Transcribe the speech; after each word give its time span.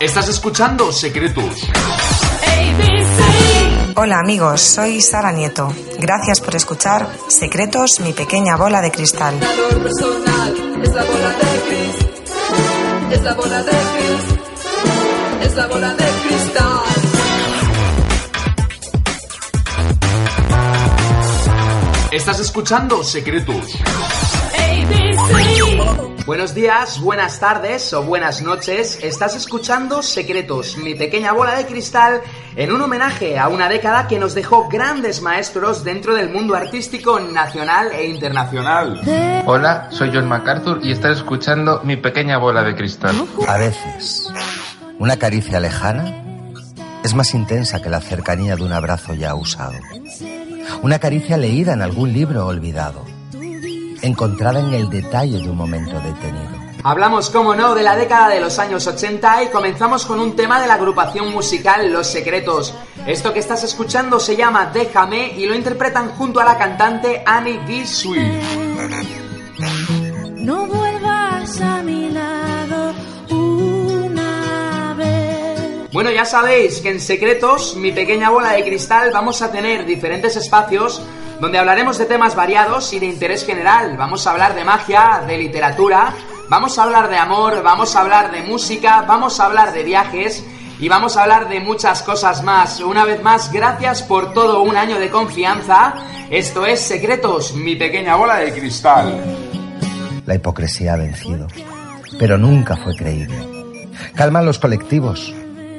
Estás 0.00 0.28
escuchando 0.28 0.92
Secretos. 0.92 1.68
Hola 3.96 4.20
amigos, 4.20 4.60
soy 4.60 5.00
Sara 5.00 5.32
Nieto. 5.32 5.74
Gracias 5.98 6.40
por 6.40 6.54
escuchar 6.54 7.08
Secretos, 7.26 7.98
mi 7.98 8.12
pequeña 8.12 8.56
bola 8.56 8.80
de 8.80 8.92
cristal. 8.92 9.34
Es 9.34 9.42
la 10.94 11.02
bola 11.04 11.30
de 11.32 11.60
cristal. 11.66 12.12
Es 13.10 13.22
la 13.22 13.34
bola 13.34 13.62
de 13.64 13.70
cristal. 13.72 14.40
Es 15.42 15.56
la 15.56 15.66
bola 15.66 15.94
de 15.94 16.04
cristal. 16.28 16.80
Estás 22.12 22.38
escuchando 22.38 23.02
Secretos. 23.02 23.74
Buenos 26.28 26.54
días, 26.54 27.00
buenas 27.00 27.40
tardes 27.40 27.90
o 27.94 28.02
buenas 28.02 28.42
noches. 28.42 28.98
Estás 29.02 29.34
escuchando 29.34 30.02
Secretos, 30.02 30.76
mi 30.76 30.94
pequeña 30.94 31.32
bola 31.32 31.54
de 31.54 31.64
cristal, 31.64 32.20
en 32.54 32.70
un 32.70 32.82
homenaje 32.82 33.38
a 33.38 33.48
una 33.48 33.66
década 33.66 34.06
que 34.06 34.18
nos 34.18 34.34
dejó 34.34 34.68
grandes 34.68 35.22
maestros 35.22 35.84
dentro 35.84 36.14
del 36.14 36.28
mundo 36.28 36.54
artístico 36.54 37.18
nacional 37.18 37.92
e 37.92 38.08
internacional. 38.08 39.00
Hola, 39.46 39.88
soy 39.90 40.10
John 40.12 40.28
MacArthur 40.28 40.80
y 40.82 40.92
estás 40.92 41.16
escuchando 41.16 41.80
mi 41.82 41.96
pequeña 41.96 42.36
bola 42.36 42.62
de 42.62 42.76
cristal. 42.76 43.16
A 43.48 43.56
veces, 43.56 44.30
una 44.98 45.16
caricia 45.16 45.60
lejana 45.60 46.14
es 47.04 47.14
más 47.14 47.32
intensa 47.32 47.80
que 47.80 47.88
la 47.88 48.02
cercanía 48.02 48.54
de 48.54 48.64
un 48.64 48.74
abrazo 48.74 49.14
ya 49.14 49.34
usado. 49.34 49.78
Una 50.82 50.98
caricia 50.98 51.38
leída 51.38 51.72
en 51.72 51.80
algún 51.80 52.12
libro 52.12 52.46
olvidado 52.46 53.17
encontrada 54.02 54.60
en 54.60 54.74
el 54.74 54.88
detalle 54.88 55.38
de 55.38 55.50
un 55.50 55.56
momento 55.56 56.00
detenido. 56.00 56.68
Hablamos, 56.84 57.30
como 57.30 57.54
no, 57.54 57.74
de 57.74 57.82
la 57.82 57.96
década 57.96 58.28
de 58.28 58.40
los 58.40 58.58
años 58.58 58.86
80 58.86 59.44
y 59.44 59.48
comenzamos 59.48 60.06
con 60.06 60.20
un 60.20 60.36
tema 60.36 60.60
de 60.60 60.68
la 60.68 60.74
agrupación 60.74 61.32
musical 61.32 61.92
Los 61.92 62.06
Secretos. 62.06 62.74
Esto 63.06 63.32
que 63.32 63.40
estás 63.40 63.64
escuchando 63.64 64.20
se 64.20 64.36
llama 64.36 64.70
Déjame 64.72 65.32
y 65.36 65.46
lo 65.46 65.54
interpretan 65.54 66.10
junto 66.10 66.40
a 66.40 66.44
la 66.44 66.56
cantante 66.56 67.22
Annie 67.26 67.58
B. 67.66 67.84
Sweet. 67.84 69.97
Ya 76.18 76.24
sabéis 76.24 76.80
que 76.80 76.90
en 76.90 77.00
Secretos, 77.00 77.76
mi 77.76 77.92
pequeña 77.92 78.28
bola 78.28 78.50
de 78.50 78.64
cristal, 78.64 79.12
vamos 79.12 79.40
a 79.40 79.52
tener 79.52 79.86
diferentes 79.86 80.34
espacios 80.34 81.00
donde 81.40 81.58
hablaremos 81.58 81.96
de 81.96 82.06
temas 82.06 82.34
variados 82.34 82.92
y 82.92 82.98
de 82.98 83.06
interés 83.06 83.46
general. 83.46 83.96
Vamos 83.96 84.26
a 84.26 84.32
hablar 84.32 84.56
de 84.56 84.64
magia, 84.64 85.22
de 85.28 85.38
literatura, 85.38 86.12
vamos 86.48 86.76
a 86.76 86.82
hablar 86.82 87.08
de 87.08 87.18
amor, 87.18 87.62
vamos 87.62 87.94
a 87.94 88.00
hablar 88.00 88.32
de 88.32 88.42
música, 88.42 89.04
vamos 89.06 89.38
a 89.38 89.46
hablar 89.46 89.72
de 89.72 89.84
viajes 89.84 90.44
y 90.80 90.88
vamos 90.88 91.16
a 91.16 91.22
hablar 91.22 91.48
de 91.48 91.60
muchas 91.60 92.02
cosas 92.02 92.42
más. 92.42 92.80
Una 92.80 93.04
vez 93.04 93.22
más, 93.22 93.52
gracias 93.52 94.02
por 94.02 94.32
todo 94.32 94.62
un 94.62 94.76
año 94.76 94.98
de 94.98 95.10
confianza. 95.10 95.94
Esto 96.30 96.66
es 96.66 96.80
Secretos, 96.80 97.54
mi 97.54 97.76
pequeña 97.76 98.16
bola 98.16 98.38
de 98.38 98.52
cristal. 98.52 99.22
La 100.26 100.34
hipocresía 100.34 100.94
ha 100.94 100.96
vencido, 100.96 101.46
pero 102.18 102.36
nunca 102.36 102.76
fue 102.76 102.96
creíble. 102.96 103.38
Calman 104.16 104.46
los 104.46 104.58
colectivos, 104.58 105.32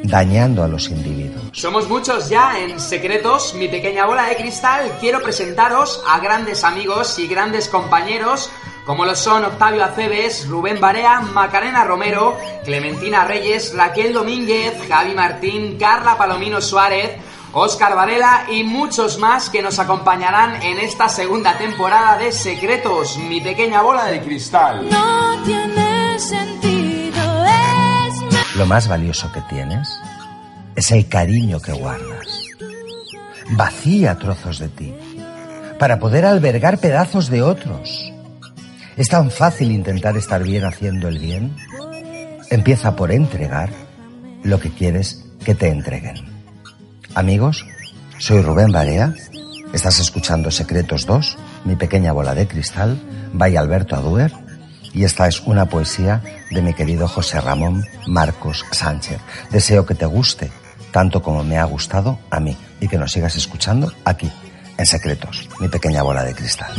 dañando 0.03 0.63
a 0.63 0.67
los 0.67 0.89
individuos. 0.89 1.43
Somos 1.51 1.89
muchos 1.89 2.29
ya 2.29 2.59
en 2.59 2.79
Secretos, 2.79 3.53
mi 3.53 3.67
pequeña 3.67 4.05
bola 4.05 4.25
de 4.25 4.35
cristal. 4.35 4.97
Quiero 4.99 5.21
presentaros 5.21 6.03
a 6.07 6.19
grandes 6.19 6.63
amigos 6.63 7.19
y 7.19 7.27
grandes 7.27 7.67
compañeros 7.67 8.49
como 8.89 9.05
lo 9.05 9.15
son 9.15 9.45
Octavio 9.45 9.83
Aceves, 9.83 10.47
Rubén 10.47 10.81
Barea, 10.81 11.21
Macarena 11.21 11.83
Romero, 11.83 12.35
Clementina 12.65 13.23
Reyes, 13.23 13.75
Raquel 13.75 14.13
Domínguez, 14.13 14.81
Javi 14.87 15.13
Martín, 15.13 15.77
Carla 15.77 16.17
Palomino 16.17 16.59
Suárez, 16.59 17.11
Óscar 17.53 17.95
Varela 17.95 18.45
y 18.49 18.63
muchos 18.63 19.19
más 19.19 19.51
que 19.51 19.61
nos 19.61 19.77
acompañarán 19.77 20.63
en 20.63 20.79
esta 20.79 21.07
segunda 21.07 21.55
temporada 21.55 22.17
de 22.17 22.31
Secretos, 22.31 23.17
mi 23.17 23.41
pequeña 23.41 23.83
bola 23.83 24.05
de 24.05 24.21
cristal. 24.21 24.89
No 24.89 25.43
tiene 25.43 26.17
sentido, 26.17 26.68
Lo 28.59 28.65
más 28.65 28.89
valioso 28.89 29.31
que 29.31 29.39
tienes 29.43 29.87
es 30.75 30.91
el 30.91 31.07
cariño 31.07 31.61
que 31.61 31.71
guardas. 31.71 32.27
Vacía 33.51 34.15
trozos 34.15 34.59
de 34.59 34.67
ti 34.67 34.93
para 35.79 35.97
poder 35.97 36.25
albergar 36.25 36.77
pedazos 36.77 37.29
de 37.29 37.41
otros. 37.41 38.11
Es 38.97 39.07
tan 39.07 39.31
fácil 39.31 39.71
intentar 39.71 40.17
estar 40.17 40.43
bien 40.43 40.65
haciendo 40.65 41.07
el 41.07 41.19
bien. 41.19 41.55
Empieza 42.49 42.97
por 42.97 43.13
entregar 43.13 43.69
lo 44.43 44.59
que 44.59 44.71
quieres 44.71 45.25
que 45.45 45.55
te 45.55 45.69
entreguen. 45.69 46.17
Amigos, 47.15 47.65
soy 48.17 48.41
Rubén 48.41 48.73
Barea. 48.73 49.13
Estás 49.71 50.01
escuchando 50.01 50.51
Secretos 50.51 51.05
2, 51.05 51.37
mi 51.63 51.77
pequeña 51.77 52.11
bola 52.11 52.35
de 52.35 52.45
cristal, 52.45 53.01
by 53.31 53.55
Alberto 53.55 53.95
Aduer. 53.95 54.33
Y 54.93 55.03
esta 55.03 55.27
es 55.27 55.41
una 55.41 55.67
poesía 55.67 56.21
de 56.51 56.61
mi 56.61 56.73
querido 56.73 57.07
José 57.07 57.39
Ramón 57.41 57.85
Marcos 58.07 58.65
Sánchez. 58.71 59.19
Deseo 59.51 59.85
que 59.85 59.95
te 59.95 60.05
guste 60.05 60.51
tanto 60.91 61.21
como 61.21 61.43
me 61.43 61.57
ha 61.57 61.65
gustado 61.65 62.19
a 62.29 62.39
mí 62.39 62.57
y 62.79 62.87
que 62.87 62.97
nos 62.97 63.11
sigas 63.11 63.35
escuchando 63.35 63.91
aquí, 64.05 64.31
en 64.77 64.85
Secretos, 64.85 65.47
mi 65.59 65.67
pequeña 65.67 66.01
bola 66.03 66.23
de 66.23 66.33
cristal. 66.33 66.71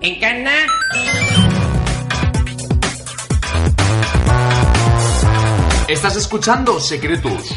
Encarna. 0.00 0.52
Estás 5.88 6.16
escuchando 6.16 6.80
Secretos. 6.80 7.54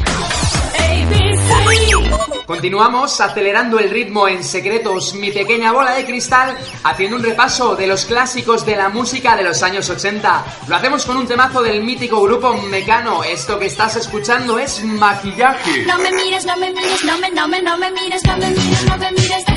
Continuamos 2.46 3.20
acelerando 3.20 3.78
el 3.78 3.90
ritmo 3.90 4.26
en 4.26 4.42
Secretos, 4.42 5.14
mi 5.14 5.30
pequeña 5.30 5.72
bola 5.72 5.92
de 5.92 6.04
cristal, 6.04 6.58
haciendo 6.82 7.16
un 7.16 7.22
repaso 7.22 7.76
de 7.76 7.86
los 7.86 8.04
clásicos 8.06 8.66
de 8.66 8.76
la 8.76 8.88
música 8.88 9.36
de 9.36 9.44
los 9.44 9.62
años 9.62 9.88
80. 9.88 10.44
Lo 10.66 10.76
hacemos 10.76 11.04
con 11.04 11.16
un 11.16 11.28
temazo 11.28 11.62
del 11.62 11.82
mítico 11.82 12.20
grupo 12.22 12.52
Mecano. 12.54 13.22
Esto 13.22 13.58
que 13.58 13.66
estás 13.66 13.96
escuchando 13.96 14.58
es 14.58 14.82
maquillaje. 14.84 15.84
No 15.86 15.96
me 15.98 16.10
mires, 16.10 16.44
no 16.44 16.56
me 16.56 16.70
mires, 16.72 17.04
no 17.04 17.18
me, 17.18 17.30
no 17.30 17.46
me, 17.48 17.62
no 17.62 17.78
me 17.78 17.90
mires, 17.92 18.22
no 18.24 18.36
me 18.36 18.50
mires, 18.50 18.84
no 18.84 18.98
me 18.98 19.12
mires. 19.12 19.49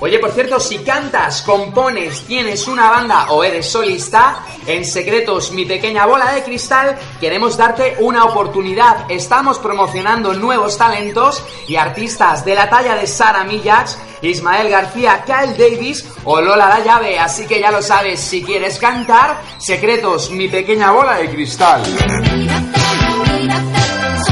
Oye, 0.00 0.20
por 0.20 0.30
cierto, 0.30 0.60
si 0.60 0.78
cantas, 0.78 1.42
compones, 1.42 2.22
tienes 2.22 2.68
una 2.68 2.88
banda 2.88 3.30
o 3.30 3.42
eres 3.42 3.68
solista, 3.68 4.44
en 4.66 4.84
Secretos, 4.84 5.50
mi 5.50 5.64
pequeña 5.64 6.06
bola 6.06 6.32
de 6.32 6.44
cristal, 6.44 6.96
queremos 7.20 7.56
darte 7.56 7.96
una 7.98 8.24
oportunidad. 8.24 9.10
Estamos 9.10 9.58
promocionando 9.58 10.34
nuevos 10.34 10.78
talentos 10.78 11.42
y 11.66 11.74
artistas 11.74 12.44
de 12.44 12.54
la 12.54 12.70
talla 12.70 12.94
de 12.94 13.08
Sara 13.08 13.42
Millax, 13.42 13.98
Ismael 14.22 14.68
García, 14.70 15.24
Kyle 15.26 15.56
Davis 15.56 16.06
o 16.24 16.40
Lola 16.40 16.68
La 16.68 16.84
Llave. 16.84 17.18
Así 17.18 17.46
que 17.46 17.60
ya 17.60 17.72
lo 17.72 17.82
sabes, 17.82 18.20
si 18.20 18.44
quieres 18.44 18.78
cantar, 18.78 19.42
Secretos, 19.58 20.30
mi 20.30 20.48
pequeña 20.48 20.92
bola 20.92 21.16
de 21.16 21.28
cristal. 21.28 21.82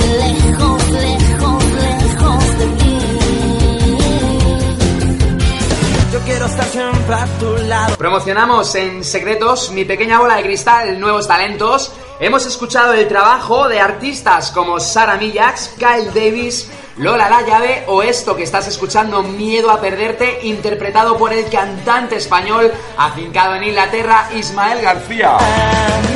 Promocionamos 7.98 8.74
en 8.74 9.02
secretos 9.02 9.70
mi 9.70 9.84
pequeña 9.84 10.18
bola 10.18 10.36
de 10.36 10.42
cristal, 10.42 10.98
nuevos 11.00 11.26
talentos. 11.26 11.92
Hemos 12.20 12.46
escuchado 12.46 12.92
el 12.92 13.08
trabajo 13.08 13.68
de 13.68 13.80
artistas 13.80 14.50
como 14.50 14.78
Sara 14.78 15.16
Millax, 15.16 15.74
Kyle 15.78 16.12
Davis, 16.14 16.70
Lola 16.98 17.28
La 17.28 17.42
Llave 17.42 17.84
o 17.88 18.02
esto 18.02 18.34
que 18.34 18.42
estás 18.42 18.66
escuchando, 18.68 19.22
Miedo 19.22 19.70
a 19.70 19.82
Perderte, 19.82 20.40
interpretado 20.44 21.18
por 21.18 21.30
el 21.30 21.46
cantante 21.50 22.16
español 22.16 22.72
afincado 22.96 23.54
en 23.56 23.64
Inglaterra, 23.64 24.30
Ismael 24.34 24.80
García. 24.80 25.36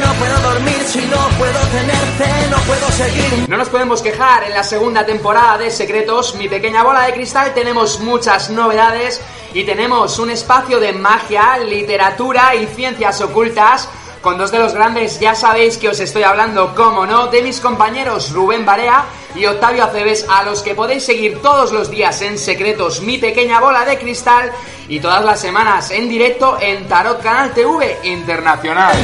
No 0.01 0.13
puedo 0.15 0.41
dormir 0.41 0.81
si 0.87 1.01
no 1.01 1.19
puedo 1.37 1.61
tenerte, 1.69 2.51
no 2.51 2.57
puedo 2.61 2.91
seguir. 2.93 3.47
No 3.47 3.59
nos 3.59 3.69
podemos 3.69 4.01
quejar, 4.01 4.45
en 4.45 4.55
la 4.55 4.63
segunda 4.63 5.05
temporada 5.05 5.59
de 5.59 5.71
Secretos, 5.71 6.35
mi 6.37 6.49
pequeña 6.49 6.83
bola 6.83 7.03
de 7.03 7.13
cristal, 7.13 7.53
tenemos 7.53 8.01
muchas 8.01 8.49
novedades 8.49 9.21
y 9.53 9.65
tenemos 9.65 10.19
un 10.19 10.31
espacio 10.31 10.81
de 10.81 10.95
magia, 10.95 11.59
literatura 11.59 12.55
y 12.55 12.65
ciencias 12.65 13.21
ocultas 13.21 13.87
con 14.21 14.37
dos 14.37 14.51
de 14.51 14.59
los 14.59 14.75
grandes, 14.75 15.19
ya 15.19 15.35
sabéis 15.35 15.79
que 15.79 15.89
os 15.89 15.99
estoy 15.99 16.23
hablando, 16.23 16.75
como 16.75 17.07
no, 17.07 17.29
de 17.29 17.43
mis 17.43 17.61
compañeros 17.61 18.33
Rubén 18.33 18.67
Barea 18.67 19.05
y 19.35 19.47
Octavio 19.47 19.85
Aceves, 19.85 20.27
a 20.29 20.43
los 20.43 20.63
que 20.63 20.75
podéis 20.75 21.05
seguir 21.05 21.41
todos 21.41 21.73
los 21.73 21.91
días 21.91 22.21
en 22.21 22.39
secretos 22.39 23.01
mi 23.01 23.19
pequeña 23.19 23.61
bola 23.61 23.85
de 23.85 23.99
cristal 23.99 24.53
y 24.89 25.01
todas 25.01 25.25
las 25.25 25.41
semanas 25.41 25.91
en 25.91 26.09
directo 26.09 26.59
en 26.61 26.87
Tarot 26.87 27.23
Canal 27.23 27.53
TV 27.53 27.99
Internacional. 28.05 28.95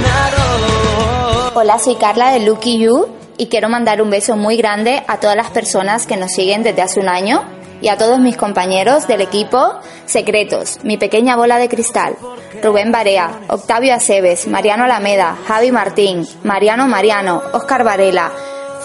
Hola, 1.54 1.78
soy 1.78 1.96
Carla 1.96 2.32
de 2.32 2.40
Lucky 2.40 2.78
You 2.78 3.08
y 3.38 3.46
quiero 3.46 3.70
mandar 3.70 4.02
un 4.02 4.10
beso 4.10 4.36
muy 4.36 4.56
grande 4.58 5.02
a 5.08 5.18
todas 5.18 5.36
las 5.36 5.50
personas 5.50 6.06
que 6.06 6.18
nos 6.18 6.32
siguen 6.32 6.62
desde 6.62 6.82
hace 6.82 7.00
un 7.00 7.08
año 7.08 7.42
y 7.80 7.88
a 7.88 7.96
todos 7.96 8.18
mis 8.18 8.36
compañeros 8.36 9.06
del 9.06 9.20
equipo 9.22 9.80
Secretos, 10.06 10.78
mi 10.82 10.96
pequeña 10.96 11.36
bola 11.36 11.58
de 11.58 11.68
cristal, 11.68 12.16
Rubén 12.62 12.92
Barea, 12.92 13.40
Octavio 13.48 13.94
Aceves, 13.94 14.46
Mariano 14.46 14.84
Alameda, 14.84 15.36
Javi 15.46 15.72
Martín, 15.72 16.26
Mariano 16.42 16.86
Mariano, 16.88 17.42
Oscar 17.52 17.84
Varela, 17.84 18.30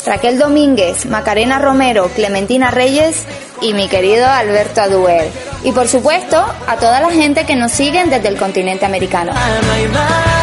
Raquel 0.06 0.39
Domínguez, 0.39 1.06
Macarena 1.06 1.59
Romero, 1.59 2.09
Clementina 2.15 2.71
Reyes 2.71 3.25
y 3.62 3.73
mi 3.73 3.88
querido 3.88 4.25
Alberto 4.27 4.81
Aduer. 4.81 5.29
Y 5.63 5.71
por 5.71 5.88
supuesto, 5.88 6.44
a 6.68 6.77
toda 6.77 7.00
la 7.00 7.12
gente 7.12 7.45
que 7.45 7.56
nos 7.56 7.71
siguen 7.71 8.09
desde 8.09 8.27
el 8.27 8.38
continente 8.38 8.85
americano. 8.85 9.31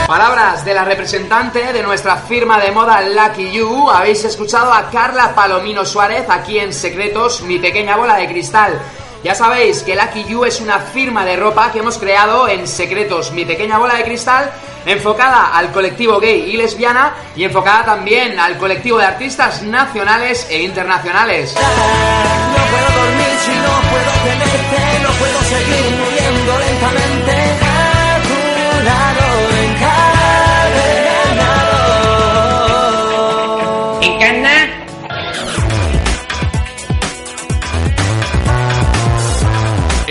Palabras 0.07 0.65
de 0.65 0.75
la 0.75 0.85
representante 0.85 1.73
de 1.73 1.83
nuestra 1.83 2.17
firma 2.17 2.61
de 2.61 2.71
moda 2.71 3.01
Lucky 3.03 3.51
You. 3.51 3.91
Habéis 3.91 4.25
escuchado 4.25 4.73
a 4.73 4.91
Carla 4.91 5.35
Palomino 5.35 5.85
Suárez 5.85 6.25
aquí 6.29 6.59
en 6.59 6.73
Secretos, 6.73 7.43
mi 7.43 7.59
pequeña 7.59 7.97
bola 7.97 8.17
de 8.17 8.29
cristal. 8.29 8.81
Ya 9.25 9.35
sabéis 9.35 9.83
que 9.83 9.97
Lucky 9.97 10.25
You 10.25 10.45
es 10.45 10.61
una 10.61 10.79
firma 10.79 11.25
de 11.25 11.37
ropa 11.37 11.73
que 11.73 11.81
hemos 11.81 11.99
creado 11.99 12.47
en 12.49 12.69
Secretos, 12.69 13.33
mi 13.33 13.45
pequeña 13.45 13.79
bola 13.79 13.95
de 13.95 14.05
cristal, 14.05 14.51
enfocada 14.87 15.57
al 15.57 15.73
colectivo 15.73 16.21
gay 16.21 16.53
y 16.53 16.57
lesbiana 16.57 17.15
y 17.35 17.43
enfocada 17.43 17.85
también 17.85 18.39
al 18.39 18.57
colectivo 18.59 18.99
de 18.99 19.07
artistas 19.07 19.63
nacionales 19.63 20.47
e 20.51 20.63
internacionales. 20.63 21.55
No 21.57 22.65
puedo 22.71 23.03
dormir 23.03 23.39
si 23.45 23.51
no 23.51 23.91
puedo 23.91 24.13
tenerte, 24.25 25.03
no 25.03 25.11
puedo 25.19 25.41
seguir 25.43 25.98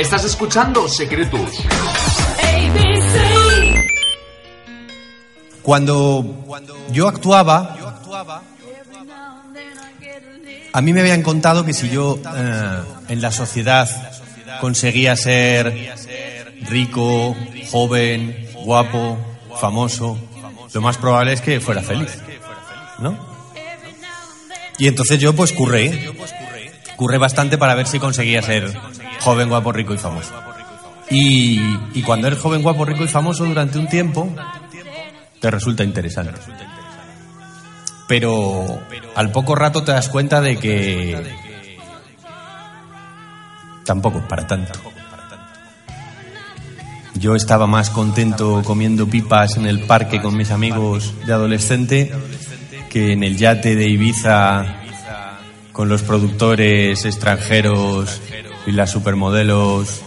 Estás 0.07 0.24
escuchando 0.24 0.88
Secretos. 0.88 1.51
Cuando 5.62 6.45
yo 6.94 7.09
actuaba, 7.09 7.75
a 10.71 10.81
mí 10.81 10.94
me 10.94 11.01
habían 11.01 11.24
contado 11.24 11.65
que 11.65 11.74
si 11.74 11.89
yo 11.89 12.18
eh, 12.25 12.83
en 13.09 13.21
la 13.21 13.33
sociedad 13.33 13.89
conseguía 14.62 15.18
ser 15.18 15.94
rico, 16.69 17.36
joven, 17.69 18.48
guapo, 18.63 19.18
famoso, 19.59 20.18
lo 20.71 20.80
más 20.80 20.95
probable 20.95 21.33
es 21.33 21.42
que 21.42 21.59
fuera 21.59 21.81
feliz, 21.81 22.18
¿no? 23.00 23.18
Y 24.77 24.88
entonces 24.88 25.19
yo 25.19 25.36
pues 25.36 25.51
curré, 25.51 26.13
curré 26.95 27.18
bastante 27.18 27.57
para 27.57 27.75
ver 27.75 27.88
si 27.88 28.00
conseguía 28.00 28.42
ser 28.42 28.74
joven, 29.19 29.49
guapo, 29.49 29.71
rico 29.71 29.93
y 29.93 29.97
famoso. 29.97 30.33
Y, 31.09 31.59
y 31.93 32.01
cuando 32.03 32.27
eres 32.27 32.39
joven, 32.39 32.61
guapo, 32.61 32.85
rico 32.85 33.03
y 33.03 33.07
famoso 33.07 33.45
durante 33.45 33.79
un 33.79 33.87
tiempo, 33.87 34.29
te 35.39 35.51
resulta 35.51 35.83
interesante. 35.83 36.39
Pero 38.07 38.81
al 39.15 39.31
poco 39.31 39.55
rato 39.55 39.83
te 39.83 39.91
das 39.91 40.09
cuenta 40.09 40.41
de 40.41 40.57
que 40.57 41.35
tampoco 43.83 44.19
es 44.19 44.25
para 44.25 44.47
tanto. 44.47 44.79
Yo 47.15 47.35
estaba 47.35 47.65
más 47.65 47.89
contento 47.89 48.61
comiendo 48.63 49.07
pipas 49.07 49.57
en 49.57 49.65
el 49.65 49.79
parque 49.81 50.21
con 50.21 50.37
mis 50.37 50.51
amigos 50.51 51.13
de 51.25 51.33
adolescente 51.33 52.13
que 52.89 53.13
en 53.13 53.23
el 53.23 53.37
yate 53.37 53.75
de 53.75 53.87
Ibiza 53.87 54.83
con 55.71 55.89
los 55.89 56.03
productores 56.03 57.05
extranjeros 57.05 58.21
y 58.67 58.73
las 58.73 58.91
supermodelos 58.91 60.01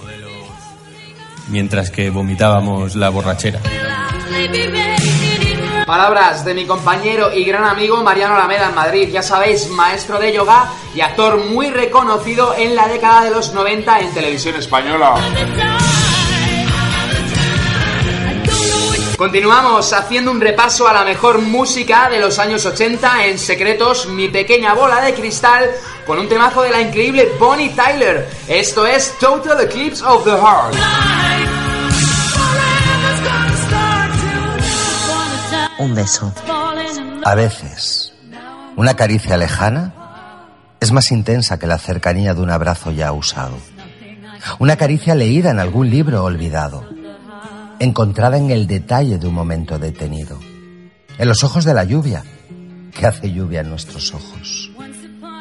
mientras 1.48 1.90
que 1.90 2.10
vomitábamos 2.10 2.94
la 2.94 3.08
borrachera. 3.08 3.60
Palabras 5.86 6.44
de 6.44 6.54
mi 6.54 6.66
compañero 6.66 7.32
y 7.32 7.42
gran 7.44 7.64
amigo 7.64 8.02
Mariano 8.04 8.36
Alameda 8.36 8.68
en 8.68 8.74
Madrid, 8.76 9.08
ya 9.10 9.22
sabéis, 9.22 9.68
maestro 9.70 10.20
de 10.20 10.32
yoga 10.32 10.70
y 10.94 11.00
actor 11.00 11.44
muy 11.46 11.70
reconocido 11.70 12.54
en 12.56 12.76
la 12.76 12.86
década 12.86 13.24
de 13.24 13.30
los 13.30 13.52
90 13.52 13.98
en 13.98 14.14
televisión 14.14 14.54
española. 14.54 15.14
Continuamos 19.20 19.92
haciendo 19.92 20.30
un 20.30 20.40
repaso 20.40 20.88
a 20.88 20.94
la 20.94 21.04
mejor 21.04 21.42
música 21.42 22.08
de 22.08 22.18
los 22.18 22.38
años 22.38 22.64
80 22.64 23.26
en 23.26 23.38
Secretos, 23.38 24.08
mi 24.08 24.28
pequeña 24.28 24.72
bola 24.72 25.02
de 25.02 25.12
cristal, 25.12 25.68
con 26.06 26.18
un 26.18 26.26
temazo 26.26 26.62
de 26.62 26.70
la 26.70 26.80
increíble 26.80 27.28
Bonnie 27.38 27.68
Tyler. 27.68 28.26
Esto 28.48 28.86
es 28.86 29.18
Total 29.18 29.60
Eclipse 29.60 30.02
of 30.02 30.24
the 30.24 30.30
Heart. 30.30 30.74
Un 35.80 35.94
beso. 35.94 36.32
A 37.22 37.34
veces, 37.34 38.14
una 38.76 38.94
caricia 38.94 39.36
lejana 39.36 39.92
es 40.80 40.92
más 40.92 41.12
intensa 41.12 41.58
que 41.58 41.66
la 41.66 41.76
cercanía 41.76 42.32
de 42.32 42.40
un 42.40 42.50
abrazo 42.50 42.90
ya 42.90 43.12
usado. 43.12 43.58
Una 44.58 44.76
caricia 44.76 45.14
leída 45.14 45.50
en 45.50 45.58
algún 45.58 45.90
libro 45.90 46.24
olvidado, 46.24 46.88
encontrada 47.80 48.36
en 48.36 48.50
el 48.50 48.66
detalle 48.66 49.18
de 49.18 49.26
un 49.26 49.34
momento 49.34 49.78
detenido, 49.78 50.38
en 51.18 51.28
los 51.28 51.42
ojos 51.42 51.64
de 51.64 51.72
la 51.72 51.84
lluvia, 51.84 52.22
que 52.94 53.06
hace 53.06 53.32
lluvia 53.32 53.62
en 53.62 53.70
nuestros 53.70 54.12
ojos. 54.14 54.70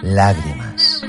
Lágrimas. 0.01 1.03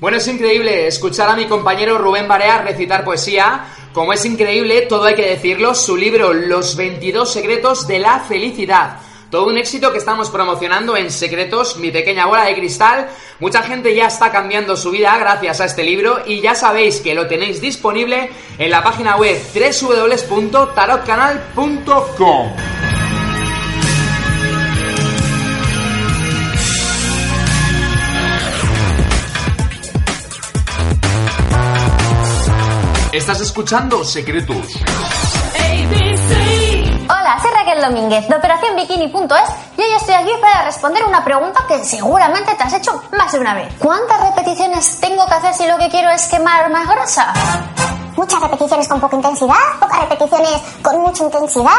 Bueno, 0.00 0.16
es 0.16 0.26
increíble 0.26 0.86
escuchar 0.86 1.28
a 1.28 1.36
mi 1.36 1.46
compañero 1.46 1.98
Rubén 1.98 2.26
Barea 2.26 2.62
recitar 2.62 3.04
poesía. 3.04 3.66
Como 3.92 4.14
es 4.14 4.24
increíble, 4.24 4.82
todo 4.82 5.04
hay 5.04 5.14
que 5.14 5.28
decirlo, 5.28 5.74
su 5.74 5.96
libro 5.96 6.32
Los 6.32 6.76
22 6.76 7.30
secretos 7.30 7.86
de 7.86 7.98
la 7.98 8.20
felicidad. 8.20 8.96
Todo 9.36 9.48
un 9.48 9.58
éxito 9.58 9.92
que 9.92 9.98
estamos 9.98 10.30
promocionando 10.30 10.96
en 10.96 11.10
Secretos, 11.10 11.76
mi 11.76 11.90
pequeña 11.90 12.24
bola 12.24 12.46
de 12.46 12.54
cristal. 12.54 13.10
Mucha 13.38 13.62
gente 13.62 13.94
ya 13.94 14.06
está 14.06 14.32
cambiando 14.32 14.78
su 14.78 14.90
vida 14.90 15.14
gracias 15.18 15.60
a 15.60 15.66
este 15.66 15.84
libro 15.84 16.22
y 16.24 16.40
ya 16.40 16.54
sabéis 16.54 17.02
que 17.02 17.14
lo 17.14 17.26
tenéis 17.26 17.60
disponible 17.60 18.30
en 18.56 18.70
la 18.70 18.82
página 18.82 19.18
web 19.18 19.38
www.tarotcanal.com. 19.54 22.52
Estás 33.12 33.42
escuchando 33.42 34.02
Secretos. 34.02 34.66
Raquel 37.08 37.80
Domínguez 37.80 38.28
de 38.28 38.34
OperaciónBikini.es 38.36 39.48
y 39.76 39.82
hoy 39.82 39.92
estoy 39.96 40.14
aquí 40.14 40.30
para 40.40 40.64
responder 40.64 41.04
una 41.04 41.24
pregunta 41.24 41.64
que 41.68 41.84
seguramente 41.84 42.54
te 42.54 42.62
has 42.62 42.72
hecho 42.74 43.02
más 43.16 43.32
de 43.32 43.40
una 43.40 43.54
vez. 43.54 43.72
¿Cuántas 43.78 44.20
repeticiones 44.20 45.00
tengo 45.00 45.26
que 45.26 45.34
hacer 45.34 45.52
si 45.54 45.66
lo 45.66 45.76
que 45.78 45.88
quiero 45.88 46.10
es 46.10 46.28
quemar 46.28 46.70
más 46.70 46.86
grasa? 46.88 47.32
Muchas 48.16 48.40
repeticiones 48.40 48.86
con 48.88 49.00
poca 49.00 49.16
intensidad, 49.16 49.56
pocas 49.80 50.00
repeticiones 50.00 50.62
con 50.82 51.00
mucha 51.00 51.24
intensidad. 51.24 51.72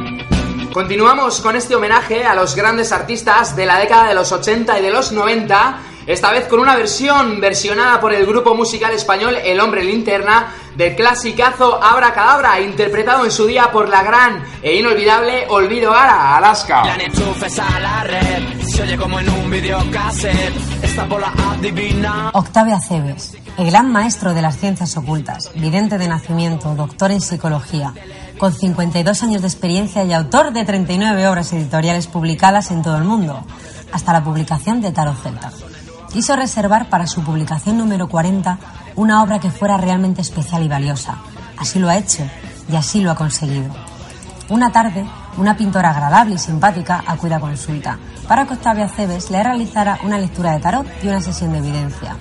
Continuamos 0.76 1.40
con 1.40 1.56
este 1.56 1.74
homenaje 1.74 2.26
a 2.26 2.34
los 2.34 2.54
grandes 2.54 2.92
artistas 2.92 3.56
de 3.56 3.64
la 3.64 3.78
década 3.78 4.08
de 4.08 4.14
los 4.14 4.30
80 4.30 4.78
y 4.78 4.82
de 4.82 4.90
los 4.90 5.10
90, 5.10 5.78
esta 6.06 6.30
vez 6.30 6.46
con 6.48 6.60
una 6.60 6.76
versión 6.76 7.40
versionada 7.40 7.98
por 7.98 8.12
el 8.12 8.26
grupo 8.26 8.54
musical 8.54 8.92
español 8.92 9.38
El 9.42 9.58
Hombre 9.60 9.82
Linterna 9.82 10.52
del 10.76 10.94
clasicazo 10.94 11.82
Abra 11.82 12.12
Cadabra, 12.12 12.60
interpretado 12.60 13.24
en 13.24 13.30
su 13.30 13.46
día 13.46 13.72
por 13.72 13.88
la 13.88 14.02
gran 14.02 14.44
e 14.60 14.76
inolvidable 14.76 15.46
Olvido 15.48 15.92
Gara, 15.92 16.36
Alaska. 16.36 16.82
Ya 16.84 16.98
ni 16.98 17.04
enchufes 17.04 17.58
a 17.58 17.80
la 17.80 18.04
red, 18.04 18.60
se 18.60 18.82
oye 18.82 18.98
como 18.98 19.18
en 19.18 19.30
un 19.30 19.50
videocassette. 19.50 20.82
Esta 20.82 21.04
bola 21.06 21.32
adivina. 21.52 22.32
Octavio 22.34 22.76
Aceves, 22.76 23.34
el 23.56 23.70
gran 23.70 23.90
maestro 23.90 24.34
de 24.34 24.42
las 24.42 24.58
ciencias 24.58 24.94
ocultas, 24.98 25.50
vidente 25.54 25.96
de 25.96 26.06
nacimiento, 26.06 26.74
doctor 26.74 27.12
en 27.12 27.22
psicología, 27.22 27.94
con 28.38 28.52
52 28.52 29.22
años 29.22 29.42
de 29.42 29.48
experiencia 29.48 30.04
y 30.04 30.12
autor 30.12 30.52
de 30.52 30.64
39 30.64 31.28
obras 31.28 31.52
editoriales 31.52 32.06
publicadas 32.06 32.70
en 32.70 32.82
todo 32.82 32.96
el 32.96 33.04
mundo, 33.04 33.44
hasta 33.92 34.12
la 34.12 34.22
publicación 34.22 34.80
de 34.80 34.92
Tarot 34.92 35.16
Celta. 35.22 35.52
Quiso 36.12 36.36
reservar 36.36 36.88
para 36.88 37.06
su 37.06 37.22
publicación 37.22 37.78
número 37.78 38.08
40 38.08 38.58
una 38.96 39.22
obra 39.22 39.38
que 39.38 39.50
fuera 39.50 39.76
realmente 39.76 40.20
especial 40.20 40.62
y 40.62 40.68
valiosa. 40.68 41.18
Así 41.56 41.78
lo 41.78 41.88
ha 41.88 41.96
hecho 41.96 42.24
y 42.70 42.76
así 42.76 43.00
lo 43.00 43.10
ha 43.10 43.14
conseguido. 43.14 43.70
Una 44.48 44.70
tarde, 44.70 45.04
una 45.38 45.56
pintora 45.56 45.90
agradable 45.90 46.36
y 46.36 46.38
simpática 46.38 47.02
acude 47.06 47.34
a 47.34 47.40
consulta 47.40 47.98
para 48.28 48.46
que 48.46 48.54
Octavio 48.54 48.84
Aceves 48.84 49.30
le 49.30 49.42
realizara 49.42 49.98
una 50.04 50.18
lectura 50.18 50.52
de 50.52 50.60
tarot 50.60 50.86
y 51.02 51.08
una 51.08 51.20
sesión 51.20 51.52
de 51.52 51.58
evidencia. 51.58 52.16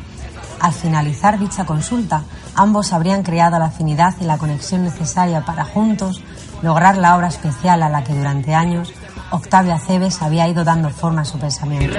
Al 0.65 0.73
finalizar 0.73 1.37
dicha 1.37 1.63
consulta, 1.63 2.23
ambos 2.55 2.91
habrían 2.91 3.21
creado 3.21 3.59
la 3.59 3.65
afinidad 3.65 4.15
y 4.19 4.23
la 4.23 4.39
conexión 4.39 4.83
necesaria 4.83 5.45
para 5.45 5.63
juntos 5.63 6.23
lograr 6.63 6.97
la 6.97 7.15
obra 7.15 7.27
especial 7.27 7.83
a 7.83 7.89
la 7.89 8.03
que 8.03 8.15
durante 8.15 8.55
años 8.55 8.91
Octavio 9.29 9.75
Aceves 9.75 10.23
había 10.23 10.47
ido 10.47 10.63
dando 10.63 10.89
forma 10.89 11.21
a 11.21 11.25
su 11.25 11.37
pensamiento. 11.37 11.95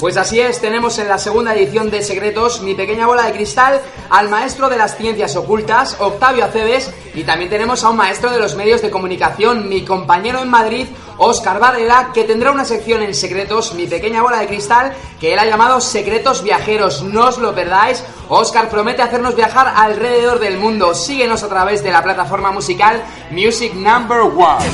Pues 0.00 0.16
así 0.16 0.40
es, 0.40 0.62
tenemos 0.62 0.98
en 0.98 1.08
la 1.08 1.18
segunda 1.18 1.54
edición 1.54 1.90
de 1.90 2.02
Secretos, 2.02 2.62
mi 2.62 2.74
pequeña 2.74 3.06
bola 3.06 3.24
de 3.24 3.32
cristal, 3.32 3.82
al 4.08 4.30
maestro 4.30 4.70
de 4.70 4.78
las 4.78 4.96
ciencias 4.96 5.36
ocultas, 5.36 5.96
Octavio 6.00 6.46
Aceves, 6.46 6.90
y 7.14 7.24
también 7.24 7.50
tenemos 7.50 7.84
a 7.84 7.90
un 7.90 7.96
maestro 7.96 8.30
de 8.30 8.38
los 8.38 8.56
medios 8.56 8.80
de 8.80 8.90
comunicación, 8.90 9.68
mi 9.68 9.84
compañero 9.84 10.40
en 10.40 10.48
Madrid, 10.48 10.86
Óscar 11.18 11.60
Varela, 11.60 12.10
que 12.12 12.24
tendrá 12.24 12.50
una 12.50 12.64
sección 12.64 13.02
en 13.02 13.14
Secretos, 13.14 13.74
mi 13.74 13.86
pequeña 13.86 14.22
bola 14.22 14.38
de 14.38 14.46
cristal, 14.46 14.92
que 15.20 15.32
él 15.32 15.38
ha 15.38 15.44
llamado 15.44 15.80
Secretos 15.80 16.42
Viajeros. 16.42 17.02
No 17.02 17.28
os 17.28 17.38
lo 17.38 17.54
perdáis. 17.54 18.02
Óscar 18.28 18.68
promete 18.68 19.02
hacernos 19.02 19.36
viajar 19.36 19.72
alrededor 19.76 20.40
del 20.40 20.58
mundo. 20.58 20.94
Síguenos 20.94 21.42
a 21.42 21.48
través 21.48 21.82
de 21.82 21.90
la 21.90 22.02
plataforma 22.02 22.50
musical 22.50 23.02
Music 23.30 23.74
Number 23.74 24.20
One. 24.20 24.64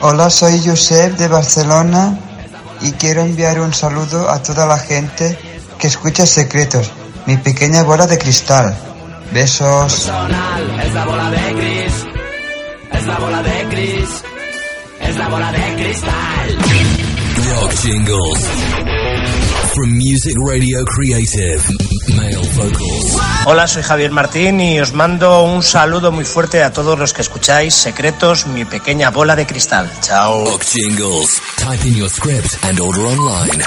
Hola, 0.00 0.30
soy 0.30 0.62
Josep 0.64 1.16
de 1.16 1.28
Barcelona 1.28 2.18
y 2.80 2.92
quiero 2.92 3.22
enviar 3.22 3.60
un 3.60 3.72
saludo 3.72 4.28
a 4.30 4.42
toda 4.42 4.66
la 4.66 4.78
gente 4.78 5.38
que 5.78 5.86
escucha 5.86 6.26
Secretos, 6.26 6.90
mi 7.26 7.36
pequeña 7.36 7.82
bola 7.82 8.06
de 8.06 8.18
cristal. 8.18 8.76
Besos. 9.32 10.10
Es 13.02 13.08
la 13.08 13.18
bola 13.18 13.42
de 13.42 13.66
Chris. 13.68 14.08
Es 15.00 15.16
la 15.16 15.28
bola 15.28 15.50
de 15.50 15.74
Chris. 15.74 15.98
Es 15.98 16.06
la 16.06 16.08
bola 16.08 16.30
de 16.30 16.54
cristal. 16.54 16.56
Rock 17.50 17.72
jingles. 17.82 18.46
From 19.74 19.90
Music 19.90 20.36
Radio 20.46 20.84
Creative. 20.84 21.60
Male 22.14 22.36
vocals. 22.54 23.16
Hola, 23.46 23.66
soy 23.66 23.82
Javier 23.82 24.12
Martín 24.12 24.60
y 24.60 24.78
os 24.78 24.92
mando 24.92 25.42
un 25.42 25.64
saludo 25.64 26.12
muy 26.12 26.24
fuerte 26.24 26.62
a 26.62 26.72
todos 26.72 26.96
los 26.96 27.12
que 27.12 27.22
escucháis 27.22 27.74
Secretos, 27.74 28.46
mi 28.46 28.64
pequeña 28.64 29.10
bola 29.10 29.34
de 29.34 29.46
cristal. 29.46 29.90
Chao. 30.00 30.44
Rock 30.44 30.62
jingles. 30.62 31.42
Type 31.56 31.84
in 31.84 31.96
your 31.96 32.08
script 32.08 32.56
and 32.62 32.78
order 32.78 33.04
online. 33.04 33.64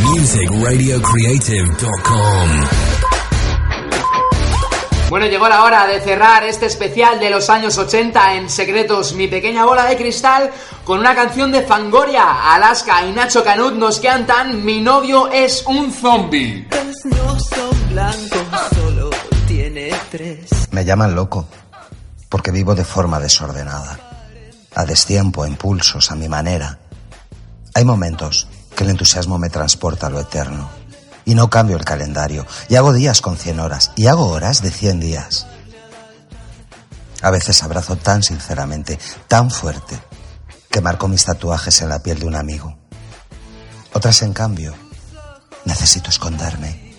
Musicradiocreative.com. 0.00 2.97
Bueno, 5.08 5.24
llegó 5.24 5.48
la 5.48 5.64
hora 5.64 5.86
de 5.86 6.02
cerrar 6.02 6.44
este 6.44 6.66
especial 6.66 7.18
de 7.18 7.30
los 7.30 7.48
años 7.48 7.78
80 7.78 8.34
en 8.34 8.50
Secretos, 8.50 9.14
mi 9.14 9.26
pequeña 9.26 9.64
bola 9.64 9.86
de 9.86 9.96
cristal, 9.96 10.50
con 10.84 10.98
una 10.98 11.14
canción 11.14 11.50
de 11.50 11.62
Fangoria. 11.62 12.52
Alaska 12.54 13.06
y 13.06 13.12
Nacho 13.12 13.42
Canut 13.42 13.72
nos 13.72 14.00
cantan 14.00 14.62
Mi 14.66 14.80
novio 14.80 15.28
es 15.32 15.64
un 15.66 15.90
zombie. 15.92 16.68
No 17.04 17.40
son 17.40 17.88
blancos, 17.90 18.42
solo 18.74 19.10
tiene 19.46 19.94
tres. 20.10 20.50
Me 20.72 20.84
llaman 20.84 21.14
loco, 21.14 21.48
porque 22.28 22.50
vivo 22.50 22.74
de 22.74 22.84
forma 22.84 23.18
desordenada, 23.18 23.98
a 24.74 24.84
destiempo, 24.84 25.42
a 25.42 25.48
impulsos, 25.48 26.10
a 26.10 26.16
mi 26.16 26.28
manera. 26.28 26.80
Hay 27.72 27.86
momentos 27.86 28.46
que 28.76 28.84
el 28.84 28.90
entusiasmo 28.90 29.38
me 29.38 29.48
transporta 29.48 30.08
a 30.08 30.10
lo 30.10 30.20
eterno, 30.20 30.68
y 31.28 31.34
no 31.34 31.50
cambio 31.50 31.76
el 31.76 31.84
calendario, 31.84 32.46
y 32.70 32.76
hago 32.76 32.94
días 32.94 33.20
con 33.20 33.36
100 33.36 33.60
horas, 33.60 33.92
y 33.96 34.06
hago 34.06 34.28
horas 34.28 34.62
de 34.62 34.70
100 34.70 34.98
días. 34.98 35.46
A 37.20 37.30
veces 37.30 37.62
abrazo 37.62 37.96
tan 37.96 38.22
sinceramente, 38.22 38.98
tan 39.28 39.50
fuerte, 39.50 40.00
que 40.70 40.80
marco 40.80 41.06
mis 41.06 41.26
tatuajes 41.26 41.82
en 41.82 41.90
la 41.90 42.02
piel 42.02 42.18
de 42.18 42.26
un 42.26 42.34
amigo. 42.34 42.78
Otras, 43.92 44.22
en 44.22 44.32
cambio, 44.32 44.74
necesito 45.66 46.08
esconderme 46.08 46.94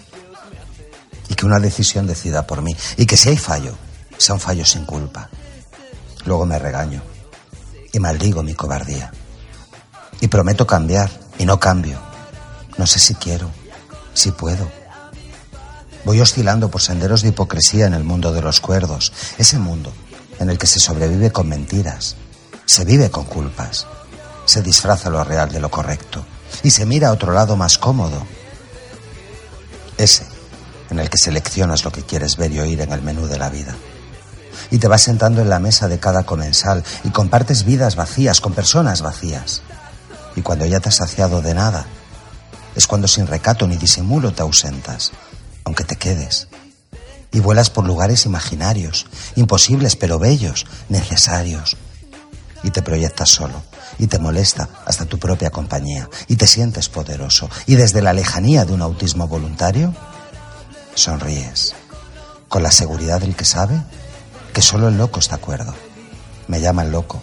y 1.27 1.33
que 1.33 1.47
una 1.47 1.59
decisión 1.59 2.05
decida 2.05 2.45
por 2.45 2.61
mí 2.61 2.77
y 2.97 3.07
que 3.07 3.17
si 3.17 3.29
hay 3.29 3.37
fallo, 3.37 3.75
sea 4.19 4.35
un 4.35 4.41
fallo 4.41 4.63
sin 4.63 4.85
culpa. 4.85 5.31
Luego 6.25 6.45
me 6.45 6.59
regaño 6.59 7.01
y 7.91 7.99
maldigo 7.99 8.43
mi 8.43 8.53
cobardía. 8.53 9.11
Y 10.21 10.27
prometo 10.27 10.67
cambiar 10.67 11.09
y 11.39 11.47
no 11.47 11.59
cambio. 11.59 11.97
No 12.77 12.85
sé 12.85 12.99
si 12.99 13.15
quiero, 13.15 13.49
si 14.19 14.31
puedo. 14.31 14.69
Voy 16.05 16.21
oscilando 16.21 16.69
por 16.69 16.81
senderos 16.81 17.21
de 17.21 17.29
hipocresía 17.29 17.85
en 17.85 17.93
el 17.93 18.03
mundo 18.03 18.31
de 18.31 18.41
los 18.41 18.59
cuerdos, 18.59 19.11
ese 19.37 19.57
mundo 19.57 19.93
en 20.39 20.49
el 20.49 20.57
que 20.57 20.67
se 20.67 20.79
sobrevive 20.79 21.31
con 21.31 21.47
mentiras, 21.47 22.15
se 22.65 22.85
vive 22.85 23.09
con 23.09 23.25
culpas, 23.25 23.87
se 24.45 24.61
disfraza 24.61 25.09
lo 25.09 25.23
real 25.23 25.51
de 25.51 25.59
lo 25.59 25.69
correcto 25.69 26.25
y 26.63 26.71
se 26.71 26.85
mira 26.85 27.09
a 27.09 27.11
otro 27.11 27.33
lado 27.33 27.55
más 27.55 27.77
cómodo, 27.77 28.25
ese 29.97 30.25
en 30.89 30.99
el 30.99 31.09
que 31.09 31.17
seleccionas 31.17 31.83
lo 31.83 31.91
que 31.91 32.03
quieres 32.03 32.35
ver 32.35 32.51
y 32.51 32.59
oír 32.59 32.81
en 32.81 32.91
el 32.91 33.01
menú 33.01 33.27
de 33.27 33.37
la 33.37 33.49
vida. 33.49 33.75
Y 34.71 34.79
te 34.79 34.87
vas 34.87 35.03
sentando 35.03 35.41
en 35.41 35.49
la 35.49 35.59
mesa 35.59 35.87
de 35.87 35.99
cada 35.99 36.23
comensal 36.23 36.83
y 37.03 37.09
compartes 37.09 37.63
vidas 37.63 37.95
vacías 37.95 38.41
con 38.41 38.53
personas 38.53 39.01
vacías. 39.01 39.61
Y 40.35 40.41
cuando 40.41 40.65
ya 40.65 40.79
te 40.79 40.89
has 40.89 40.95
saciado 40.95 41.41
de 41.41 41.53
nada, 41.53 41.85
es 42.75 42.87
cuando 42.87 43.07
sin 43.07 43.27
recato 43.27 43.67
ni 43.67 43.77
disimulo 43.77 44.31
te 44.31 44.41
ausentas, 44.41 45.11
aunque 45.63 45.83
te 45.83 45.95
quedes. 45.95 46.47
Y 47.31 47.39
vuelas 47.39 47.69
por 47.69 47.85
lugares 47.85 48.25
imaginarios, 48.25 49.05
imposibles 49.35 49.95
pero 49.95 50.19
bellos, 50.19 50.65
necesarios. 50.89 51.77
Y 52.63 52.71
te 52.71 52.81
proyectas 52.81 53.29
solo, 53.29 53.63
y 53.99 54.07
te 54.07 54.19
molesta 54.19 54.67
hasta 54.85 55.05
tu 55.05 55.19
propia 55.19 55.51
compañía, 55.51 56.09
y 56.27 56.35
te 56.35 56.47
sientes 56.47 56.89
poderoso. 56.89 57.49
Y 57.67 57.75
desde 57.75 58.01
la 58.01 58.13
lejanía 58.13 58.65
de 58.65 58.73
un 58.73 58.81
autismo 58.81 59.27
voluntario, 59.27 59.93
sonríes, 60.95 61.75
con 62.47 62.63
la 62.63 62.71
seguridad 62.71 63.21
del 63.21 63.35
que 63.35 63.45
sabe 63.45 63.79
que 64.53 64.61
solo 64.61 64.87
el 64.87 64.97
loco 64.97 65.19
está 65.19 65.35
acuerdo. 65.35 65.73
Me 66.47 66.59
llaman 66.59 66.91
loco 66.91 67.21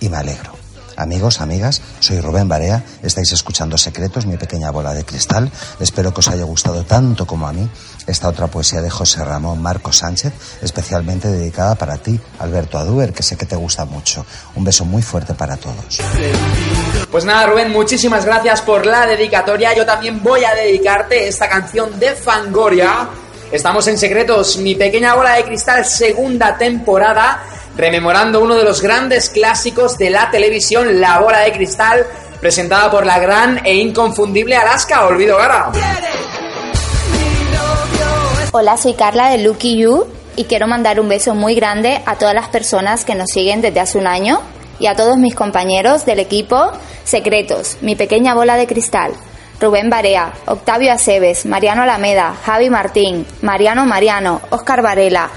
y 0.00 0.08
me 0.08 0.16
alegro. 0.16 0.59
Amigos, 1.00 1.40
amigas, 1.40 1.80
soy 2.00 2.20
Rubén 2.20 2.46
Barea, 2.46 2.84
estáis 3.02 3.32
escuchando 3.32 3.78
Secretos, 3.78 4.26
mi 4.26 4.36
pequeña 4.36 4.70
bola 4.70 4.92
de 4.92 5.02
cristal. 5.02 5.50
Espero 5.80 6.12
que 6.12 6.20
os 6.20 6.28
haya 6.28 6.44
gustado 6.44 6.84
tanto 6.84 7.26
como 7.26 7.48
a 7.48 7.54
mí 7.54 7.66
esta 8.06 8.28
otra 8.28 8.48
poesía 8.48 8.82
de 8.82 8.90
José 8.90 9.24
Ramón 9.24 9.62
Marcos 9.62 9.96
Sánchez, 9.96 10.32
especialmente 10.60 11.28
dedicada 11.28 11.74
para 11.74 11.96
ti, 11.96 12.20
Alberto 12.38 12.76
Aduer, 12.76 13.14
que 13.14 13.22
sé 13.22 13.36
que 13.38 13.46
te 13.46 13.56
gusta 13.56 13.86
mucho. 13.86 14.26
Un 14.56 14.64
beso 14.64 14.84
muy 14.84 15.00
fuerte 15.00 15.32
para 15.32 15.56
todos. 15.56 16.00
Pues 17.10 17.24
nada, 17.24 17.46
Rubén, 17.46 17.72
muchísimas 17.72 18.26
gracias 18.26 18.60
por 18.60 18.84
la 18.84 19.06
dedicatoria. 19.06 19.74
Yo 19.74 19.86
también 19.86 20.22
voy 20.22 20.44
a 20.44 20.54
dedicarte 20.54 21.28
esta 21.28 21.48
canción 21.48 21.98
de 21.98 22.14
Fangoria 22.14 23.08
Estamos 23.52 23.84
en 23.88 23.98
Secretos, 23.98 24.58
mi 24.58 24.76
pequeña 24.76 25.16
bola 25.16 25.32
de 25.32 25.42
cristal, 25.42 25.84
segunda 25.84 26.56
temporada, 26.56 27.42
rememorando 27.76 28.40
uno 28.40 28.54
de 28.54 28.64
los 28.64 28.80
grandes 28.80 29.30
clásicos 29.30 29.96
de 29.98 30.10
la 30.10 30.30
televisión, 30.30 31.00
La 31.00 31.18
Bola 31.20 31.40
de 31.40 31.52
Cristal, 31.52 32.06
presentada 32.40 32.90
por 32.90 33.06
la 33.06 33.18
gran 33.18 33.64
e 33.64 33.74
inconfundible 33.76 34.56
Alaska 34.56 35.06
Olvido 35.06 35.36
Gara. 35.36 35.70
Hola, 38.52 38.76
soy 38.76 38.94
Carla 38.94 39.30
de 39.30 39.38
Lucky 39.38 39.76
You 39.76 40.06
y 40.36 40.44
quiero 40.44 40.66
mandar 40.66 41.00
un 41.00 41.08
beso 41.08 41.34
muy 41.34 41.54
grande 41.54 42.00
a 42.06 42.16
todas 42.16 42.34
las 42.34 42.48
personas 42.48 43.04
que 43.04 43.14
nos 43.14 43.30
siguen 43.30 43.60
desde 43.60 43.80
hace 43.80 43.98
un 43.98 44.06
año 44.06 44.40
y 44.78 44.86
a 44.86 44.96
todos 44.96 45.18
mis 45.18 45.34
compañeros 45.34 46.04
del 46.06 46.18
equipo 46.18 46.72
Secretos, 47.04 47.76
mi 47.80 47.96
pequeña 47.96 48.34
bola 48.34 48.56
de 48.56 48.66
cristal. 48.66 49.12
Rubén 49.60 49.90
Barea, 49.90 50.32
Octavio 50.46 50.90
Aceves, 50.92 51.44
Mariano 51.44 51.82
Alameda, 51.82 52.34
Javi 52.46 52.70
Martín, 52.70 53.26
Mariano 53.42 53.84
Mariano, 53.84 54.40
Oscar 54.50 54.80
Varela, 54.80 55.28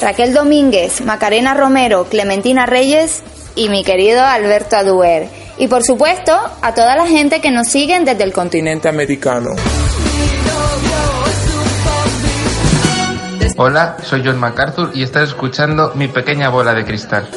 Raquel 0.00 0.34
Domínguez, 0.34 1.00
Macarena 1.02 1.54
Romero, 1.54 2.04
Clementina 2.04 2.66
Reyes 2.66 3.22
y 3.54 3.68
mi 3.68 3.84
querido 3.84 4.24
Alberto 4.24 4.76
Aduer. 4.76 5.28
Y 5.58 5.68
por 5.68 5.84
supuesto, 5.84 6.32
a 6.60 6.74
toda 6.74 6.96
la 6.96 7.06
gente 7.06 7.40
que 7.40 7.50
nos 7.50 7.68
siguen 7.68 8.04
desde 8.04 8.24
el 8.24 8.32
continente 8.32 8.88
americano. 8.88 9.50
Hola, 13.56 13.98
soy 14.02 14.22
John 14.24 14.38
MacArthur 14.40 14.90
y 14.94 15.02
estás 15.02 15.28
escuchando 15.28 15.92
Mi 15.94 16.08
Pequeña 16.08 16.48
Bola 16.48 16.72
de 16.72 16.84
Cristal. 16.84 17.28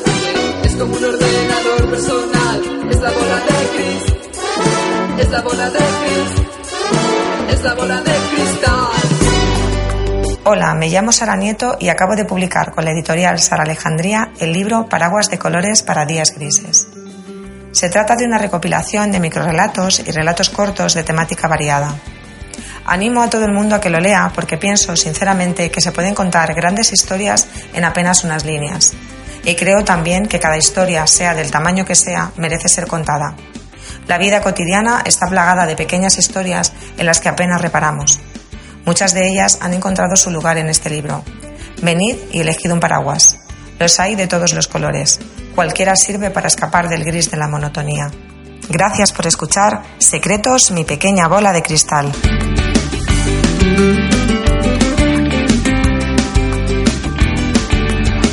Es 0.63 0.75
como 0.75 0.95
un 0.95 1.03
ordenador 1.03 1.89
personal. 1.89 2.61
Es 2.89 3.01
la 3.01 3.11
bola 3.11 3.35
de 3.35 3.67
Cris. 3.75 5.19
Es 5.19 5.29
la 5.29 5.41
bola 5.41 5.69
de 5.69 5.77
Cris. 5.77 6.45
Es 7.53 7.63
la 7.63 7.73
bola 7.75 7.95
de 7.95 8.01
cristal. 8.01 8.14
Hola, 10.47 10.75
me 10.75 10.89
llamo 10.89 11.11
Sara 11.11 11.35
Nieto 11.35 11.75
y 11.79 11.89
acabo 11.89 12.15
de 12.15 12.23
publicar 12.23 12.71
con 12.71 12.85
la 12.85 12.91
editorial 12.91 13.39
Sara 13.39 13.63
Alejandría 13.63 14.29
el 14.39 14.53
libro 14.53 14.87
Paraguas 14.87 15.31
de 15.31 15.39
colores 15.39 15.81
para 15.81 16.05
días 16.05 16.35
grises. 16.35 16.87
Se 17.71 17.89
trata 17.89 18.15
de 18.15 18.25
una 18.25 18.37
recopilación 18.37 19.11
de 19.11 19.19
microrelatos 19.19 20.01
y 20.01 20.11
relatos 20.11 20.51
cortos 20.51 20.93
de 20.93 21.01
temática 21.01 21.47
variada. 21.47 21.95
Animo 22.85 23.23
a 23.23 23.29
todo 23.31 23.43
el 23.45 23.53
mundo 23.53 23.75
a 23.75 23.81
que 23.81 23.89
lo 23.89 23.99
lea 23.99 24.31
porque 24.35 24.59
pienso 24.59 24.95
sinceramente 24.95 25.71
que 25.71 25.81
se 25.81 25.91
pueden 25.91 26.13
contar 26.13 26.53
grandes 26.53 26.93
historias 26.93 27.47
en 27.73 27.83
apenas 27.83 28.23
unas 28.23 28.45
líneas. 28.45 28.93
Y 29.45 29.55
creo 29.55 29.83
también 29.83 30.27
que 30.27 30.39
cada 30.39 30.57
historia, 30.57 31.07
sea 31.07 31.33
del 31.33 31.49
tamaño 31.49 31.85
que 31.85 31.95
sea, 31.95 32.33
merece 32.37 32.69
ser 32.69 32.85
contada. 32.85 33.35
La 34.05 34.19
vida 34.19 34.41
cotidiana 34.41 35.01
está 35.05 35.25
plagada 35.25 35.65
de 35.65 35.75
pequeñas 35.75 36.19
historias 36.19 36.71
en 36.99 37.07
las 37.07 37.19
que 37.19 37.29
apenas 37.29 37.59
reparamos. 37.63 38.19
Muchas 38.85 39.13
de 39.13 39.27
ellas 39.27 39.57
han 39.61 39.73
encontrado 39.73 40.15
su 40.15 40.29
lugar 40.29 40.57
en 40.57 40.69
este 40.69 40.89
libro. 40.89 41.23
Venid 41.81 42.15
y 42.31 42.41
elegid 42.41 42.71
un 42.71 42.79
paraguas. 42.79 43.37
Los 43.79 43.99
hay 43.99 44.15
de 44.15 44.27
todos 44.27 44.53
los 44.53 44.67
colores. 44.67 45.19
Cualquiera 45.53 45.95
sirve 45.95 46.29
para 46.29 46.47
escapar 46.47 46.87
del 46.87 47.03
gris 47.03 47.31
de 47.31 47.37
la 47.37 47.47
monotonía. 47.47 48.11
Gracias 48.69 49.11
por 49.11 49.27
escuchar 49.27 49.83
Secretos, 49.97 50.71
mi 50.71 50.85
pequeña 50.85 51.27
bola 51.27 51.51
de 51.51 51.61
cristal. 51.61 52.11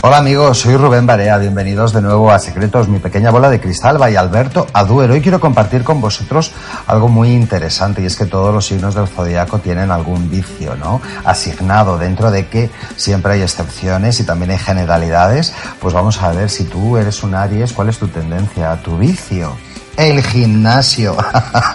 Hola 0.04 0.18
amigos, 0.18 0.58
soy 0.58 0.76
Rubén 0.76 1.06
Barea, 1.06 1.38
bienvenidos 1.38 1.92
de 1.92 2.02
nuevo 2.02 2.32
a 2.32 2.40
Secretos, 2.40 2.88
mi 2.88 2.98
pequeña 2.98 3.30
bola 3.30 3.48
de 3.48 3.60
cristal, 3.60 3.98
by 3.98 4.16
Alberto 4.16 4.66
Aduero. 4.72 5.14
Hoy 5.14 5.20
quiero 5.20 5.38
compartir 5.38 5.84
con 5.84 6.00
vosotros 6.00 6.50
algo 6.88 7.06
muy 7.06 7.30
interesante 7.30 8.02
y 8.02 8.06
es 8.06 8.16
que 8.16 8.24
todos 8.24 8.52
los 8.52 8.66
signos 8.66 8.96
del 8.96 9.06
zodiaco 9.06 9.60
tienen 9.60 9.92
algún 9.92 10.28
vicio, 10.28 10.74
¿no? 10.74 11.00
Asignado, 11.24 11.98
dentro 11.98 12.32
de 12.32 12.48
que 12.48 12.68
siempre 12.96 13.34
hay 13.34 13.42
excepciones 13.42 14.18
y 14.18 14.24
también 14.24 14.50
hay 14.50 14.58
generalidades, 14.58 15.54
pues 15.80 15.94
vamos 15.94 16.20
a 16.20 16.32
ver 16.32 16.50
si 16.50 16.64
tú 16.64 16.96
eres 16.96 17.22
un 17.22 17.36
Aries, 17.36 17.72
¿cuál 17.72 17.88
es 17.88 17.98
tu 17.98 18.08
tendencia, 18.08 18.82
tu 18.82 18.98
vicio? 18.98 19.56
El 19.96 20.22
gimnasio. 20.22 21.16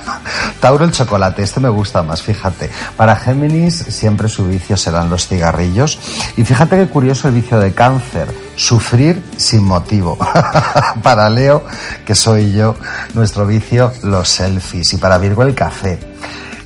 Tauro 0.60 0.86
el 0.86 0.92
chocolate, 0.92 1.44
este 1.44 1.60
me 1.60 1.70
gusta 1.70 2.02
más, 2.02 2.22
fíjate. 2.22 2.70
Para 2.96 3.16
Géminis 3.16 3.76
siempre 3.76 4.28
su 4.28 4.48
vicio 4.48 4.76
serán 4.76 5.10
los 5.10 5.28
cigarrillos. 5.28 6.00
Y 6.36 6.44
fíjate 6.44 6.78
qué 6.78 6.88
curioso 6.88 7.28
el 7.28 7.36
vicio 7.36 7.60
de 7.60 7.74
cáncer, 7.74 8.28
sufrir 8.56 9.24
sin 9.38 9.64
motivo. 9.64 10.18
para 11.04 11.30
Leo, 11.30 11.64
que 12.06 12.16
soy 12.16 12.52
yo, 12.54 12.76
nuestro 13.14 13.46
vicio, 13.46 13.94
los 14.04 14.30
selfies. 14.30 14.94
Y 14.94 14.98
para 14.98 15.18
Virgo 15.20 15.44
el 15.44 15.54
café. 15.54 16.00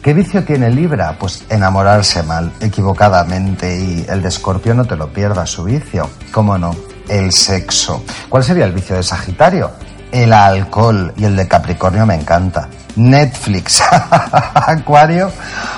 ¿Qué 0.01 0.13
vicio 0.13 0.43
tiene 0.43 0.71
Libra? 0.71 1.15
Pues 1.19 1.43
enamorarse 1.49 2.23
mal, 2.23 2.51
equivocadamente. 2.59 3.79
Y 3.79 4.05
el 4.09 4.21
de 4.21 4.29
Escorpio 4.29 4.73
no 4.73 4.85
te 4.85 4.95
lo 4.95 5.11
pierdas, 5.11 5.49
su 5.49 5.65
vicio. 5.65 6.09
¿Cómo 6.31 6.57
no? 6.57 6.75
El 7.07 7.31
sexo. 7.33 8.03
¿Cuál 8.29 8.43
sería 8.43 8.65
el 8.65 8.71
vicio 8.71 8.95
de 8.95 9.03
Sagitario? 9.03 9.69
El 10.12 10.34
alcohol 10.34 11.13
y 11.17 11.26
el 11.26 11.36
de 11.36 11.47
Capricornio 11.47 12.06
me 12.06 12.15
encanta. 12.15 12.67
Netflix, 12.95 13.82
Acuario, 14.54 15.32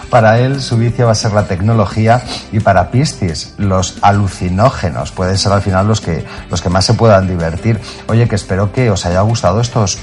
para 0.10 0.40
él 0.40 0.62
su 0.62 0.78
vicio 0.78 1.06
va 1.06 1.12
a 1.12 1.16
ser 1.16 1.34
la 1.34 1.46
tecnología 1.46 2.22
y 2.52 2.60
para 2.60 2.90
Piscis 2.90 3.54
los 3.58 3.98
alucinógenos 4.02 5.12
pueden 5.12 5.38
ser 5.38 5.52
al 5.52 5.62
final 5.62 5.88
los 5.88 6.02
que, 6.02 6.26
los 6.50 6.62
que 6.62 6.70
más 6.70 6.86
se 6.86 6.96
puedan 6.96 7.28
divertir. 7.28 7.80
Oye, 8.08 8.28
que 8.28 8.36
espero 8.36 8.72
que 8.72 8.90
os 8.90 9.06
haya 9.06 9.22
gustado 9.22 9.62
estos 9.62 10.00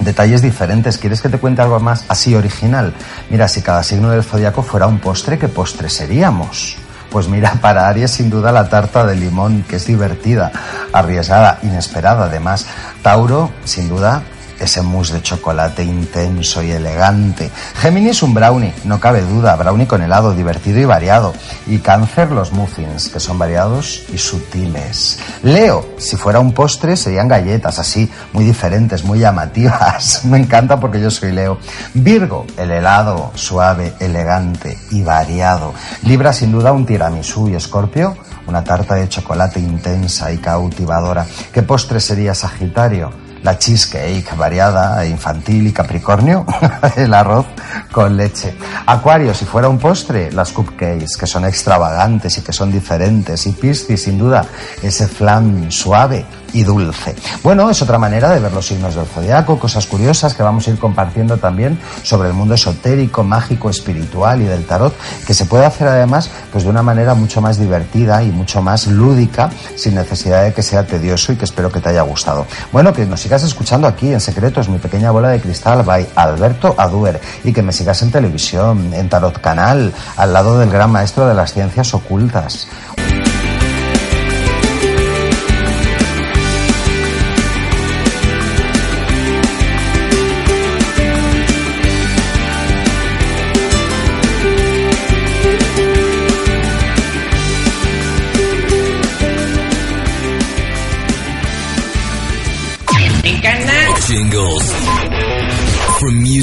detalles 0.00 0.42
diferentes. 0.42 0.98
¿Quieres 0.98 1.20
que 1.20 1.28
te 1.28 1.38
cuente 1.38 1.62
algo 1.62 1.78
más 1.80 2.04
así 2.08 2.34
original? 2.34 2.94
Mira, 3.30 3.48
si 3.48 3.62
cada 3.62 3.82
signo 3.82 4.10
del 4.10 4.24
zodiaco 4.24 4.62
fuera 4.62 4.86
un 4.86 4.98
postre, 4.98 5.38
¿qué 5.38 5.48
postre 5.48 5.88
seríamos? 5.88 6.76
Pues 7.10 7.28
mira, 7.28 7.54
para 7.60 7.88
Aries 7.88 8.10
sin 8.10 8.30
duda 8.30 8.52
la 8.52 8.68
tarta 8.68 9.06
de 9.06 9.16
limón, 9.16 9.64
que 9.68 9.76
es 9.76 9.86
divertida, 9.86 10.52
arriesgada, 10.92 11.58
inesperada 11.62 12.26
además. 12.26 12.66
Tauro, 13.02 13.50
sin 13.64 13.88
duda, 13.88 14.22
ese 14.60 14.82
mousse 14.82 15.12
de 15.12 15.22
chocolate 15.22 15.84
intenso 15.84 16.62
y 16.62 16.70
elegante. 16.70 17.50
Géminis 17.76 18.22
un 18.22 18.34
brownie, 18.34 18.72
no 18.84 19.00
cabe 19.00 19.22
duda, 19.22 19.56
brownie 19.56 19.86
con 19.86 20.02
helado, 20.02 20.34
divertido 20.34 20.80
y 20.80 20.84
variado. 20.84 21.32
Y 21.66 21.78
cáncer 21.78 22.30
los 22.30 22.52
muffins, 22.52 23.08
que 23.08 23.20
son 23.20 23.38
variados 23.38 24.04
y 24.12 24.18
sutiles. 24.18 25.18
Leo, 25.42 25.86
si 25.98 26.16
fuera 26.16 26.40
un 26.40 26.52
postre 26.52 26.96
serían 26.96 27.28
galletas 27.28 27.78
así, 27.78 28.10
muy 28.32 28.44
diferentes, 28.44 29.04
muy 29.04 29.18
llamativas. 29.18 30.24
Me 30.24 30.38
encanta 30.38 30.78
porque 30.78 31.00
yo 31.00 31.10
soy 31.10 31.32
Leo. 31.32 31.58
Virgo, 31.94 32.46
el 32.56 32.70
helado, 32.70 33.32
suave, 33.34 33.94
elegante 34.00 34.78
y 34.90 35.02
variado. 35.02 35.74
Libra 36.02 36.32
sin 36.32 36.52
duda 36.52 36.72
un 36.72 36.86
tiramisú 36.86 37.48
y 37.48 37.54
Escorpio, 37.54 38.16
una 38.46 38.64
tarta 38.64 38.94
de 38.94 39.08
chocolate 39.08 39.60
intensa 39.60 40.32
y 40.32 40.38
cautivadora. 40.38 41.26
¿Qué 41.52 41.62
postre 41.62 42.00
sería 42.00 42.34
Sagitario? 42.34 43.25
La 43.46 43.56
cheesecake 43.56 44.36
variada, 44.36 45.06
infantil 45.06 45.68
y 45.68 45.72
Capricornio, 45.72 46.44
el 46.96 47.14
arroz 47.14 47.46
con 47.92 48.16
leche. 48.16 48.56
Acuario, 48.86 49.32
si 49.34 49.44
fuera 49.44 49.68
un 49.68 49.78
postre, 49.78 50.32
las 50.32 50.50
cupcakes, 50.50 51.16
que 51.16 51.28
son 51.28 51.44
extravagantes 51.44 52.36
y 52.38 52.40
que 52.40 52.52
son 52.52 52.72
diferentes. 52.72 53.46
Y 53.46 53.52
Piscis, 53.52 54.02
sin 54.02 54.18
duda, 54.18 54.44
ese 54.82 55.06
flan 55.06 55.70
suave 55.70 56.26
y 56.56 56.64
dulce. 56.64 57.14
Bueno, 57.42 57.68
es 57.68 57.82
otra 57.82 57.98
manera 57.98 58.30
de 58.30 58.40
ver 58.40 58.52
los 58.52 58.66
signos 58.66 58.94
del 58.94 59.04
zodiaco, 59.04 59.58
cosas 59.58 59.86
curiosas 59.86 60.32
que 60.32 60.42
vamos 60.42 60.66
a 60.66 60.70
ir 60.70 60.78
compartiendo 60.78 61.36
también 61.36 61.78
sobre 62.02 62.28
el 62.28 62.34
mundo 62.34 62.54
esotérico, 62.54 63.22
mágico, 63.22 63.68
espiritual 63.68 64.40
y 64.40 64.46
del 64.46 64.64
tarot, 64.64 64.94
que 65.26 65.34
se 65.34 65.44
puede 65.44 65.66
hacer 65.66 65.86
además 65.86 66.30
pues 66.50 66.64
de 66.64 66.70
una 66.70 66.82
manera 66.82 67.14
mucho 67.14 67.42
más 67.42 67.58
divertida 67.58 68.22
y 68.22 68.30
mucho 68.30 68.62
más 68.62 68.86
lúdica, 68.86 69.50
sin 69.74 69.96
necesidad 69.96 70.44
de 70.44 70.54
que 70.54 70.62
sea 70.62 70.86
tedioso 70.86 71.32
y 71.32 71.36
que 71.36 71.44
espero 71.44 71.70
que 71.70 71.80
te 71.80 71.90
haya 71.90 72.02
gustado. 72.02 72.46
Bueno, 72.72 72.94
que 72.94 73.04
nos 73.04 73.20
sigas 73.20 73.42
escuchando 73.42 73.86
aquí 73.86 74.10
en 74.10 74.20
Secretos, 74.20 74.70
mi 74.70 74.78
pequeña 74.78 75.10
bola 75.10 75.28
de 75.28 75.40
cristal 75.40 75.82
by 75.82 76.08
Alberto 76.14 76.74
Aduer 76.78 77.20
y 77.44 77.52
que 77.52 77.60
me 77.60 77.72
sigas 77.72 78.00
en 78.00 78.10
televisión, 78.10 78.94
en 78.94 79.10
Tarot 79.10 79.42
Canal, 79.42 79.92
al 80.16 80.32
lado 80.32 80.58
del 80.58 80.70
gran 80.70 80.90
maestro 80.90 81.26
de 81.26 81.34
las 81.34 81.52
ciencias 81.52 81.92
ocultas. 81.92 82.66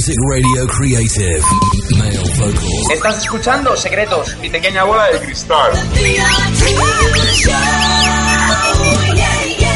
Music 0.03 0.17
Radio 0.29 0.67
Creative. 0.67 1.41
Male 1.97 2.17
vocals. 2.17 2.89
Estás 2.91 3.19
escuchando 3.19 3.73
Secretos, 3.77 4.35
mi 4.41 4.49
pequeña 4.49 4.83
bola 4.83 5.07
de 5.07 5.19
cristal. 5.21 5.71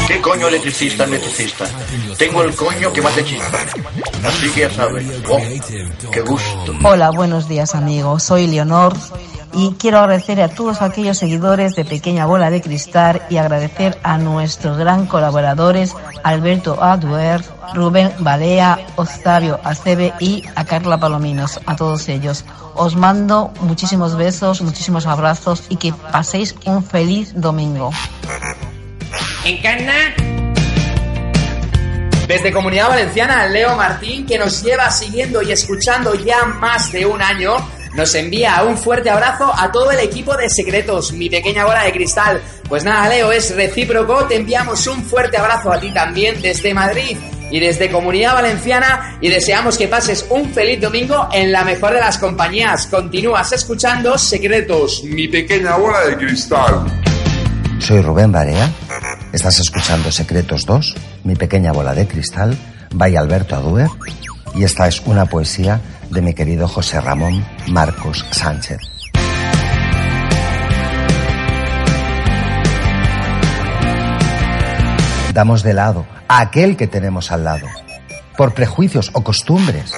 ¿Qué 0.06 0.20
coño 0.20 0.48
electricista 0.48 1.04
electricista? 1.04 1.64
Tengo 2.18 2.42
el 2.42 2.54
coño 2.54 2.92
que 2.92 3.00
más 3.00 3.14
te 3.14 3.24
chispa. 3.24 3.58
Así 4.22 4.50
que 4.50 4.60
ya 4.60 4.70
sabes. 4.70 5.06
Oh, 5.30 5.40
qué 6.12 6.20
gusto. 6.20 6.74
Hola, 6.84 7.08
buenos 7.08 7.48
días 7.48 7.74
amigos. 7.74 8.22
Soy 8.22 8.48
Leonor 8.48 8.92
Y 9.52 9.72
quiero 9.78 9.98
agradecer 9.98 10.40
a 10.40 10.48
todos 10.48 10.82
aquellos 10.82 11.18
seguidores 11.18 11.74
de 11.74 11.84
Pequeña 11.84 12.26
Bola 12.26 12.50
de 12.50 12.60
Cristal 12.60 13.22
y 13.30 13.38
agradecer 13.38 13.98
a 14.02 14.18
nuestros 14.18 14.76
gran 14.78 15.06
colaboradores 15.06 15.94
Alberto 16.22 16.82
Aduer, 16.82 17.42
Rubén 17.74 18.12
Balea, 18.18 18.78
Octavio 18.96 19.58
Acebe 19.64 20.12
y 20.20 20.44
a 20.54 20.64
Carla 20.64 20.98
Palominos, 20.98 21.60
a 21.66 21.76
todos 21.76 22.08
ellos. 22.08 22.44
Os 22.74 22.96
mando 22.96 23.52
muchísimos 23.60 24.16
besos, 24.16 24.60
muchísimos 24.62 25.06
abrazos 25.06 25.64
y 25.68 25.76
que 25.76 25.92
paséis 25.92 26.54
un 26.66 26.84
feliz 26.84 27.32
domingo. 27.34 27.90
Encarna. 29.44 30.14
Desde 32.28 32.52
Comunidad 32.52 32.88
Valenciana, 32.90 33.46
Leo 33.46 33.74
Martín, 33.74 34.26
que 34.26 34.36
nos 34.38 34.62
lleva 34.62 34.90
siguiendo 34.90 35.40
y 35.40 35.50
escuchando 35.50 36.14
ya 36.14 36.44
más 36.44 36.92
de 36.92 37.06
un 37.06 37.22
año, 37.22 37.56
nos 37.98 38.14
envía 38.14 38.62
un 38.62 38.78
fuerte 38.78 39.10
abrazo 39.10 39.52
a 39.52 39.72
todo 39.72 39.90
el 39.90 39.98
equipo 39.98 40.36
de 40.36 40.48
Secretos, 40.48 41.12
mi 41.12 41.28
pequeña 41.28 41.64
bola 41.64 41.82
de 41.82 41.90
cristal. 41.90 42.40
Pues 42.68 42.84
nada, 42.84 43.08
Leo, 43.08 43.32
es 43.32 43.56
recíproco, 43.56 44.24
te 44.26 44.36
enviamos 44.36 44.86
un 44.86 45.02
fuerte 45.02 45.36
abrazo 45.36 45.72
a 45.72 45.80
ti 45.80 45.92
también 45.92 46.40
desde 46.40 46.72
Madrid 46.72 47.16
y 47.50 47.58
desde 47.58 47.90
Comunidad 47.90 48.34
Valenciana 48.34 49.18
y 49.20 49.28
deseamos 49.28 49.76
que 49.76 49.88
pases 49.88 50.24
un 50.30 50.48
feliz 50.52 50.80
domingo 50.80 51.28
en 51.32 51.50
la 51.50 51.64
mejor 51.64 51.92
de 51.92 51.98
las 51.98 52.18
compañías. 52.18 52.86
Continúas 52.86 53.52
escuchando 53.52 54.16
Secretos, 54.16 55.02
mi 55.02 55.26
pequeña 55.26 55.76
bola 55.76 56.02
de 56.02 56.16
cristal. 56.16 56.86
Soy 57.80 58.00
Rubén 58.00 58.30
Barea. 58.30 58.70
Estás 59.32 59.58
escuchando 59.58 60.12
Secretos 60.12 60.64
2, 60.66 60.94
mi 61.24 61.34
pequeña 61.34 61.72
bola 61.72 61.94
de 61.94 62.06
cristal, 62.06 62.56
by 62.94 63.16
Alberto 63.16 63.56
Aduer. 63.56 63.88
Y 64.54 64.62
esta 64.62 64.86
es 64.86 65.02
una 65.04 65.26
poesía 65.26 65.80
de 66.10 66.22
mi 66.22 66.34
querido 66.34 66.68
José 66.68 67.00
Ramón 67.00 67.46
Marcos 67.68 68.24
Sánchez. 68.30 68.78
Damos 75.32 75.62
de 75.62 75.74
lado 75.74 76.06
a 76.26 76.40
aquel 76.40 76.76
que 76.76 76.86
tenemos 76.86 77.30
al 77.30 77.44
lado, 77.44 77.66
por 78.36 78.54
prejuicios 78.54 79.10
o 79.12 79.22
costumbres. 79.22 79.92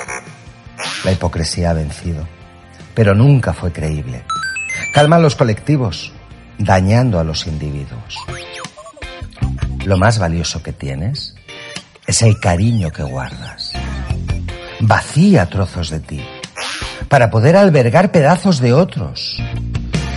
La 1.04 1.12
hipocresía 1.12 1.70
ha 1.70 1.74
vencido, 1.74 2.26
pero 2.94 3.14
nunca 3.14 3.52
fue 3.52 3.72
creíble. 3.72 4.24
Calman 4.92 5.22
los 5.22 5.36
colectivos, 5.36 6.12
dañando 6.58 7.18
a 7.18 7.24
los 7.24 7.46
individuos. 7.46 8.16
Lo 9.84 9.96
más 9.96 10.18
valioso 10.18 10.62
que 10.62 10.72
tienes 10.72 11.34
es 12.06 12.22
el 12.22 12.38
cariño 12.38 12.90
que 12.90 13.02
guardas. 13.02 13.59
Vacía 14.82 15.44
trozos 15.44 15.90
de 15.90 16.00
ti 16.00 16.20
para 17.08 17.30
poder 17.30 17.56
albergar 17.56 18.12
pedazos 18.12 18.60
de 18.60 18.72
otros. 18.72 19.36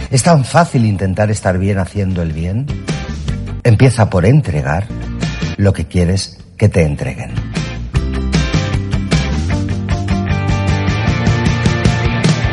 Es 0.10 0.24
tan 0.24 0.46
fácil 0.46 0.86
intentar 0.86 1.30
estar 1.32 1.58
bien 1.58 1.80
haciendo 1.80 2.22
el 2.22 2.32
bien. 2.32 2.66
Empieza 3.64 4.10
por 4.10 4.26
entregar 4.26 4.88
lo 5.58 5.74
que 5.74 5.86
quieres 5.88 6.40
que 6.56 6.70
te 6.70 6.84
entreguen. 6.84 7.34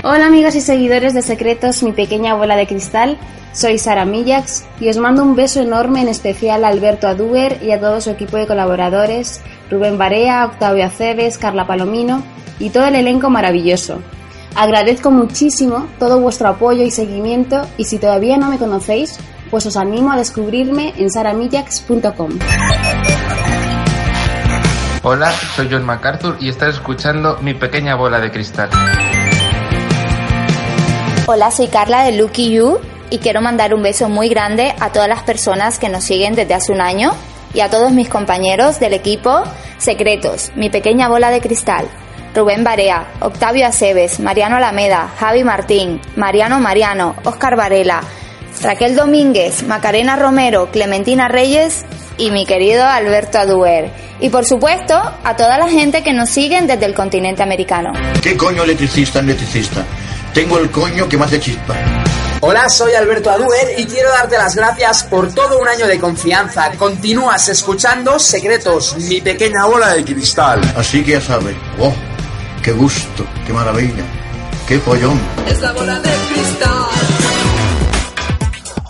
Hola 0.02 0.26
amigos 0.26 0.56
y 0.56 0.62
seguidores 0.62 1.14
de 1.14 1.22
Secretos, 1.22 1.82
mi 1.84 1.92
pequeña 1.92 2.34
bola 2.34 2.56
de 2.56 2.66
cristal. 2.66 3.18
Soy 3.52 3.78
Sara 3.78 4.04
Millax 4.04 4.64
y 4.80 4.88
os 4.88 4.96
mando 4.98 5.22
un 5.22 5.34
beso 5.34 5.60
enorme 5.60 6.00
en 6.00 6.08
especial 6.08 6.64
a 6.64 6.68
Alberto 6.68 7.08
Aduber 7.08 7.58
y 7.62 7.72
a 7.72 7.80
todo 7.80 8.00
su 8.00 8.10
equipo 8.10 8.36
de 8.36 8.46
colaboradores, 8.46 9.40
Rubén 9.68 9.98
Barea, 9.98 10.44
Octavio 10.44 10.84
Aceves, 10.84 11.36
Carla 11.36 11.66
Palomino 11.66 12.22
y 12.60 12.70
todo 12.70 12.86
el 12.86 12.94
elenco 12.94 13.28
maravilloso. 13.28 14.00
Agradezco 14.54 15.10
muchísimo 15.10 15.88
todo 15.98 16.20
vuestro 16.20 16.48
apoyo 16.48 16.84
y 16.84 16.92
seguimiento 16.92 17.66
y 17.76 17.84
si 17.84 17.98
todavía 17.98 18.36
no 18.36 18.48
me 18.48 18.58
conocéis, 18.58 19.18
pues 19.50 19.66
os 19.66 19.76
animo 19.76 20.12
a 20.12 20.16
descubrirme 20.16 20.94
en 20.96 21.10
saramillax.com. 21.10 22.30
Hola, 25.02 25.32
soy 25.56 25.68
John 25.70 25.84
MacArthur 25.84 26.36
y 26.40 26.50
estás 26.50 26.74
escuchando 26.74 27.38
mi 27.40 27.54
pequeña 27.54 27.96
bola 27.96 28.20
de 28.20 28.30
cristal. 28.30 28.70
Hola, 31.26 31.50
soy 31.50 31.68
Carla 31.68 32.04
de 32.04 32.12
Lucky 32.12 32.52
You 32.52 32.78
y 33.10 33.18
quiero 33.18 33.40
mandar 33.40 33.74
un 33.74 33.82
beso 33.82 34.08
muy 34.08 34.28
grande 34.28 34.74
a 34.80 34.90
todas 34.90 35.08
las 35.08 35.22
personas 35.22 35.78
que 35.78 35.88
nos 35.88 36.04
siguen 36.04 36.34
desde 36.34 36.54
hace 36.54 36.72
un 36.72 36.80
año 36.80 37.12
y 37.52 37.60
a 37.60 37.68
todos 37.68 37.92
mis 37.92 38.08
compañeros 38.08 38.80
del 38.80 38.94
equipo 38.94 39.42
Secretos, 39.78 40.52
mi 40.56 40.70
pequeña 40.70 41.08
bola 41.08 41.30
de 41.30 41.40
cristal. 41.40 41.88
Rubén 42.34 42.62
Barea, 42.62 43.12
Octavio 43.20 43.66
Aceves, 43.66 44.20
Mariano 44.20 44.56
Alameda, 44.56 45.10
Javi 45.18 45.42
Martín, 45.42 46.00
Mariano 46.16 46.60
Mariano, 46.60 47.16
Óscar 47.24 47.56
Varela, 47.56 48.02
Raquel 48.62 48.94
Domínguez, 48.94 49.64
Macarena 49.64 50.16
Romero, 50.16 50.70
Clementina 50.70 51.28
Reyes 51.28 51.84
y 52.18 52.30
mi 52.30 52.46
querido 52.46 52.84
Alberto 52.84 53.38
Aduer. 53.38 53.90
Y 54.20 54.28
por 54.28 54.44
supuesto, 54.44 54.94
a 55.24 55.34
toda 55.34 55.58
la 55.58 55.68
gente 55.68 56.02
que 56.02 56.12
nos 56.12 56.28
siguen 56.28 56.66
desde 56.66 56.84
el 56.84 56.94
continente 56.94 57.42
americano. 57.42 57.92
¿Qué 58.22 58.36
coño 58.36 58.64
electricista 58.64 59.20
electricista? 59.20 59.84
Tengo 60.34 60.58
el 60.58 60.70
coño 60.70 61.08
que 61.08 61.16
me 61.16 61.24
hace 61.24 61.40
chispa. 61.40 61.74
Hola, 62.42 62.70
soy 62.70 62.94
Alberto 62.94 63.30
Aduer 63.30 63.78
y 63.78 63.84
quiero 63.84 64.08
darte 64.08 64.38
las 64.38 64.54
gracias 64.54 65.04
por 65.04 65.30
todo 65.34 65.58
un 65.58 65.68
año 65.68 65.86
de 65.86 66.00
confianza. 66.00 66.70
Continúas 66.78 67.46
escuchando 67.50 68.18
Secretos, 68.18 68.96
mi 68.96 69.20
pequeña 69.20 69.66
bola 69.66 69.92
de 69.92 70.02
cristal. 70.02 70.58
Así 70.74 71.04
que 71.04 71.12
ya 71.12 71.20
sabes. 71.20 71.54
¡Oh! 71.78 71.92
¡Qué 72.62 72.72
gusto! 72.72 73.26
¡Qué 73.46 73.52
maravilla! 73.52 74.04
¡Qué 74.66 74.78
pollón! 74.78 75.20
Es 75.46 75.60
la 75.60 75.72
bola 75.72 76.00
de 76.00 76.10
cristal. 76.32 77.19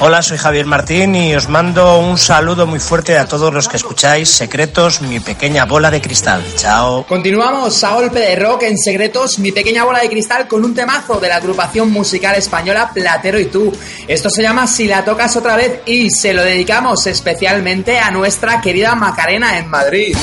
Hola, 0.03 0.23
soy 0.23 0.39
Javier 0.39 0.65
Martín 0.65 1.15
y 1.15 1.35
os 1.35 1.51
mando 1.51 1.99
un 1.99 2.17
saludo 2.17 2.67
muy 2.67 2.81
fuerte 2.81 3.19
a 3.19 3.27
todos 3.27 3.53
los 3.53 3.69
que 3.69 3.77
escucháis 3.77 4.31
Secretos, 4.31 5.03
mi 5.03 5.21
pequeña 5.21 5.67
bola 5.67 5.91
de 5.91 6.01
cristal. 6.01 6.43
Chao. 6.57 7.05
Continuamos 7.07 7.85
a 7.85 7.93
golpe 7.93 8.19
de 8.19 8.35
rock 8.35 8.63
en 8.63 8.79
Secretos, 8.79 9.39
mi 9.39 9.53
pequeña 9.53 9.85
bola 9.85 10.01
de 10.01 10.09
cristal 10.09 10.49
con 10.49 10.65
un 10.65 10.75
temazo 10.75 11.21
de 11.21 11.29
la 11.29 11.37
agrupación 11.37 11.91
musical 11.91 12.35
española 12.35 12.91
Platero 12.95 13.39
y 13.39 13.45
tú. 13.45 13.71
Esto 14.09 14.31
se 14.31 14.43
llama 14.43 14.67
Si 14.67 14.87
la 14.87 15.05
tocas 15.05 15.37
otra 15.37 15.55
vez 15.55 15.83
y 15.85 16.09
se 16.09 16.33
lo 16.33 16.43
dedicamos 16.45 17.07
especialmente 17.07 17.99
a 17.99 18.11
nuestra 18.11 18.59
querida 18.63 18.95
Macarena 18.95 19.59
en 19.59 19.69
Madrid. 19.69 20.17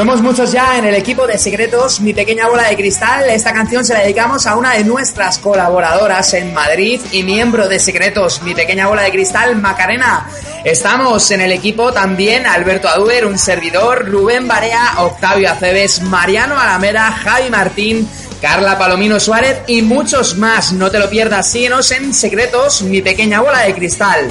Somos 0.00 0.22
muchos 0.22 0.50
ya 0.50 0.78
en 0.78 0.86
el 0.86 0.94
equipo 0.94 1.26
de 1.26 1.36
Secretos, 1.36 2.00
mi 2.00 2.14
pequeña 2.14 2.48
bola 2.48 2.66
de 2.70 2.74
cristal. 2.74 3.28
Esta 3.28 3.52
canción 3.52 3.84
se 3.84 3.92
la 3.92 4.00
dedicamos 4.00 4.46
a 4.46 4.56
una 4.56 4.72
de 4.72 4.82
nuestras 4.82 5.38
colaboradoras 5.38 6.32
en 6.32 6.54
Madrid 6.54 6.98
y 7.12 7.22
miembro 7.22 7.68
de 7.68 7.78
Secretos, 7.78 8.40
mi 8.40 8.54
pequeña 8.54 8.88
bola 8.88 9.02
de 9.02 9.10
cristal, 9.10 9.56
Macarena. 9.56 10.26
Estamos 10.64 11.30
en 11.32 11.42
el 11.42 11.52
equipo 11.52 11.92
también 11.92 12.46
Alberto 12.46 12.88
Aduer, 12.88 13.26
un 13.26 13.36
servidor, 13.36 14.08
Rubén 14.08 14.48
Barea, 14.48 14.94
Octavio 15.00 15.52
Aceves, 15.52 16.00
Mariano 16.00 16.58
Alameda, 16.58 17.12
Javi 17.12 17.50
Martín, 17.50 18.08
Carla 18.40 18.78
Palomino 18.78 19.20
Suárez 19.20 19.58
y 19.66 19.82
muchos 19.82 20.38
más. 20.38 20.72
No 20.72 20.90
te 20.90 20.98
lo 20.98 21.10
pierdas, 21.10 21.50
síguenos 21.50 21.90
en 21.90 22.14
Secretos, 22.14 22.80
mi 22.80 23.02
pequeña 23.02 23.42
bola 23.42 23.58
de 23.60 23.74
cristal. 23.74 24.30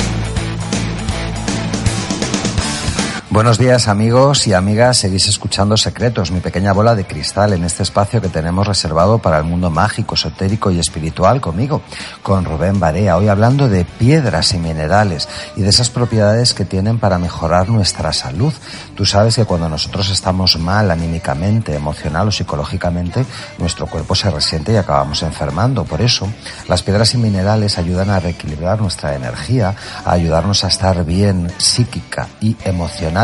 Buenos 3.31 3.59
días 3.59 3.87
amigos 3.87 4.47
y 4.47 4.53
amigas, 4.53 4.97
seguís 4.97 5.27
escuchando 5.27 5.77
Secretos, 5.77 6.31
mi 6.31 6.39
pequeña 6.39 6.73
bola 6.73 6.95
de 6.95 7.05
cristal 7.05 7.53
en 7.53 7.63
este 7.63 7.83
espacio 7.83 8.21
que 8.21 8.27
tenemos 8.27 8.65
reservado 8.65 9.19
para 9.19 9.37
el 9.37 9.43
mundo 9.43 9.69
mágico, 9.69 10.15
esotérico 10.15 10.71
y 10.71 10.79
espiritual 10.79 11.39
conmigo, 11.39 11.83
con 12.23 12.43
Rubén 12.43 12.79
Barea, 12.79 13.17
hoy 13.17 13.27
hablando 13.27 13.69
de 13.69 13.85
piedras 13.85 14.55
y 14.55 14.57
minerales 14.57 15.29
y 15.55 15.61
de 15.61 15.69
esas 15.69 15.91
propiedades 15.91 16.55
que 16.55 16.65
tienen 16.65 16.97
para 16.97 17.19
mejorar 17.19 17.69
nuestra 17.69 18.13
salud. 18.13 18.51
Tú 18.95 19.05
sabes 19.05 19.35
que 19.35 19.45
cuando 19.45 19.69
nosotros 19.69 20.09
estamos 20.09 20.57
mal 20.57 20.89
anímicamente, 20.89 21.75
emocional 21.75 22.29
o 22.29 22.31
psicológicamente, 22.31 23.27
nuestro 23.59 23.85
cuerpo 23.85 24.15
se 24.15 24.31
resiente 24.31 24.73
y 24.73 24.77
acabamos 24.77 25.21
enfermando. 25.21 25.85
Por 25.85 26.01
eso, 26.01 26.27
las 26.67 26.81
piedras 26.81 27.13
y 27.13 27.19
minerales 27.19 27.77
ayudan 27.77 28.09
a 28.09 28.19
reequilibrar 28.19 28.81
nuestra 28.81 29.13
energía, 29.13 29.75
a 30.03 30.13
ayudarnos 30.13 30.63
a 30.63 30.69
estar 30.69 31.05
bien 31.05 31.51
psíquica 31.59 32.27
y 32.41 32.57
emocional 32.65 33.18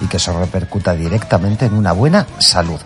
y 0.00 0.06
que 0.06 0.16
eso 0.16 0.38
repercuta 0.38 0.94
directamente 0.94 1.66
en 1.66 1.74
una 1.74 1.92
buena 1.92 2.26
salud. 2.38 2.80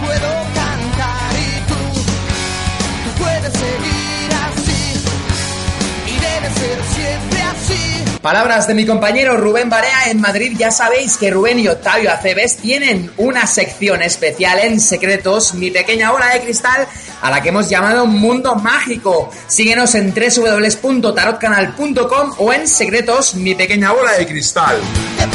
Palabras 8.27 8.67
de 8.67 8.75
mi 8.75 8.85
compañero 8.85 9.37
Rubén 9.37 9.71
Barea 9.71 10.11
en 10.11 10.21
Madrid. 10.21 10.57
Ya 10.59 10.73
sabéis 10.73 11.17
que 11.17 11.31
Rubén 11.31 11.61
y 11.61 11.69
Octavio 11.69 12.11
Aceves 12.11 12.57
tienen 12.57 13.09
una 13.19 13.47
sección 13.47 14.03
especial 14.03 14.59
en 14.59 14.81
Secretos, 14.81 15.55
mi 15.55 15.71
pequeña 15.71 16.11
bola 16.11 16.31
de 16.31 16.41
cristal, 16.41 16.89
a 17.23 17.31
la 17.31 17.41
que 17.41 17.51
hemos 17.51 17.71
llamado 17.71 18.05
Mundo 18.05 18.57
Mágico. 18.57 19.31
Síguenos 19.47 19.95
en 19.95 20.13
www.tarotcanal.com 20.13 22.33
o 22.39 22.53
en 22.53 22.67
Secretos, 22.67 23.37
mi 23.37 23.55
pequeña 23.55 23.93
bola 23.93 24.15
de 24.15 24.27
cristal. 24.27 24.77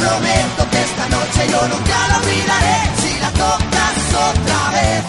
Prometo 0.02 0.62
que 0.72 0.82
esta 0.82 1.06
noche 1.10 1.42
yo 1.52 1.62
nunca 1.68 1.98
la 2.10 2.18
olvidaré 2.18 2.80
si 3.02 3.20
la 3.20 3.32
tocas 3.44 3.98
otra 4.30 4.62
vez. 4.76 5.04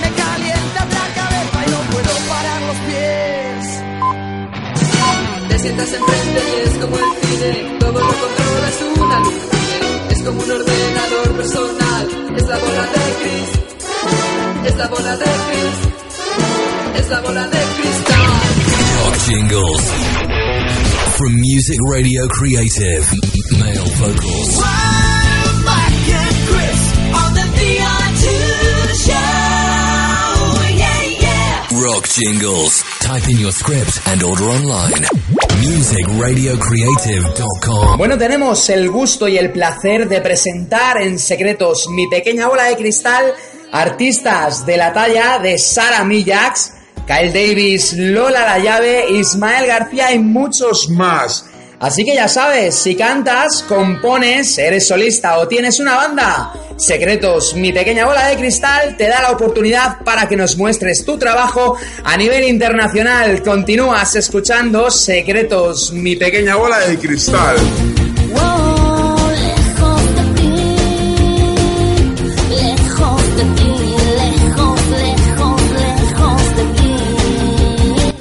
Me 0.00 0.10
calienta 0.22 0.80
la 0.98 1.06
cabeza 1.18 1.58
y 1.66 1.70
no 1.72 1.80
puedo 1.90 2.12
parar 2.30 2.60
los 2.68 2.78
pies. 2.86 3.62
Te 5.48 5.58
sientas 5.58 5.92
enfrente 5.92 6.40
y 6.50 6.68
es 6.68 6.74
como 6.82 6.96
el 6.98 7.04
cine, 7.20 7.78
todo 7.80 7.98
lo 7.98 8.14
controla 8.22 8.68
es 8.72 8.80
una 8.96 9.18
luz. 9.20 9.42
Es 10.10 10.22
como 10.22 10.38
un 10.40 10.50
ordenador 10.52 11.28
personal, 11.36 12.06
es 12.36 12.46
la 12.46 12.58
bola 12.58 12.84
de 12.94 13.04
Chris. 13.22 13.50
Es 14.68 14.76
la 14.76 14.86
bola 14.86 15.16
de 15.16 15.24
Chris. 15.24 15.78
Es 17.00 17.08
la 17.10 17.20
bola 17.22 17.48
de 17.48 17.58
cristal. 17.76 18.30
Rock 19.04 19.16
jingles. 19.26 20.41
From 21.22 21.38
Music 21.38 21.78
Radio 21.88 22.26
Creative, 22.26 23.06
male 23.60 23.86
vocals. 24.02 24.58
Mike 25.62 26.10
and 26.10 26.34
Chris 26.50 26.82
on 27.14 27.30
the 27.38 27.46
VR2 27.54 28.26
show. 29.06 29.14
Yeah, 30.74 31.22
yeah. 31.22 31.70
Rock 31.84 32.08
jingles. 32.08 32.82
Type 32.98 33.28
in 33.28 33.38
your 33.38 33.52
script 33.52 34.00
and 34.08 34.20
order 34.24 34.46
online. 34.50 35.04
MusicRadioCreative.com. 35.62 37.98
Bueno, 37.98 38.18
tenemos 38.18 38.68
el 38.70 38.90
gusto 38.90 39.28
y 39.28 39.38
el 39.38 39.52
placer 39.52 40.08
de 40.08 40.20
presentar 40.20 41.00
en 41.00 41.20
secretos 41.20 41.86
mi 41.88 42.08
pequeña 42.08 42.48
bola 42.48 42.64
de 42.64 42.76
cristal 42.76 43.32
artistas 43.70 44.66
de 44.66 44.76
la 44.76 44.92
talla 44.92 45.38
de 45.38 45.56
Sara 45.56 46.02
Millax, 46.02 46.72
Kyle 47.12 47.30
Davis, 47.30 47.92
Lola 47.92 48.40
La 48.40 48.58
Llave, 48.58 49.10
Ismael 49.10 49.66
García 49.66 50.12
y 50.12 50.18
muchos 50.18 50.88
más. 50.88 51.44
Así 51.78 52.04
que 52.04 52.14
ya 52.14 52.26
sabes, 52.26 52.76
si 52.76 52.94
cantas, 52.94 53.64
compones, 53.68 54.56
eres 54.56 54.86
solista 54.86 55.38
o 55.38 55.46
tienes 55.46 55.78
una 55.78 55.96
banda, 55.96 56.52
Secretos, 56.76 57.54
mi 57.54 57.70
pequeña 57.70 58.06
bola 58.06 58.28
de 58.28 58.36
cristal, 58.36 58.96
te 58.96 59.08
da 59.08 59.20
la 59.20 59.32
oportunidad 59.32 59.98
para 60.04 60.26
que 60.26 60.36
nos 60.36 60.56
muestres 60.56 61.04
tu 61.04 61.18
trabajo 61.18 61.76
a 62.02 62.16
nivel 62.16 62.44
internacional. 62.44 63.42
Continúas 63.42 64.16
escuchando 64.16 64.90
Secretos, 64.90 65.92
mi 65.92 66.16
pequeña 66.16 66.56
bola 66.56 66.78
de 66.78 66.98
cristal. 66.98 67.56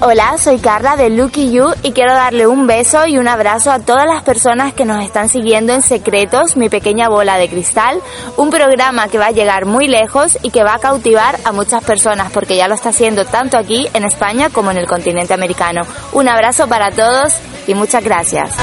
Hola, 0.03 0.35
soy 0.39 0.57
Carla 0.57 0.95
de 0.95 1.11
Lucky 1.11 1.51
You 1.51 1.75
y 1.83 1.91
quiero 1.91 2.15
darle 2.15 2.47
un 2.47 2.65
beso 2.65 3.05
y 3.05 3.19
un 3.19 3.27
abrazo 3.27 3.71
a 3.71 3.77
todas 3.77 4.07
las 4.07 4.23
personas 4.23 4.73
que 4.73 4.83
nos 4.83 5.03
están 5.03 5.29
siguiendo 5.29 5.73
en 5.73 5.83
Secretos, 5.83 6.57
mi 6.57 6.69
pequeña 6.69 7.07
bola 7.07 7.37
de 7.37 7.47
cristal, 7.47 8.01
un 8.35 8.49
programa 8.49 9.09
que 9.09 9.19
va 9.19 9.27
a 9.27 9.31
llegar 9.31 9.67
muy 9.67 9.87
lejos 9.87 10.39
y 10.41 10.49
que 10.49 10.63
va 10.63 10.73
a 10.73 10.79
cautivar 10.79 11.37
a 11.45 11.51
muchas 11.51 11.83
personas 11.83 12.31
porque 12.31 12.55
ya 12.55 12.67
lo 12.67 12.73
está 12.73 12.89
haciendo 12.89 13.25
tanto 13.25 13.59
aquí 13.59 13.87
en 13.93 14.03
España 14.03 14.49
como 14.49 14.71
en 14.71 14.77
el 14.77 14.87
continente 14.87 15.35
americano. 15.35 15.83
Un 16.13 16.27
abrazo 16.27 16.67
para 16.67 16.89
todos 16.89 17.35
y 17.67 17.75
muchas 17.75 18.03
gracias. 18.03 18.55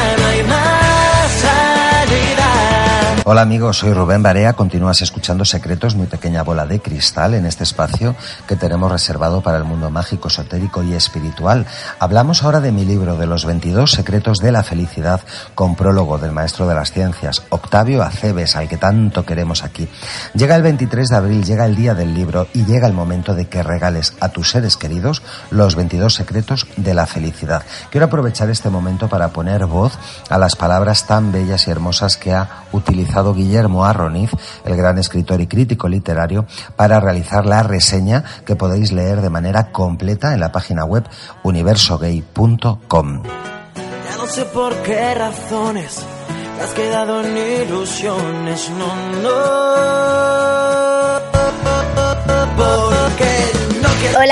Hola 3.24 3.42
amigos, 3.42 3.78
soy 3.78 3.92
Rubén 3.92 4.22
Barea. 4.22 4.54
Continúas 4.54 5.02
escuchando 5.02 5.44
Secretos, 5.44 5.96
mi 5.96 6.06
pequeña 6.06 6.42
bola 6.42 6.66
de 6.66 6.80
cristal 6.80 7.34
en 7.34 7.44
este 7.44 7.64
espacio 7.64 8.14
que 8.46 8.56
tenemos 8.56 8.90
reservado 8.90 9.42
para 9.42 9.58
el 9.58 9.64
mundo 9.64 9.90
mágico, 9.90 10.28
esotérico 10.28 10.82
y 10.82 10.94
espiritual. 10.94 11.66
Hablamos 11.98 12.42
ahora 12.42 12.60
de 12.60 12.72
mi 12.72 12.86
libro 12.86 13.16
de 13.16 13.26
los 13.26 13.44
22 13.44 13.90
secretos 13.90 14.38
de 14.38 14.52
la 14.52 14.62
felicidad 14.62 15.20
con 15.54 15.74
prólogo 15.74 16.16
del 16.16 16.32
maestro 16.32 16.66
de 16.66 16.74
las 16.74 16.92
ciencias, 16.92 17.42
Octavio 17.50 18.02
Aceves, 18.02 18.56
al 18.56 18.68
que 18.68 18.78
tanto 18.78 19.26
queremos 19.26 19.62
aquí. 19.62 19.88
Llega 20.32 20.56
el 20.56 20.62
23 20.62 21.08
de 21.08 21.16
abril, 21.16 21.44
llega 21.44 21.66
el 21.66 21.76
día 21.76 21.94
del 21.94 22.14
libro 22.14 22.46
y 22.54 22.64
llega 22.64 22.86
el 22.86 22.94
momento 22.94 23.34
de 23.34 23.46
que 23.46 23.62
regales 23.62 24.14
a 24.20 24.30
tus 24.30 24.50
seres 24.50 24.76
queridos 24.76 25.22
los 25.50 25.74
22 25.74 26.14
secretos 26.14 26.66
de 26.76 26.94
la 26.94 27.04
felicidad. 27.06 27.62
Quiero 27.90 28.06
aprovechar 28.06 28.48
este 28.48 28.70
momento 28.70 29.08
para 29.08 29.28
poner 29.28 29.66
voz 29.66 29.98
a 30.30 30.38
las 30.38 30.56
palabras 30.56 31.06
tan 31.06 31.30
bellas 31.30 31.66
y 31.66 31.70
hermosas 31.70 32.16
que 32.16 32.32
ha 32.32 32.64
utilizado 32.72 33.07
Guillermo 33.34 33.84
Arroniz, 33.84 34.30
el 34.64 34.76
gran 34.76 34.98
escritor 34.98 35.40
y 35.40 35.46
crítico 35.46 35.88
literario, 35.88 36.46
para 36.76 37.00
realizar 37.00 37.46
la 37.46 37.62
reseña 37.62 38.24
que 38.44 38.56
podéis 38.56 38.92
leer 38.92 39.20
de 39.20 39.30
manera 39.30 39.72
completa 39.72 40.34
en 40.34 40.40
la 40.40 40.52
página 40.52 40.84
web 40.84 41.04
universogay.com. 41.42 43.22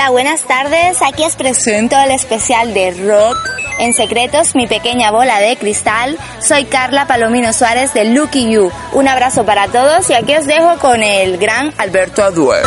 Buenas 0.09 0.43
tardes. 0.43 1.01
Aquí 1.01 1.25
os 1.25 1.35
presento 1.35 1.97
el 1.99 2.11
especial 2.11 2.73
de 2.73 2.91
rock. 2.91 3.37
En 3.79 3.93
secretos, 3.93 4.55
mi 4.55 4.65
pequeña 4.65 5.11
bola 5.11 5.39
de 5.39 5.57
cristal. 5.57 6.17
Soy 6.39 6.65
Carla 6.65 7.07
Palomino 7.07 7.51
Suárez 7.51 7.93
de 7.93 8.05
Lucky 8.05 8.49
You. 8.49 8.71
Un 8.93 9.07
abrazo 9.07 9.45
para 9.45 9.67
todos 9.67 10.09
y 10.09 10.13
aquí 10.13 10.35
os 10.35 10.47
dejo 10.47 10.79
con 10.79 11.03
el 11.03 11.37
gran 11.37 11.73
Alberto 11.77 12.23
Aduer. 12.23 12.63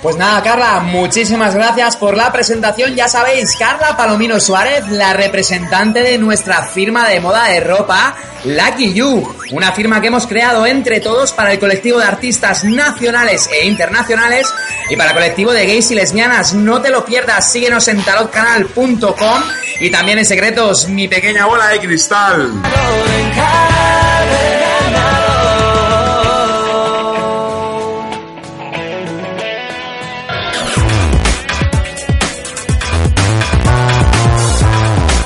Pues 0.00 0.16
nada, 0.16 0.42
Carla, 0.42 0.80
muchísimas 0.80 1.54
gracias 1.54 1.96
por 1.96 2.16
la 2.16 2.32
presentación. 2.32 2.96
Ya 2.96 3.08
sabéis, 3.08 3.54
Carla 3.56 3.96
Palomino 3.96 4.40
Suárez, 4.40 4.88
la 4.88 5.12
representante 5.12 6.02
de 6.02 6.18
nuestra 6.18 6.62
firma 6.62 7.08
de 7.08 7.20
moda 7.20 7.44
de 7.44 7.60
ropa, 7.60 8.16
Lucky 8.44 8.94
You. 8.94 9.36
Una 9.52 9.72
firma 9.72 10.00
que 10.00 10.08
hemos 10.08 10.26
creado 10.26 10.66
entre 10.66 10.98
todos 11.00 11.32
para 11.32 11.52
el 11.52 11.60
colectivo 11.60 11.98
de 11.98 12.06
artistas 12.06 12.64
nacionales 12.64 13.48
e 13.52 13.66
internacionales 13.66 14.52
y 14.90 14.96
para 14.96 15.10
el 15.10 15.16
colectivo 15.16 15.52
de 15.52 15.66
gays 15.66 15.90
y 15.90 15.94
lesbianas. 15.94 16.21
No 16.54 16.80
te 16.80 16.88
lo 16.88 17.04
pierdas, 17.04 17.50
síguenos 17.50 17.88
en 17.88 18.00
tarotcanal.com 18.00 19.42
y 19.80 19.90
también 19.90 20.18
en 20.18 20.24
secretos, 20.24 20.86
mi 20.88 21.08
pequeña 21.08 21.46
bola 21.46 21.66
de 21.66 21.80
cristal. 21.80 22.62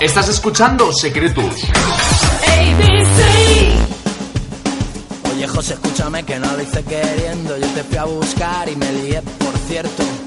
Estás 0.01 0.29
escuchando 0.31 0.91
Secretos. 0.95 1.63
Oye, 5.31 5.47
José, 5.47 5.75
escúchame 5.75 6.25
que 6.25 6.39
no 6.39 6.51
lo 6.57 6.63
hice 6.63 6.83
queriendo. 6.85 7.59
Yo 7.59 7.67
te 7.69 7.85
fui 7.85 7.99
a 7.99 8.05
buscar 8.05 8.67
y 8.71 8.77
me 8.77 8.91
lié, 8.93 9.21
por 9.21 9.59
cierto. 9.69 10.26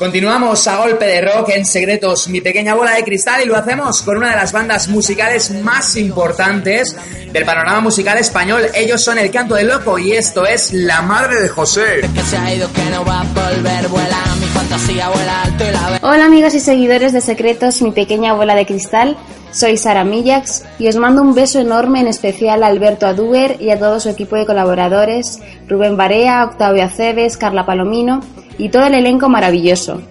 Continuamos 0.00 0.66
a 0.66 0.78
golpe 0.78 1.04
de 1.04 1.20
rock 1.20 1.50
en 1.50 1.66
secretos, 1.66 2.26
mi 2.28 2.40
pequeña 2.40 2.74
bola 2.74 2.94
de 2.94 3.04
cristal 3.04 3.42
y 3.44 3.44
lo 3.44 3.54
hacemos 3.54 4.00
con 4.00 4.16
una 4.16 4.30
de 4.30 4.36
las 4.36 4.50
bandas 4.50 4.88
musicales 4.88 5.50
más 5.62 5.94
importantes 5.94 6.96
del 7.30 7.44
panorama 7.44 7.80
musical 7.80 8.16
español. 8.16 8.62
Ellos 8.74 9.04
son 9.04 9.18
El 9.18 9.30
Canto 9.30 9.56
del 9.56 9.68
Loco 9.68 9.98
y 9.98 10.12
esto 10.12 10.46
es 10.46 10.72
La 10.72 11.02
Madre 11.02 11.42
de 11.42 11.48
José. 11.50 12.00
Que 12.14 12.22
se 12.22 12.38
ha 12.38 12.54
ido, 12.54 12.72
que 12.72 12.82
no 12.84 13.04
va 13.04 13.20
a 13.20 13.24
volver. 13.24 13.88
Vuela, 13.88 14.24
mi 14.40 14.46
fantasía 14.46 15.10
vuela 15.10 15.42
alto 15.42 15.64
y 15.68 15.70
la 15.70 15.90
ve. 15.90 15.98
Hola 16.00 16.24
amigos 16.24 16.54
y 16.54 16.60
seguidores 16.60 17.12
de 17.12 17.20
Secretos, 17.20 17.82
mi 17.82 17.90
pequeña 17.90 18.32
bola 18.32 18.54
de 18.54 18.64
cristal. 18.64 19.18
Soy 19.52 19.76
Sara 19.76 20.04
Millax 20.04 20.64
y 20.78 20.88
os 20.88 20.96
mando 20.96 21.22
un 21.22 21.34
beso 21.34 21.58
enorme 21.58 22.00
en 22.00 22.06
especial 22.06 22.62
a 22.62 22.68
Alberto 22.68 23.06
Aduer 23.06 23.56
y 23.60 23.70
a 23.70 23.78
todo 23.78 23.98
su 23.98 24.08
equipo 24.08 24.36
de 24.36 24.46
colaboradores, 24.46 25.40
Rubén 25.68 25.96
Barea, 25.96 26.44
Octavio 26.44 26.84
Aceves, 26.84 27.36
Carla 27.36 27.66
Palomino 27.66 28.20
y 28.58 28.68
todo 28.68 28.84
el 28.84 28.94
elenco 28.94 29.28
maravilloso. 29.28 30.02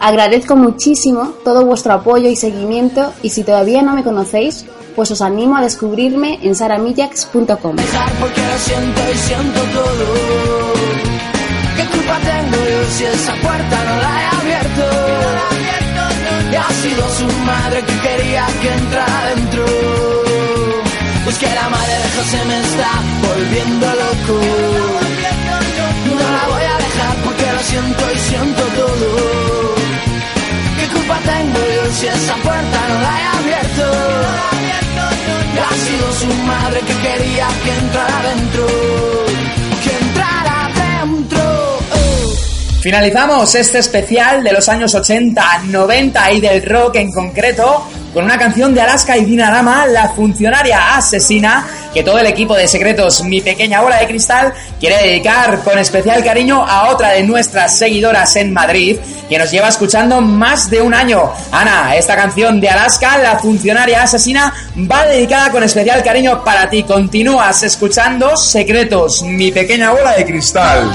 Agradezco 0.00 0.56
muchísimo 0.56 1.34
todo 1.44 1.64
vuestro 1.64 1.92
apoyo 1.92 2.28
y 2.28 2.36
seguimiento 2.36 3.12
y 3.22 3.30
si 3.30 3.44
todavía 3.44 3.82
no 3.82 3.94
me 3.94 4.02
conocéis, 4.02 4.66
pues 4.94 5.10
os 5.10 5.20
animo 5.20 5.56
a 5.56 5.62
descubrirme 5.62 6.38
en 6.42 6.54
saramillax.com. 6.54 7.76
Ha 16.58 16.70
sido 16.82 17.08
su 17.18 17.26
madre 17.44 17.84
que 17.84 17.96
quería 18.00 18.46
que 18.60 18.68
entrara 18.72 19.26
dentro. 19.34 19.64
Pues 21.24 21.38
que 21.38 21.46
la 21.46 21.68
madre 21.68 21.94
de 22.02 22.08
José 22.16 22.44
me 22.46 22.60
está 22.60 22.90
volviendo 23.28 23.86
loco. 23.86 24.40
No 26.18 26.26
la 26.36 26.44
voy 26.52 26.64
a 26.64 26.76
dejar 26.86 27.14
porque 27.24 27.52
lo 27.52 27.60
siento 27.60 28.02
y 28.14 28.18
siento 28.18 28.62
todo. 28.80 29.08
¿Qué 30.78 30.86
culpa 30.94 31.18
tengo 31.32 31.58
yo 31.74 31.92
si 31.92 32.06
esa 32.06 32.34
puerta 32.36 32.78
no 32.88 33.00
la 33.02 33.20
he 33.20 33.26
abierto? 33.38 33.86
Ha 35.68 35.74
sido 35.86 36.12
su 36.12 36.42
madre 36.44 36.80
que 36.80 36.94
quería 36.94 37.48
que 37.64 37.70
entrara 37.84 38.22
dentro. 38.34 39.25
Finalizamos 42.86 43.52
este 43.56 43.80
especial 43.80 44.44
de 44.44 44.52
los 44.52 44.68
años 44.68 44.94
80, 44.94 45.62
90 45.64 46.30
y 46.30 46.40
del 46.40 46.64
rock 46.64 46.94
en 46.94 47.10
concreto 47.10 47.84
con 48.14 48.24
una 48.24 48.38
canción 48.38 48.72
de 48.72 48.80
Alaska 48.80 49.16
y 49.16 49.24
Dinarama, 49.24 49.88
La 49.88 50.10
funcionaria 50.10 50.94
asesina, 50.94 51.66
que 51.92 52.04
todo 52.04 52.20
el 52.20 52.26
equipo 52.26 52.54
de 52.54 52.68
secretos 52.68 53.24
Mi 53.24 53.40
Pequeña 53.40 53.80
Bola 53.80 53.96
de 53.96 54.06
Cristal 54.06 54.54
quiere 54.78 54.98
dedicar 54.98 55.64
con 55.64 55.76
especial 55.80 56.22
cariño 56.22 56.64
a 56.64 56.90
otra 56.90 57.10
de 57.10 57.24
nuestras 57.24 57.76
seguidoras 57.76 58.36
en 58.36 58.52
Madrid, 58.52 58.98
que 59.28 59.36
nos 59.36 59.50
lleva 59.50 59.66
escuchando 59.66 60.20
más 60.20 60.70
de 60.70 60.80
un 60.80 60.94
año. 60.94 61.32
Ana, 61.50 61.96
esta 61.96 62.14
canción 62.14 62.60
de 62.60 62.68
Alaska, 62.68 63.18
La 63.18 63.36
funcionaria 63.40 64.04
asesina, 64.04 64.54
va 64.88 65.06
dedicada 65.06 65.50
con 65.50 65.64
especial 65.64 66.04
cariño 66.04 66.44
para 66.44 66.70
ti. 66.70 66.84
Continúas 66.84 67.64
escuchando 67.64 68.36
Secretos 68.36 69.24
Mi 69.24 69.50
Pequeña 69.50 69.90
Bola 69.90 70.12
de 70.12 70.24
Cristal. 70.24 70.88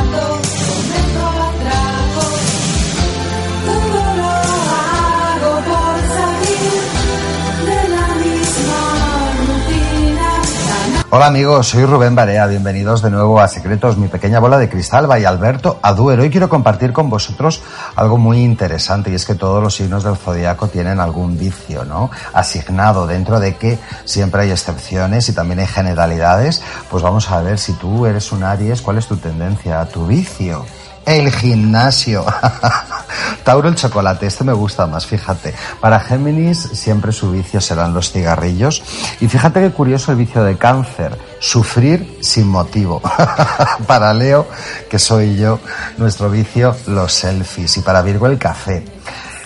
Hola 11.13 11.28
amigos, 11.28 11.67
soy 11.67 11.84
Rubén 11.84 12.15
Barea, 12.15 12.47
bienvenidos 12.47 13.02
de 13.02 13.10
nuevo 13.10 13.41
a 13.41 13.50
Secretos, 13.50 13.97
mi 13.97 14.08
pequeña 14.08 14.39
bola 14.39 14.58
de 14.58 14.69
cristal, 14.69 15.08
by 15.08 15.26
Alberto 15.26 15.78
Aduero. 15.82 16.24
Hoy 16.24 16.30
quiero 16.30 16.47
compartir 16.47 16.93
con 16.93 17.10
vosotros 17.10 17.62
algo 17.97 18.17
muy 18.17 18.41
interesante 18.41 19.12
y 19.12 19.15
es 19.15 19.26
que 19.26 19.36
todos 19.36 19.62
los 19.62 19.76
signos 19.76 20.06
del 20.06 20.15
zodiaco 20.15 20.69
tienen 20.69 21.02
algún 21.02 21.38
vicio, 21.38 21.84
¿no? 21.84 22.10
Asignado, 22.32 23.08
dentro 23.08 23.41
de 23.41 23.58
que 23.58 23.78
siempre 24.06 24.43
hay 24.43 24.52
excepciones 24.52 25.28
y 25.28 25.34
también 25.34 25.60
hay 25.60 25.67
generalidades, 25.67 26.63
pues 26.89 27.04
vamos 27.04 27.30
a 27.30 27.41
ver 27.41 27.60
si 27.60 27.74
tú 27.74 28.06
eres 28.06 28.32
un 28.32 28.45
Aries, 28.45 28.82
cuál 28.82 28.97
es 28.97 29.08
tu 29.08 29.17
tendencia, 29.17 29.84
tu 29.89 30.08
vicio. 30.08 30.63
El 31.05 31.31
gimnasio. 31.31 32.25
Tauro 33.43 33.69
el 33.69 33.75
chocolate, 33.75 34.27
este 34.27 34.43
me 34.43 34.53
gusta 34.53 34.85
más, 34.85 35.05
fíjate. 35.05 35.53
Para 35.79 35.99
Géminis 35.99 36.59
siempre 36.73 37.11
su 37.11 37.31
vicio 37.31 37.59
serán 37.59 37.93
los 37.93 38.11
cigarrillos. 38.11 38.83
Y 39.19 39.27
fíjate 39.27 39.61
qué 39.61 39.71
curioso 39.71 40.11
el 40.11 40.17
vicio 40.17 40.43
de 40.43 40.57
cáncer, 40.57 41.17
sufrir 41.39 42.19
sin 42.21 42.47
motivo. 42.47 43.01
para 43.87 44.13
Leo, 44.13 44.47
que 44.89 44.99
soy 44.99 45.37
yo, 45.37 45.59
nuestro 45.97 46.29
vicio, 46.29 46.75
los 46.87 47.13
selfies. 47.13 47.77
Y 47.77 47.81
para 47.81 48.01
Virgo 48.01 48.27
el 48.27 48.37
café. 48.37 48.85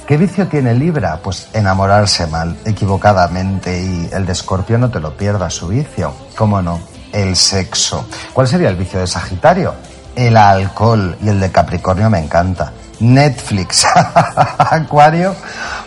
¿Qué 0.05 0.17
vicio 0.17 0.47
tiene 0.47 0.75
Libra? 0.75 1.19
Pues 1.23 1.47
enamorarse 1.53 2.27
mal, 2.27 2.57
equivocadamente. 2.65 3.81
Y 3.81 4.09
el 4.11 4.25
de 4.25 4.33
Escorpio 4.33 4.77
no 4.77 4.91
te 4.91 4.99
lo 4.99 5.15
pierdas, 5.15 5.53
su 5.53 5.69
vicio. 5.69 6.13
¿Cómo 6.35 6.61
no? 6.61 6.79
El 7.11 7.35
sexo. 7.35 8.05
¿Cuál 8.33 8.47
sería 8.47 8.69
el 8.69 8.75
vicio 8.75 8.99
de 8.99 9.07
Sagitario? 9.07 9.73
El 10.15 10.37
alcohol. 10.37 11.17
Y 11.21 11.29
el 11.29 11.39
de 11.39 11.51
Capricornio 11.51 12.09
me 12.09 12.19
encanta. 12.19 12.71
Netflix. 12.99 13.85
Acuario, 14.57 15.35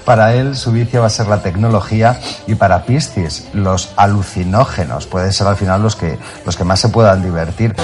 para 0.05 0.35
él 0.35 0.57
su 0.57 0.73
vicio 0.73 1.01
va 1.01 1.07
a 1.07 1.11
ser 1.11 1.27
la 1.27 1.43
tecnología 1.43 2.21
y 2.47 2.55
para 2.55 2.85
Piscis 2.85 3.49
los 3.55 3.91
alucinógenos. 3.97 5.07
Pueden 5.07 5.33
ser 5.33 5.47
al 5.47 5.57
final 5.57 5.83
los 5.83 5.97
que, 5.97 6.19
los 6.45 6.57
que 6.57 6.65
más 6.65 6.81
se 6.81 6.89
puedan 6.89 7.23
divertir. 7.23 7.75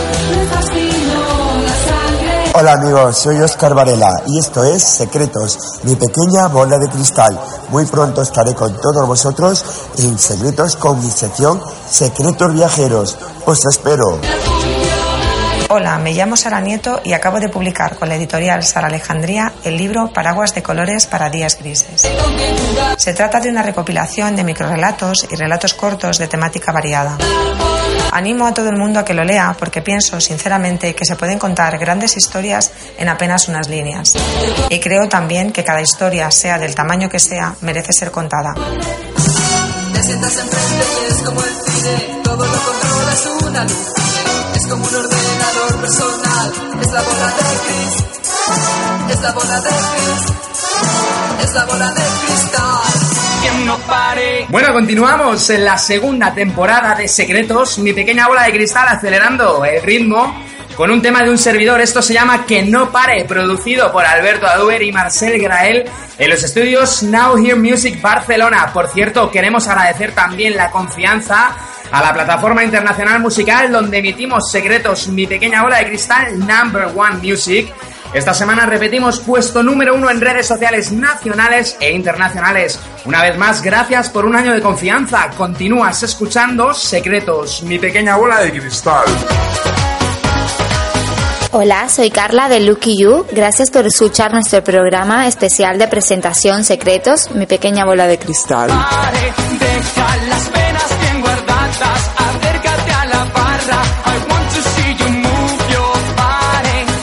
Hola 2.57 2.75
amigos, 2.75 3.19
soy 3.19 3.41
Oscar 3.41 3.75
Varela 3.75 4.11
y 4.29 4.39
esto 4.39 4.63
es 4.63 4.81
Secretos, 4.81 5.59
mi 5.83 5.97
pequeña 5.97 6.47
bola 6.47 6.79
de 6.79 6.89
cristal. 6.89 7.37
Muy 7.71 7.85
pronto 7.87 8.23
estaré 8.23 8.55
con 8.55 8.73
todos 8.81 9.09
vosotros 9.09 9.65
en 9.99 10.17
Secretos 10.17 10.77
con 10.77 11.03
mi 11.03 11.11
sección 11.11 11.61
Secretos 11.91 12.55
Viajeros. 12.55 13.19
Os 13.45 13.59
espero. 13.67 14.21
Hola, 15.77 15.99
me 15.99 16.13
llamo 16.13 16.37
Sara 16.37 16.61
Nieto 16.61 17.01
y 17.03 17.15
acabo 17.15 17.41
de 17.41 17.49
publicar 17.49 17.97
con 17.97 18.09
la 18.09 18.15
editorial 18.15 18.63
Sara 18.63 18.87
Alejandría 18.87 19.55
el 19.65 19.77
libro 19.77 20.13
Paraguas 20.13 20.55
de 20.55 20.63
colores 20.63 21.07
para 21.07 21.31
días 21.31 21.59
grises. 21.59 22.09
Se 22.97 23.13
trata 23.13 23.41
de 23.41 23.49
una 23.49 23.61
recopilación 23.61 24.37
de 24.37 24.45
microrelatos 24.45 25.27
y 25.29 25.35
relatos 25.35 25.75
cortos 25.75 26.19
de 26.19 26.29
temática 26.29 26.71
variada. 26.71 27.19
Animo 28.13 28.47
a 28.47 28.55
todo 28.55 28.69
el 28.69 28.77
mundo 28.77 29.01
a 29.01 29.05
que 29.05 29.15
lo 29.15 29.25
lea 29.25 29.57
porque 29.59 29.83
pienso 29.83 30.21
sinceramente 30.21 30.95
que 30.95 31.05
se 31.05 31.17
pueden 31.17 31.41
contar 31.41 31.77
grandes 31.77 32.17
historias 32.17 32.71
en 32.97 33.09
apenas 33.09 33.49
unas 33.49 33.69
líneas. 33.69 34.15
Y 34.71 34.79
creo 34.79 35.09
también 35.09 35.51
que 35.51 35.65
cada 35.65 35.81
historia, 35.81 36.31
sea 36.31 36.57
del 36.57 36.77
tamaño 36.77 37.09
que 37.09 37.19
sea, 37.19 37.57
merece 37.63 37.93
ser 37.93 38.13
contada. 38.13 38.55
Es 44.55 44.71
como 44.71 44.87
un 44.87 44.95
ordenador 44.95 45.44
personal, 45.85 46.51
es 46.81 46.93
la 46.93 47.03
bola 47.03 47.27
de 47.27 47.43
Cris, 47.67 48.05
es 49.11 49.21
la 49.21 49.33
bola 49.33 49.61
de 49.61 49.69
Cris, 49.69 51.45
es 51.45 51.55
la 51.55 51.65
bola 51.67 51.89
de 51.93 52.03
cristal. 52.25 53.67
No 53.67 53.77
pare. 53.81 54.47
Bueno, 54.49 54.73
continuamos 54.73 55.51
en 55.51 55.65
la 55.65 55.77
segunda 55.77 56.33
temporada 56.33 56.95
de 56.95 57.07
Secretos, 57.07 57.79
mi 57.81 57.93
pequeña 57.93 58.29
bola 58.29 58.45
de 58.45 58.53
cristal 58.53 58.89
acelerando 58.89 59.63
el 59.67 59.83
ritmo 59.83 60.35
con 60.75 60.91
un 60.91 61.03
tema 61.03 61.23
de 61.23 61.29
un 61.29 61.37
servidor. 61.37 61.83
Esto 61.83 62.01
se 62.01 62.15
llama 62.15 62.47
Que 62.47 62.63
no 62.63 62.91
pare, 62.91 63.27
producido 63.27 63.93
por 63.93 64.07
Alberto 64.07 64.47
Aduer 64.47 64.83
y 64.83 64.91
Marcel 64.91 65.39
Grael 65.39 65.85
en 66.19 66.31
los 66.31 66.43
estudios 66.43 67.03
Now 67.03 67.37
Hear 67.37 67.59
Music 67.59 68.01
Barcelona. 68.01 68.71
Por 68.73 68.89
cierto, 68.89 69.31
queremos 69.31 69.69
agradecer 69.69 70.13
también 70.13 70.57
la 70.57 70.71
confianza 70.71 71.55
a 71.95 72.03
la 72.03 72.13
plataforma 72.13 72.65
internacional 72.65 73.21
musical 73.21 73.71
donde 73.71 73.99
emitimos 73.99 74.51
Secretos, 74.51 75.07
mi 75.07 75.29
pequeña 75.29 75.63
bola 75.63 75.79
de 75.79 75.87
cristal, 75.87 76.41
Number 76.41 76.87
One 76.87 77.19
Music. 77.23 77.73
Esta 78.13 78.35
semana 78.35 78.67
repetimos 78.67 79.21
puesto 79.21 79.63
número 79.63 79.95
uno 79.95 80.11
en 80.11 80.21
redes 80.21 80.49
sociales 80.49 80.91
nacionales 80.91 81.77
e 81.79 81.93
internacionales. 81.93 82.81
Una 83.05 83.23
vez 83.23 83.39
más, 83.39 83.63
gracias 83.63 84.11
por 84.11 84.27
un 84.27 84.35
año 84.35 84.53
de 84.53 84.61
confianza. 84.61 85.31
Continúas 85.37 86.03
escuchando 86.03 86.75
Secretos, 86.75 87.63
mi 87.63 87.79
pequeña 87.79 88.17
bola 88.17 88.41
de 88.41 88.51
cristal. 88.51 89.05
Hola, 91.53 91.89
soy 91.89 92.11
Carla 92.11 92.49
de 92.49 92.59
Lucky 92.59 93.01
You. 93.01 93.25
Gracias 93.31 93.71
por 93.71 93.87
escuchar 93.87 94.33
nuestro 94.33 94.65
programa 94.65 95.29
especial 95.29 95.79
de 95.79 95.87
presentación 95.87 96.65
Secretos, 96.65 97.31
mi 97.31 97.47
pequeña 97.47 97.85
bola 97.85 98.09
de 98.09 98.19
cristal. 98.19 98.69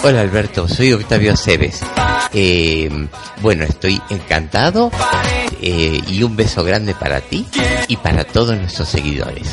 Hola 0.04 0.22
Alberto, 0.22 0.68
soy 0.68 0.94
Octavio 0.94 1.34
Aceves. 1.34 1.80
Eh, 2.34 2.90
bueno, 3.40 3.66
estoy 3.66 4.02
encantado 4.10 4.90
eh, 5.62 6.02
y 6.08 6.24
un 6.24 6.36
beso 6.36 6.64
grande 6.64 6.96
para 6.96 7.22
ti 7.22 7.48
y 7.88 7.98
para 7.98 8.24
todos 8.24 8.58
nuestros 8.58 8.90
seguidores. 8.90 9.48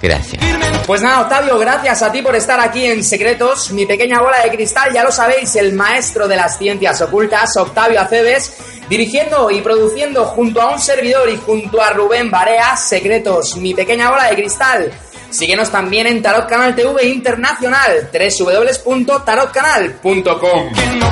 Gracias. 0.00 0.42
Pues 0.86 1.02
nada, 1.02 1.20
Octavio, 1.20 1.58
gracias 1.58 2.02
a 2.02 2.10
ti 2.10 2.22
por 2.22 2.34
estar 2.34 2.58
aquí 2.60 2.86
en 2.86 3.04
Secretos, 3.04 3.72
mi 3.72 3.84
pequeña 3.84 4.22
bola 4.22 4.42
de 4.42 4.50
cristal, 4.50 4.90
ya 4.94 5.04
lo 5.04 5.12
sabéis, 5.12 5.54
el 5.56 5.74
maestro 5.74 6.26
de 6.26 6.36
las 6.36 6.56
ciencias 6.56 7.02
ocultas, 7.02 7.54
Octavio 7.58 8.00
Aceves, 8.00 8.56
dirigiendo 8.88 9.50
y 9.50 9.60
produciendo 9.60 10.24
junto 10.24 10.62
a 10.62 10.70
un 10.72 10.80
servidor 10.80 11.28
y 11.28 11.36
junto 11.36 11.82
a 11.82 11.90
Rubén 11.90 12.30
Barea, 12.30 12.74
Secretos, 12.74 13.56
mi 13.58 13.74
pequeña 13.74 14.08
bola 14.10 14.30
de 14.30 14.36
cristal. 14.36 14.90
Síguenos 15.30 15.70
también 15.70 16.06
en 16.08 16.20
Tarot 16.22 16.48
Canal 16.48 16.74
TV 16.74 17.06
Internacional, 17.08 18.08
www.tarotcanal.com. 18.12 20.02
Que 20.02 20.26
no 20.26 20.36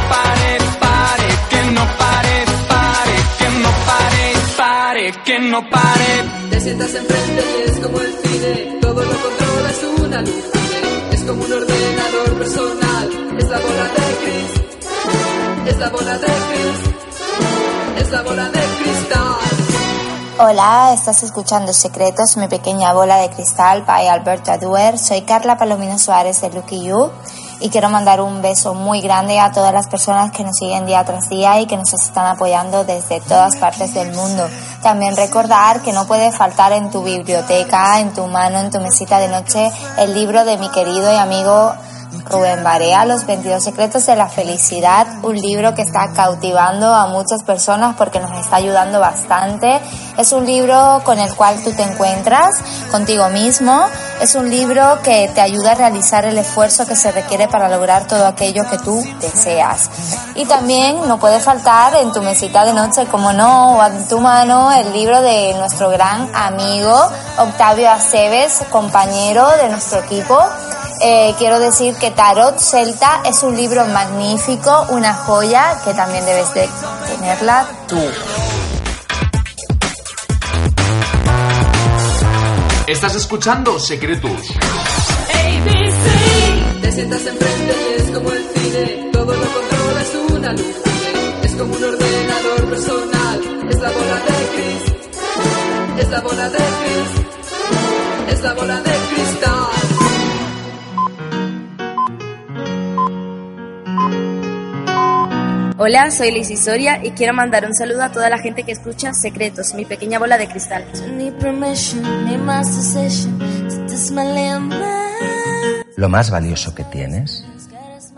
pare, 0.09 0.59
pare, 0.81 1.29
que 1.51 1.63
no 1.73 1.85
pare, 1.97 2.45
pare, 2.69 3.13
que 3.39 3.49
no 3.61 3.71
pare, 3.87 4.33
pare, 4.57 5.13
que 5.25 5.39
no 5.39 5.71
pare. 5.71 6.25
Te 6.51 6.61
sientas 6.61 6.93
enfrente 6.95 7.45
y 7.59 7.63
es 7.71 7.79
como 7.79 8.01
el 8.01 8.13
cine, 8.13 8.79
todo 8.81 9.05
lo 9.05 9.13
controlas 9.13 9.83
una 9.99 10.21
luz. 10.23 10.45
Es 11.13 11.23
como 11.23 11.45
un 11.45 11.53
ordenador 11.53 12.39
personal, 12.39 13.09
es 13.39 13.49
la 13.49 13.59
bola 13.59 13.85
de 13.85 14.17
Cris, 14.25 14.53
es 15.69 15.79
la 15.79 15.89
bola 15.91 16.19
de 16.19 16.27
Cris, 16.27 16.81
es 18.03 18.11
la 18.11 18.23
bola 18.23 18.49
de 18.51 18.61
cristal. 18.83 19.68
Hola, 20.41 20.93
estás 20.95 21.25
escuchando 21.25 21.73
Secretos, 21.73 22.37
mi 22.37 22.47
pequeña 22.47 22.93
bola 22.93 23.17
de 23.17 23.29
cristal 23.29 23.83
by 23.83 24.07
Alberto 24.07 24.53
Aduer. 24.53 24.97
Soy 24.97 25.23
Carla 25.23 25.59
Palomino 25.59 25.99
Suárez 25.99 26.41
de 26.41 26.51
Lucky 26.51 26.85
You 26.85 27.11
y 27.59 27.71
quiero 27.71 27.91
mandar 27.91 28.21
un 28.21 28.41
beso 28.41 28.73
muy 28.73 29.01
grande 29.01 29.41
a 29.41 29.51
todas 29.51 29.75
las 29.75 29.89
personas 29.89 30.31
que 30.31 30.45
nos 30.45 30.57
siguen 30.57 30.87
día 30.87 31.05
tras 31.05 31.29
día 31.29 31.61
y 31.61 31.67
que 31.67 31.77
nos 31.77 31.93
están 31.93 32.27
apoyando 32.27 32.85
desde 32.85 33.21
todas 33.21 33.57
partes 33.57 33.95
del 33.95 34.15
mundo. 34.15 34.49
También 34.81 35.17
recordar 35.17 35.83
que 35.83 35.93
no 35.93 36.07
puede 36.07 36.31
faltar 36.31 36.71
en 36.71 36.89
tu 36.93 37.03
biblioteca, 37.03 37.99
en 37.99 38.13
tu 38.15 38.29
mano, 38.29 38.61
en 38.61 38.71
tu 38.71 38.79
mesita 38.79 39.19
de 39.19 39.27
noche, 39.27 39.73
el 39.99 40.15
libro 40.15 40.45
de 40.45 40.57
mi 40.57 40.69
querido 40.71 41.13
y 41.13 41.17
amigo 41.17 41.73
Rubén 42.31 42.63
Barea, 42.65 43.05
Los 43.05 43.27
22 43.27 43.63
Secretos 43.63 44.07
de 44.07 44.17
la 44.17 44.29
Felicidad, 44.29 45.07
un 45.23 45.37
libro 45.37 45.75
que 45.75 45.83
está 45.83 46.13
cautivando 46.13 46.95
a 46.95 47.07
muchas 47.07 47.43
personas 47.43 47.97
porque 47.97 48.21
nos 48.21 48.39
está 48.39 48.57
ayudando 48.57 49.01
bastante. 49.01 49.81
Es 50.17 50.33
un 50.33 50.47
libro 50.47 51.03
con 51.05 51.19
el 51.19 51.35
cual 51.35 51.63
tú 51.63 51.73
te 51.73 51.83
encuentras 51.83 52.57
contigo 52.91 53.29
mismo. 53.29 53.87
Es 54.21 54.35
un 54.35 54.51
libro 54.51 55.01
que 55.03 55.31
te 55.35 55.41
ayuda 55.41 55.73
a 55.73 55.75
realizar 55.75 56.25
el 56.25 56.39
esfuerzo 56.39 56.87
que 56.87 56.97
se 56.97 57.13
requiere 57.13 57.49
para 57.49 57.69
lograr 57.69 58.07
todo 58.07 58.27
aquello 58.27 58.69
que 58.69 58.79
tú 58.79 59.03
deseas. 59.21 59.91
Y 60.35 60.45
también 60.47 61.07
no 61.07 61.19
puede 61.19 61.41
faltar 61.41 61.95
en 61.95 62.13
tu 62.13 62.23
mesita 62.23 62.65
de 62.65 62.73
noche, 62.73 63.07
como 63.07 63.33
no, 63.33 63.79
o 63.79 63.85
en 63.85 64.09
tu 64.09 64.19
mano, 64.21 64.73
el 64.73 64.93
libro 64.93 65.21
de 65.23 65.55
nuestro 65.55 65.91
gran 65.91 66.35
amigo 66.35 66.95
Octavio 67.39 67.91
Aceves, 67.91 68.63
compañero 68.71 69.49
de 69.63 69.69
nuestro 69.69 70.01
equipo. 70.01 70.39
Eh, 71.01 71.35
quiero 71.39 71.61
decir 71.61 71.95
que 71.97 72.11
Tarot 72.11 72.59
Celta 72.59 73.23
es 73.25 73.43
un 73.43 73.57
libro 73.57 73.85
magnífico, 73.87 74.87
una 74.91 75.15
joya 75.15 75.81
que 75.85 75.95
también 75.95 76.25
debes 76.25 76.53
de 76.55 76.69
tenerla 77.07 77.69
tú. 77.87 78.01
Estás 82.89 83.15
escuchando 83.15 83.79
Secretos. 83.79 84.31
ABC. 85.35 86.81
Te 86.81 86.93
sientas 86.93 87.27
enfrente 87.27 87.77
y 87.91 88.03
es 88.03 88.11
como 88.11 88.33
el 88.33 88.45
cine, 88.55 89.11
todo 89.13 89.35
lo 89.35 89.47
controlas 89.53 90.15
una 90.31 90.53
luz. 90.53 90.77
Es 91.43 91.53
como 91.53 91.75
un 91.75 91.85
ordenador 91.85 92.71
personal, 92.71 93.69
es 93.71 93.79
la 93.79 93.91
bola 93.91 94.15
de 94.27 94.49
Chris, 94.55 96.03
es 96.03 96.09
la 96.09 96.21
bola 96.23 96.49
de 96.49 96.59
Chris, 96.59 98.33
es 98.33 98.43
la 98.43 98.55
bola 98.55 98.81
de 98.81 98.91
cristal. 99.15 99.58
Hola, 105.81 106.11
soy 106.11 106.33
Liz 106.33 106.49
Soria 106.59 106.99
y 107.05 107.13
quiero 107.13 107.33
mandar 107.33 107.65
un 107.65 107.73
saludo 107.73 108.03
a 108.03 108.11
toda 108.11 108.29
la 108.29 108.39
gente 108.39 108.65
que 108.65 108.73
escucha 108.73 109.15
Secretos, 109.15 109.75
mi 109.75 109.85
pequeña 109.85 110.19
bola 110.19 110.37
de 110.37 110.49
cristal. 110.49 110.85
Lo 115.95 116.09
más 116.09 116.31
valioso 116.33 116.75
que 116.75 116.83
tienes 116.83 117.45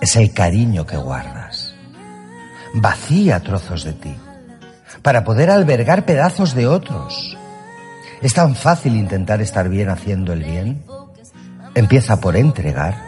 es 0.01 0.17
el 0.17 0.33
cariño 0.33 0.87
que 0.87 0.97
guardas. 0.97 1.75
Vacía 2.73 3.41
trozos 3.41 3.85
de 3.85 3.93
ti 3.93 4.17
para 5.03 5.23
poder 5.25 5.51
albergar 5.51 6.07
pedazos 6.07 6.55
de 6.55 6.67
otros. 6.67 7.37
Es 8.23 8.33
tan 8.33 8.57
fácil 8.57 8.97
intentar 8.97 9.43
estar 9.43 9.69
bien 9.69 9.91
haciendo 9.91 10.33
el 10.33 10.45
bien. 10.45 10.83
Empieza 11.75 12.23
por 12.23 12.37
entregar 12.37 13.03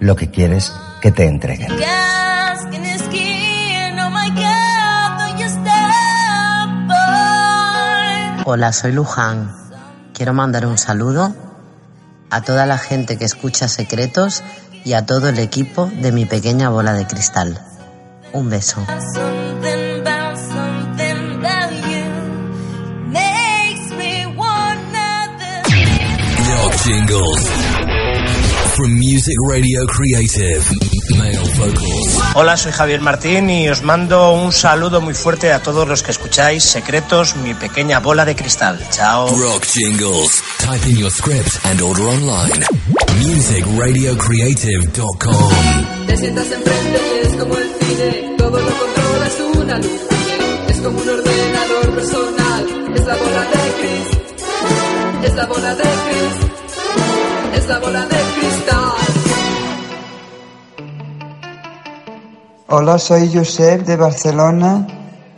lo 0.00 0.16
que 0.16 0.30
quieres 0.30 0.72
que 1.02 1.12
te 1.12 1.26
entreguen. 1.26 1.68
Hola, 8.44 8.72
soy 8.72 8.90
Luján. 8.90 9.54
Quiero 10.14 10.34
mandar 10.34 10.66
un 10.66 10.76
saludo 10.76 11.32
a 12.28 12.40
toda 12.42 12.66
la 12.66 12.76
gente 12.76 13.16
que 13.16 13.24
escucha 13.24 13.68
secretos 13.68 14.42
y 14.84 14.94
a 14.94 15.06
todo 15.06 15.28
el 15.28 15.38
equipo 15.38 15.86
de 16.00 16.10
mi 16.10 16.26
pequeña 16.26 16.68
bola 16.68 16.92
de 16.92 17.06
cristal. 17.06 17.60
Un 18.32 18.50
beso. 18.50 18.84
Rock 26.48 26.74
jingles. 26.84 27.48
From 28.74 28.90
Music 28.90 29.36
Radio 29.48 29.86
Creative. 29.86 31.01
Hola, 32.34 32.56
soy 32.56 32.72
Javier 32.72 33.00
Martín 33.02 33.48
y 33.50 33.68
os 33.68 33.82
mando 33.82 34.32
un 34.32 34.50
saludo 34.52 35.00
muy 35.00 35.14
fuerte 35.14 35.52
a 35.52 35.62
todos 35.62 35.86
los 35.86 36.02
que 36.02 36.10
escucháis 36.10 36.64
Secretos, 36.64 37.36
mi 37.36 37.54
pequeña 37.54 38.00
bola 38.00 38.24
de 38.24 38.34
cristal. 38.34 38.80
Chao. 38.90 39.28
Rock 39.28 39.64
jingles. 39.66 40.42
Type 40.58 40.84
in 40.88 40.96
your 40.96 41.10
script 41.10 41.60
and 41.64 41.80
order 41.82 42.08
online. 42.08 42.64
Musicradiocreative.com. 43.20 45.52
Te 46.06 46.16
sientas 46.16 46.50
enfrente 46.50 47.00
y 47.22 47.26
es 47.26 47.34
como 47.36 47.54
el 47.56 47.70
cine, 47.80 48.34
todo 48.38 48.58
lo 48.58 48.70
controlas 48.78 49.34
una 49.54 49.76
luz. 49.78 50.00
Es 50.68 50.80
como 50.80 50.98
un 50.98 51.08
ordenador 51.08 51.94
personal, 51.94 52.66
es 52.94 53.04
la 53.04 53.14
bola 53.16 53.42
de 53.42 53.72
Chris, 53.78 54.08
es 55.24 55.34
la 55.34 55.46
bola 55.46 55.74
de 55.74 55.82
Chris, 55.82 56.34
es 57.60 57.66
la 57.68 57.78
bola 57.78 58.06
de 58.06 58.16
cristal. 58.40 59.21
Hola, 62.74 62.98
soy 62.98 63.30
Josep 63.30 63.82
de 63.82 63.96
Barcelona 63.96 64.86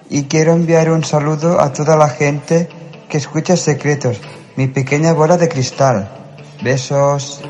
y 0.09 0.27
quiero 0.27 0.53
enviar 0.53 0.89
un 0.89 1.03
saludo 1.03 1.61
a 1.61 1.73
toda 1.73 1.97
la 1.97 2.09
gente 2.09 2.69
que 3.09 3.17
escucha 3.17 3.57
Secretos, 3.57 4.21
mi 4.55 4.69
pequeña 4.69 5.13
bola 5.15 5.37
de 5.37 5.49
cristal. 5.49 6.09
Besos. 6.63 7.43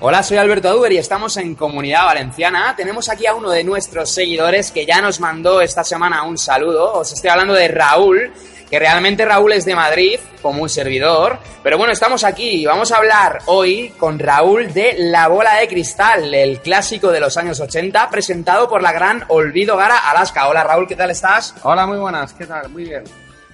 Hola, 0.00 0.24
soy 0.24 0.36
Alberto 0.38 0.74
Duber 0.74 0.92
y 0.92 0.98
estamos 0.98 1.36
en 1.36 1.54
Comunidad 1.54 2.06
Valenciana. 2.06 2.74
Tenemos 2.76 3.08
aquí 3.08 3.24
a 3.26 3.36
uno 3.36 3.50
de 3.50 3.62
nuestros 3.62 4.10
seguidores 4.10 4.72
que 4.72 4.84
ya 4.84 5.00
nos 5.00 5.20
mandó 5.20 5.60
esta 5.60 5.84
semana 5.84 6.24
un 6.24 6.38
saludo. 6.38 6.92
Os 6.94 7.12
estoy 7.12 7.30
hablando 7.30 7.54
de 7.54 7.68
Raúl, 7.68 8.32
que 8.70 8.78
realmente 8.78 9.24
Raúl 9.24 9.52
es 9.52 9.64
de 9.64 9.74
Madrid, 9.74 10.18
como 10.42 10.62
un 10.62 10.68
servidor. 10.68 11.38
Pero 11.62 11.78
bueno, 11.78 11.92
estamos 11.92 12.24
aquí 12.24 12.62
y 12.62 12.66
vamos 12.66 12.92
a 12.92 12.98
hablar 12.98 13.40
hoy 13.46 13.90
con 13.98 14.18
Raúl 14.18 14.72
de 14.72 14.94
La 14.98 15.28
Bola 15.28 15.54
de 15.54 15.68
Cristal, 15.68 16.32
el 16.34 16.60
clásico 16.60 17.10
de 17.10 17.20
los 17.20 17.36
años 17.36 17.60
80, 17.60 18.08
presentado 18.10 18.68
por 18.68 18.82
la 18.82 18.92
gran 18.92 19.24
Olvido 19.28 19.76
Gara 19.76 20.10
Alaska. 20.10 20.48
Hola 20.48 20.64
Raúl, 20.64 20.86
¿qué 20.86 20.96
tal 20.96 21.10
estás? 21.10 21.54
Hola, 21.62 21.86
muy 21.86 21.98
buenas, 21.98 22.32
¿qué 22.34 22.46
tal? 22.46 22.68
Muy 22.68 22.84
bien. 22.84 23.04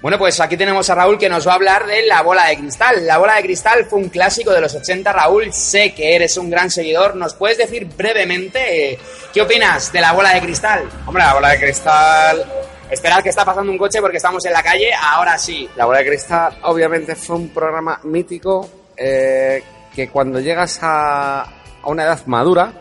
Bueno, 0.05 0.19
pues 0.19 0.39
aquí 0.39 0.59
tenemos 0.59 0.91
a 0.91 0.95
Raúl 0.95 1.19
que 1.19 1.31
nos 1.31 1.49
va 1.49 1.53
a 1.53 1.55
hablar 1.55 1.87
de 1.87 2.03
La 2.03 2.21
Bola 2.21 2.49
de 2.49 2.59
Cristal. 2.59 3.07
La 3.07 3.17
Bola 3.17 3.37
de 3.37 3.43
Cristal 3.43 3.87
fue 3.87 4.01
un 4.01 4.11
clásico 4.11 4.53
de 4.53 4.61
los 4.61 4.75
80. 4.75 5.11
Raúl, 5.11 5.51
sé 5.51 5.95
que 5.95 6.15
eres 6.15 6.37
un 6.37 6.51
gran 6.51 6.71
seguidor. 6.71 7.17
¿Nos 7.17 7.33
puedes 7.33 7.57
decir 7.57 7.87
brevemente 7.87 8.93
eh, 8.93 8.99
qué 9.33 9.41
opinas 9.41 9.91
de 9.93 10.03
La 10.03 10.13
Bola 10.13 10.35
de 10.35 10.43
Cristal? 10.43 10.83
Hombre, 11.07 11.23
la 11.23 11.33
bola 11.33 11.49
de 11.49 11.59
cristal. 11.59 12.45
Esperad 12.91 13.23
que 13.23 13.31
está 13.31 13.45
pasando 13.45 13.73
un 13.73 13.79
coche 13.79 14.01
porque 14.01 14.19
estamos 14.19 14.45
en 14.45 14.53
la 14.53 14.63
calle. 14.63 14.91
Ahora 14.95 15.39
sí. 15.39 15.69
La 15.77 15.87
bola 15.87 15.99
de 15.99 16.07
cristal, 16.07 16.59
obviamente, 16.63 17.15
fue 17.15 17.37
un 17.37 17.49
programa 17.49 18.01
mítico 18.05 18.69
eh, 18.97 19.63
que 19.95 20.09
cuando 20.09 20.41
llegas 20.41 20.79
a, 20.83 21.43
a 21.43 21.87
una 21.87 22.05
edad 22.05 22.25
madura 22.27 22.73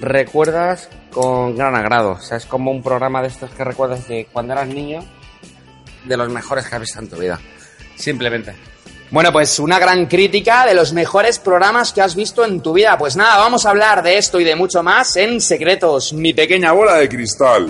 recuerdas 0.00 0.88
con 1.10 1.56
gran 1.56 1.74
agrado. 1.74 2.12
O 2.12 2.20
sea, 2.20 2.36
es 2.36 2.46
como 2.46 2.70
un 2.70 2.82
programa 2.82 3.22
de 3.22 3.28
estos 3.28 3.50
que 3.50 3.64
recuerdas 3.64 4.08
de 4.08 4.26
cuando 4.32 4.52
eras 4.52 4.68
niño, 4.68 5.04
de 6.04 6.16
los 6.16 6.28
mejores 6.30 6.66
que 6.66 6.74
has 6.74 6.80
visto 6.80 6.98
en 6.98 7.08
tu 7.08 7.16
vida. 7.16 7.38
Simplemente. 7.96 8.54
Bueno, 9.10 9.32
pues 9.32 9.58
una 9.58 9.78
gran 9.78 10.06
crítica 10.06 10.64
de 10.66 10.74
los 10.74 10.92
mejores 10.92 11.40
programas 11.40 11.92
que 11.92 12.00
has 12.00 12.14
visto 12.14 12.44
en 12.44 12.60
tu 12.60 12.72
vida. 12.72 12.96
Pues 12.96 13.16
nada, 13.16 13.38
vamos 13.38 13.66
a 13.66 13.70
hablar 13.70 14.02
de 14.02 14.18
esto 14.18 14.38
y 14.38 14.44
de 14.44 14.54
mucho 14.54 14.82
más 14.82 15.16
en 15.16 15.40
Secretos, 15.40 16.12
mi 16.12 16.32
pequeña 16.32 16.72
bola 16.72 16.94
de 16.94 17.08
cristal. 17.08 17.66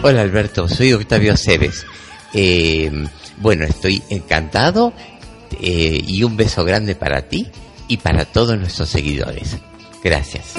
Hola 0.00 0.22
Alberto, 0.22 0.68
soy 0.68 0.92
Octavio 0.92 1.32
Aceves. 1.32 1.84
Eh, 2.32 2.90
bueno, 3.38 3.64
estoy 3.64 4.00
encantado 4.10 4.92
eh, 5.60 6.00
y 6.06 6.22
un 6.22 6.36
beso 6.36 6.64
grande 6.64 6.94
para 6.94 7.22
ti 7.22 7.48
y 7.88 7.96
para 7.96 8.24
todos 8.24 8.56
nuestros 8.56 8.88
seguidores. 8.88 9.56
Gracias. 10.02 10.54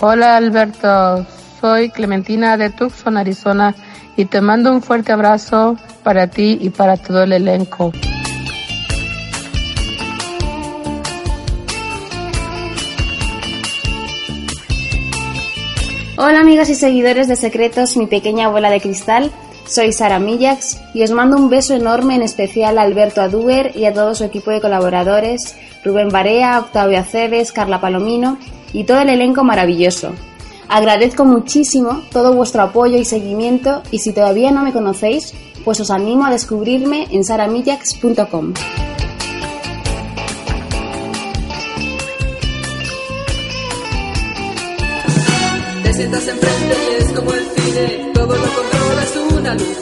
Hola 0.00 0.36
Alberto, 0.38 1.26
soy 1.60 1.90
Clementina 1.90 2.56
de 2.56 2.70
Tucson, 2.70 3.18
Arizona 3.18 3.74
y 4.16 4.24
te 4.24 4.40
mando 4.40 4.72
un 4.72 4.80
fuerte 4.80 5.12
abrazo 5.12 5.76
para 6.02 6.28
ti 6.28 6.56
y 6.60 6.70
para 6.70 6.96
todo 6.96 7.24
el 7.24 7.32
elenco. 7.32 7.92
Hola 16.20 16.40
amigas 16.40 16.68
y 16.68 16.74
seguidores 16.74 17.28
de 17.28 17.36
Secretos, 17.36 17.96
mi 17.96 18.08
pequeña 18.08 18.48
bola 18.48 18.70
de 18.70 18.80
cristal. 18.80 19.30
Soy 19.68 19.92
Sara 19.92 20.18
Millax 20.18 20.80
y 20.92 21.04
os 21.04 21.12
mando 21.12 21.36
un 21.36 21.48
beso 21.48 21.74
enorme 21.74 22.16
en 22.16 22.22
especial 22.22 22.76
a 22.76 22.82
Alberto 22.82 23.20
Aduber 23.20 23.70
y 23.76 23.84
a 23.84 23.94
todo 23.94 24.16
su 24.16 24.24
equipo 24.24 24.50
de 24.50 24.60
colaboradores, 24.60 25.54
Rubén 25.84 26.08
Barea, 26.08 26.58
Octavio 26.58 26.98
Aceves, 26.98 27.52
Carla 27.52 27.80
Palomino 27.80 28.36
y 28.72 28.82
todo 28.82 29.00
el 29.02 29.10
elenco 29.10 29.44
maravilloso. 29.44 30.10
Agradezco 30.66 31.24
muchísimo 31.24 32.02
todo 32.10 32.34
vuestro 32.34 32.62
apoyo 32.62 32.98
y 32.98 33.04
seguimiento 33.04 33.84
y 33.92 34.00
si 34.00 34.12
todavía 34.12 34.50
no 34.50 34.64
me 34.64 34.72
conocéis, 34.72 35.34
pues 35.64 35.78
os 35.78 35.92
animo 35.92 36.26
a 36.26 36.32
descubrirme 36.32 37.06
en 37.12 37.22
saramillax.com. 37.22 38.54
Enfrente 46.28 46.98
es 46.98 47.12
como 47.12 47.32
el 47.32 47.42
cine, 47.56 48.10
todo 48.12 48.26
lo 48.26 48.42
controla, 48.42 49.02
es 49.02 49.16
una 49.32 49.54
luz. 49.54 49.78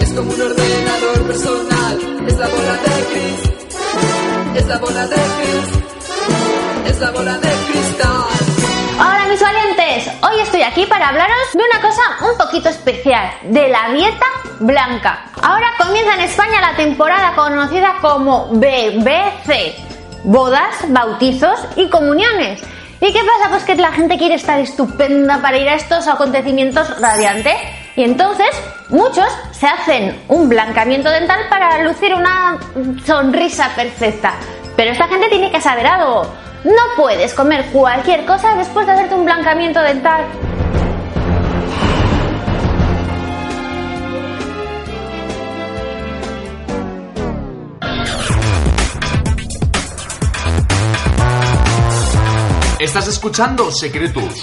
Es 0.00 0.12
como 0.14 0.32
un 0.32 0.40
ordenador 0.40 1.26
personal, 1.26 1.98
es 2.26 2.38
la 2.38 2.48
bola 2.48 2.72
de 2.72 3.04
Cris, 3.12 4.56
es 4.56 4.66
la 4.66 4.78
bola 4.78 5.06
de 5.06 5.16
Cris, 5.16 6.90
es 6.90 7.00
la 7.00 7.10
bola 7.10 7.32
de 7.36 7.48
cristal. 7.70 8.24
Hola 8.98 9.26
mis 9.28 9.40
valientes, 9.42 10.10
hoy 10.22 10.40
estoy 10.40 10.62
aquí 10.62 10.86
para 10.86 11.08
hablaros 11.10 11.52
de 11.52 11.62
una 11.62 11.82
cosa 11.82 12.02
un 12.30 12.38
poquito 12.38 12.70
especial, 12.70 13.30
de 13.42 13.68
la 13.68 13.90
dieta 13.90 14.26
blanca. 14.60 15.26
Ahora 15.42 15.66
comienza 15.76 16.14
en 16.14 16.20
España 16.20 16.62
la 16.62 16.76
temporada 16.76 17.34
conocida 17.34 17.96
como 18.00 18.46
BBC, 18.52 19.74
bodas, 20.22 20.76
bautizos 20.88 21.60
y 21.76 21.90
comuniones. 21.90 22.62
¿Y 23.06 23.12
qué 23.12 23.20
pasa? 23.22 23.50
Pues 23.50 23.64
que 23.64 23.74
la 23.74 23.92
gente 23.92 24.16
quiere 24.16 24.36
estar 24.36 24.58
estupenda 24.58 25.42
para 25.42 25.58
ir 25.58 25.68
a 25.68 25.74
estos 25.74 26.08
acontecimientos 26.08 26.98
radiantes. 27.02 27.52
Y 27.96 28.02
entonces 28.02 28.48
muchos 28.88 29.26
se 29.52 29.66
hacen 29.66 30.22
un 30.28 30.48
blancamiento 30.48 31.10
dental 31.10 31.40
para 31.50 31.82
lucir 31.82 32.14
una 32.14 32.58
sonrisa 33.04 33.68
perfecta. 33.76 34.32
Pero 34.74 34.92
esta 34.92 35.06
gente 35.06 35.28
tiene 35.28 35.52
que 35.52 35.60
saber 35.60 35.86
algo. 35.86 36.22
No 36.64 36.82
puedes 36.96 37.34
comer 37.34 37.66
cualquier 37.66 38.24
cosa 38.24 38.54
después 38.54 38.86
de 38.86 38.92
hacerte 38.92 39.14
un 39.14 39.26
blancamiento 39.26 39.82
dental. 39.82 40.24
Estás 52.84 53.08
escuchando 53.08 53.70
Secretos. 53.72 54.42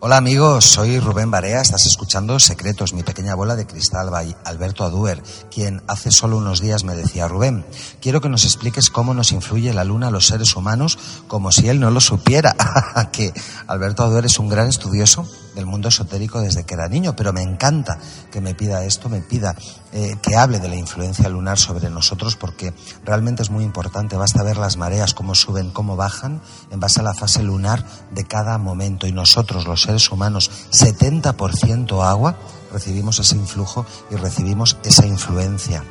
Hola 0.00 0.16
amigos, 0.16 0.64
soy 0.64 0.98
Rubén 0.98 1.30
Barea, 1.30 1.62
estás 1.62 1.86
escuchando 1.86 2.38
Secretos, 2.40 2.92
mi 2.92 3.04
pequeña 3.04 3.36
bola 3.36 3.54
de 3.54 3.66
cristal 3.66 4.10
by 4.10 4.36
Alberto 4.44 4.84
Aduer, 4.84 5.22
quien 5.50 5.80
hace 5.86 6.10
solo 6.10 6.36
unos 6.36 6.60
días 6.60 6.82
me 6.82 6.94
decía, 6.94 7.28
Rubén, 7.28 7.64
quiero 8.02 8.20
que 8.20 8.28
nos 8.28 8.44
expliques 8.44 8.90
cómo 8.90 9.14
nos 9.14 9.30
influye 9.30 9.72
la 9.72 9.84
luna 9.84 10.08
a 10.08 10.10
los 10.10 10.26
seres 10.26 10.56
humanos 10.56 10.98
como 11.28 11.52
si 11.52 11.68
él 11.68 11.78
no 11.78 11.90
lo 11.90 12.00
supiera, 12.00 12.54
que 13.12 13.32
Alberto 13.68 14.02
Aduer 14.02 14.26
es 14.26 14.38
un 14.38 14.48
gran 14.48 14.68
estudioso 14.68 15.26
del 15.54 15.66
mundo 15.66 15.88
esotérico 15.88 16.40
desde 16.40 16.64
que 16.64 16.74
era 16.74 16.88
niño, 16.88 17.16
pero 17.16 17.32
me 17.32 17.42
encanta 17.42 17.98
que 18.30 18.40
me 18.40 18.54
pida 18.54 18.84
esto, 18.84 19.08
me 19.08 19.20
pida 19.20 19.54
eh, 19.96 20.16
que 20.20 20.34
hable 20.34 20.58
de 20.58 20.68
la 20.68 20.74
influencia 20.74 21.28
lunar 21.28 21.56
sobre 21.56 21.88
nosotros, 21.88 22.34
porque 22.34 22.74
realmente 23.04 23.42
es 23.42 23.50
muy 23.50 23.62
importante. 23.62 24.16
Basta 24.16 24.42
ver 24.42 24.56
las 24.56 24.76
mareas, 24.76 25.14
cómo 25.14 25.36
suben, 25.36 25.70
cómo 25.70 25.94
bajan, 25.94 26.42
en 26.72 26.80
base 26.80 26.98
a 26.98 27.04
la 27.04 27.14
fase 27.14 27.44
lunar 27.44 27.84
de 28.10 28.24
cada 28.24 28.58
momento. 28.58 29.06
Y 29.06 29.12
nosotros, 29.12 29.68
los 29.68 29.82
seres 29.82 30.10
humanos, 30.10 30.50
70% 30.72 32.04
agua, 32.04 32.36
recibimos 32.72 33.20
ese 33.20 33.36
influjo 33.36 33.86
y 34.10 34.16
recibimos 34.16 34.76
esa 34.82 35.06
influencia. 35.06 35.84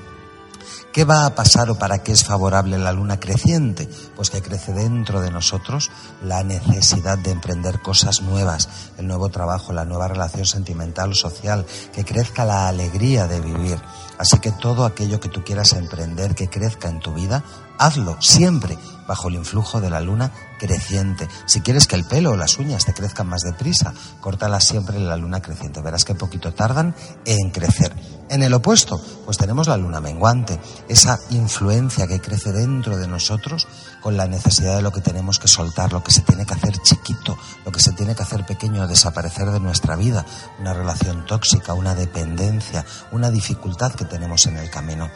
¿Qué 0.93 1.05
va 1.05 1.25
a 1.25 1.33
pasar 1.33 1.71
o 1.71 1.75
para 1.75 2.03
qué 2.03 2.11
es 2.11 2.23
favorable 2.23 2.77
la 2.77 2.91
luna 2.91 3.19
creciente? 3.19 3.89
Pues 4.15 4.29
que 4.29 4.43
crece 4.43 4.73
dentro 4.73 5.21
de 5.21 5.31
nosotros 5.31 5.89
la 6.23 6.43
necesidad 6.43 7.17
de 7.17 7.31
emprender 7.31 7.81
cosas 7.81 8.21
nuevas, 8.21 8.69
el 8.99 9.07
nuevo 9.07 9.29
trabajo, 9.29 9.73
la 9.73 9.85
nueva 9.85 10.07
relación 10.07 10.45
sentimental 10.45 11.09
o 11.09 11.15
social, 11.15 11.65
que 11.91 12.05
crezca 12.05 12.45
la 12.45 12.67
alegría 12.67 13.25
de 13.25 13.41
vivir. 13.41 13.81
Así 14.19 14.37
que 14.37 14.51
todo 14.51 14.85
aquello 14.85 15.19
que 15.19 15.29
tú 15.29 15.43
quieras 15.43 15.73
emprender, 15.73 16.35
que 16.35 16.47
crezca 16.47 16.89
en 16.89 16.99
tu 16.99 17.11
vida, 17.11 17.43
hazlo 17.77 18.21
siempre 18.21 18.77
bajo 19.07 19.27
el 19.27 19.35
influjo 19.35 19.81
de 19.81 19.89
la 19.89 19.99
luna 19.99 20.31
creciente. 20.59 21.27
Si 21.45 21.61
quieres 21.61 21.87
que 21.87 21.95
el 21.95 22.05
pelo 22.05 22.31
o 22.31 22.37
las 22.37 22.57
uñas 22.57 22.85
te 22.85 22.93
crezcan 22.93 23.27
más 23.27 23.41
deprisa, 23.41 23.93
córtalas 24.21 24.63
siempre 24.63 24.97
en 24.97 25.09
la 25.09 25.17
luna 25.17 25.41
creciente. 25.41 25.81
Verás 25.81 26.05
que 26.05 26.15
poquito 26.15 26.53
tardan 26.53 26.95
en 27.25 27.51
crecer. 27.51 27.93
En 28.29 28.43
el 28.43 28.53
opuesto, 28.53 29.01
pues 29.25 29.37
tenemos 29.37 29.67
la 29.67 29.77
luna 29.77 29.99
menguante, 29.99 30.59
esa 30.87 31.19
influencia 31.31 32.07
que 32.07 32.21
crece 32.21 32.51
dentro 32.51 32.97
de 32.97 33.07
nosotros 33.07 33.67
con 34.01 34.15
la 34.15 34.27
necesidad 34.27 34.77
de 34.77 34.81
lo 34.81 34.91
que 34.91 35.01
tenemos 35.01 35.39
que 35.39 35.47
soltar, 35.47 35.91
lo 35.91 36.03
que 36.03 36.11
se 36.11 36.21
tiene 36.21 36.45
que 36.45 36.53
hacer 36.53 36.77
chiquito, 36.79 37.37
lo 37.65 37.71
que 37.71 37.81
se 37.81 37.91
tiene 37.91 38.15
que 38.15 38.23
hacer 38.23 38.45
pequeño, 38.45 38.87
desaparecer 38.87 39.51
de 39.51 39.59
nuestra 39.59 39.95
vida, 39.95 40.25
una 40.59 40.73
relación 40.73 41.25
tóxica, 41.25 41.73
una 41.73 41.93
dependencia, 41.93 42.85
una 43.11 43.29
dificultad 43.29 43.93
que 43.93 44.05
tenemos 44.05 44.45
en 44.47 44.57
el 44.57 44.69
camino. 44.69 45.09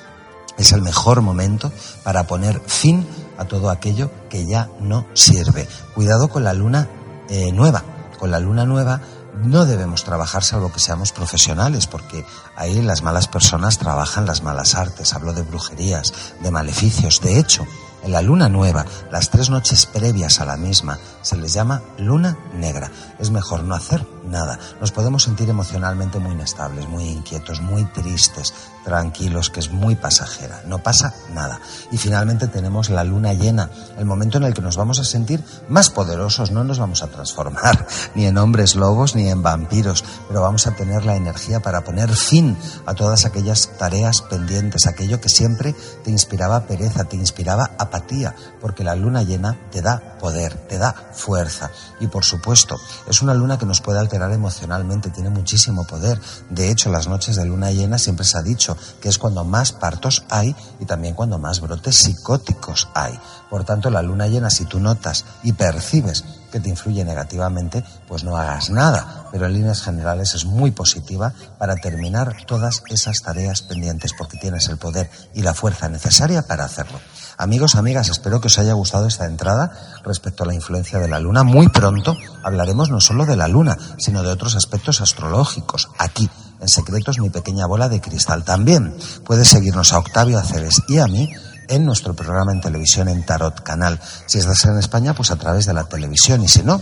Es 0.58 0.72
el 0.72 0.82
mejor 0.82 1.22
momento 1.22 1.72
para 2.04 2.26
poner 2.26 2.60
fin 2.66 3.08
a 3.38 3.46
todo 3.46 3.70
aquello 3.70 4.12
que 4.30 4.46
ya 4.46 4.70
no 4.80 5.06
sirve. 5.14 5.68
Cuidado 5.94 6.30
con 6.30 6.44
la 6.44 6.54
luna 6.54 6.88
eh, 7.30 7.52
nueva. 7.52 7.84
Con 8.20 8.32
la 8.32 8.40
luna 8.40 8.66
nueva 8.66 9.02
no 9.44 9.66
debemos 9.66 10.04
trabajar 10.04 10.44
salvo 10.44 10.72
que 10.72 10.80
seamos 10.80 11.12
profesionales, 11.12 11.86
porque 11.86 12.26
ahí 12.56 12.82
las 12.82 13.04
malas 13.04 13.28
personas 13.28 13.78
trabajan 13.78 14.26
las 14.26 14.42
malas 14.42 14.76
artes. 14.76 15.14
Hablo 15.14 15.34
de 15.34 15.44
brujerías, 15.44 16.14
de 16.42 16.52
maleficios. 16.52 17.22
De 17.22 17.40
hecho, 17.40 17.68
en 18.04 18.12
la 18.12 18.22
luna 18.22 18.50
nueva, 18.50 18.86
las 19.12 19.30
tres 19.30 19.50
noches 19.50 19.86
previas 19.86 20.40
a 20.40 20.46
la 20.46 20.58
misma, 20.58 20.98
se 21.22 21.38
les 21.38 21.54
llama 21.54 21.82
luna 21.98 22.38
negra. 22.54 22.92
Es 23.20 23.32
mejor 23.32 23.64
no 23.64 23.76
hacer 23.76 24.06
nada. 24.28 24.60
Nos 24.80 24.92
podemos 24.92 25.24
sentir 25.24 25.50
emocionalmente 25.50 26.20
muy 26.20 26.34
inestables, 26.34 26.88
muy 26.88 27.06
inquietos, 27.06 27.62
muy 27.62 27.86
tristes, 27.86 28.54
tranquilos, 28.84 29.50
que 29.50 29.60
es 29.60 29.72
muy 29.72 29.96
pasajera. 29.96 30.62
No 30.66 30.80
pasa 30.80 31.14
nada. 31.34 31.60
Y 31.92 31.98
finalmente 31.98 32.48
tenemos 32.48 32.90
la 32.90 33.04
luna 33.04 33.34
llena, 33.34 33.70
el 33.98 34.06
momento 34.06 34.38
en 34.38 34.46
el 34.46 34.54
que 34.54 34.62
nos 34.62 34.78
vamos 34.78 35.00
a 35.00 35.04
sentir 35.04 35.44
más 35.68 35.90
poderosos. 35.90 36.52
No 36.52 36.64
nos 36.64 36.80
vamos 36.80 37.04
a 37.04 37.08
transformar 37.08 37.88
ni 38.16 38.26
en 38.26 38.38
hombres 38.38 38.76
lobos 38.76 39.16
ni 39.16 39.30
en 39.30 39.44
vampiros, 39.44 40.06
pero 40.28 40.42
vamos 40.42 40.68
a 40.68 40.72
tener 40.72 41.06
la 41.06 41.16
energía 41.16 41.60
para 41.60 41.84
poner 41.84 42.16
fin 42.16 42.58
a 42.86 42.94
todas 42.94 43.26
aquellas 43.26 43.78
tareas 43.78 44.22
pendientes, 44.22 44.88
aquello 44.88 45.20
que 45.20 45.30
siempre 45.30 45.76
te 46.04 46.12
inspiraba 46.12 46.66
pereza, 46.66 47.04
te 47.04 47.16
inspiraba 47.16 47.72
apatía, 47.88 48.36
porque 48.62 48.84
la 48.84 48.96
luna 48.96 49.24
llena 49.24 49.58
te 49.72 49.82
da 49.82 50.18
poder, 50.20 50.54
te 50.68 50.78
da 50.78 50.94
fuerza. 50.94 51.72
Y 52.00 52.08
por 52.08 52.24
supuesto, 52.24 52.78
es 53.08 53.22
una 53.22 53.34
luna 53.34 53.58
que 53.58 53.66
nos 53.66 53.82
puede 53.82 54.00
alterar 54.00 54.32
emocionalmente, 54.32 55.10
tiene 55.10 55.30
muchísimo 55.30 55.86
poder. 55.86 56.20
De 56.50 56.70
hecho, 56.70 56.90
las 56.90 57.08
noches 57.08 57.36
de 57.36 57.46
luna 57.46 57.72
llena 57.72 57.98
siempre 57.98 58.26
se 58.26 58.38
ha 58.38 58.42
dicho 58.42 58.78
que 59.02 59.10
es 59.10 59.18
cuando 59.18 59.44
más 59.44 59.72
partos 59.72 60.24
hay 60.30 60.56
y 60.80 60.86
también 60.86 61.16
cuando 61.16 61.40
más 61.40 61.62
brotes 61.62 61.96
psicóticos 61.96 62.90
hay. 62.94 63.20
Por 63.50 63.64
tanto, 63.64 63.90
la 63.90 64.02
luna 64.02 64.28
llena, 64.28 64.50
si 64.50 64.66
tú 64.66 64.80
notas 64.80 65.26
y 65.44 65.54
percibes 65.54 66.24
que 66.52 66.60
te 66.60 66.70
influye 66.70 67.04
negativamente, 67.04 67.84
pues 68.08 68.24
no 68.24 68.38
hagas 68.38 68.70
nada. 68.70 69.28
Pero 69.32 69.46
en 69.46 69.54
líneas 69.54 69.82
generales 69.82 70.34
es 70.34 70.46
muy 70.46 70.72
positiva 70.72 71.34
para 71.58 71.76
terminar 71.76 72.46
todas 72.46 72.84
esas 72.90 73.22
tareas 73.22 73.62
pendientes 73.62 74.14
porque 74.18 74.38
tienes 74.38 74.68
el 74.70 74.78
poder 74.78 75.10
y 75.34 75.42
la 75.42 75.54
fuerza 75.54 75.90
necesaria 75.90 76.42
para 76.44 76.66
hacerlo. 76.66 77.00
Amigos, 77.38 77.76
amigas, 77.76 78.10
espero 78.10 78.42
que 78.42 78.48
os 78.48 78.58
haya 78.58 78.74
gustado 78.74 79.08
esta 79.08 79.26
entrada 79.26 79.72
respecto 80.04 80.44
a 80.44 80.48
la 80.48 80.56
influencia 80.56 80.98
de 80.98 81.08
la 81.08 81.20
luna. 81.20 81.44
Muy 81.44 81.70
pronto 81.70 82.18
hablaremos 82.44 82.90
no 82.90 83.00
solo 83.00 83.26
de 83.26 83.36
la 83.36 83.48
luna, 83.48 83.78
sino 83.98 84.24
de 84.24 84.32
otros 84.32 84.56
aspectos 84.56 85.02
astrológicos, 85.02 85.90
aquí, 86.00 86.30
en 86.60 86.68
Secretos, 86.68 87.20
mi 87.20 87.30
pequeña 87.30 87.68
bola 87.68 87.90
de 87.90 88.02
cristal. 88.02 88.44
También 88.44 88.96
puedes 89.24 89.50
seguirnos 89.50 89.94
a 89.94 90.00
Octavio 90.00 90.40
Aceves 90.40 90.82
y 90.88 90.98
a 90.98 91.06
mí 91.06 91.32
en 91.68 91.86
nuestro 91.86 92.14
programa 92.14 92.52
en 92.52 92.62
televisión 92.62 93.08
en 93.08 93.26
Tarot 93.26 93.62
Canal. 93.64 94.00
Si 94.26 94.40
estás 94.40 94.66
en 94.66 94.78
España, 94.78 95.14
pues 95.14 95.32
a 95.32 95.36
través 95.36 95.66
de 95.66 95.74
la 95.74 95.86
televisión 95.86 96.44
y 96.44 96.48
si 96.48 96.64
no, 96.64 96.82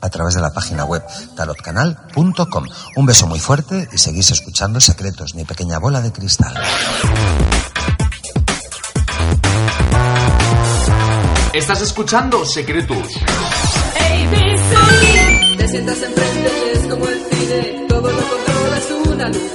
a 0.00 0.10
través 0.10 0.34
de 0.34 0.40
la 0.40 0.52
página 0.52 0.84
web 0.84 1.02
tarotcanal.com. 1.36 2.64
Un 2.96 3.06
beso 3.06 3.26
muy 3.26 3.40
fuerte 3.40 3.88
y 3.92 3.98
seguís 3.98 4.30
escuchando 4.30 4.80
Secretos, 4.80 5.34
mi 5.34 5.44
pequeña 5.44 5.78
bola 5.78 6.00
de 6.00 6.12
cristal. 6.12 6.54
Estás 11.52 11.80
escuchando 11.80 12.44
Secretos. 12.44 13.08
Te 15.56 15.68
sientas 15.68 16.02
enfrente 16.02 16.50
y 16.66 16.78
es 16.78 16.86
como 16.86 17.06
el 17.08 17.20
cine, 17.30 17.86
todo 17.88 18.10
lo 18.10 18.28
controla 18.28 18.78
es 18.78 19.08
una 19.08 19.28
luz. 19.28 19.52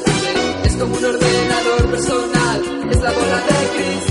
Es 0.64 0.76
como 0.78 0.96
un 0.96 1.06
ordenador 1.06 1.92
personal, 1.92 2.62
es 2.90 3.02
la 3.02 3.12
bola 3.12 3.38
de 3.38 3.70
Cris, 3.76 4.11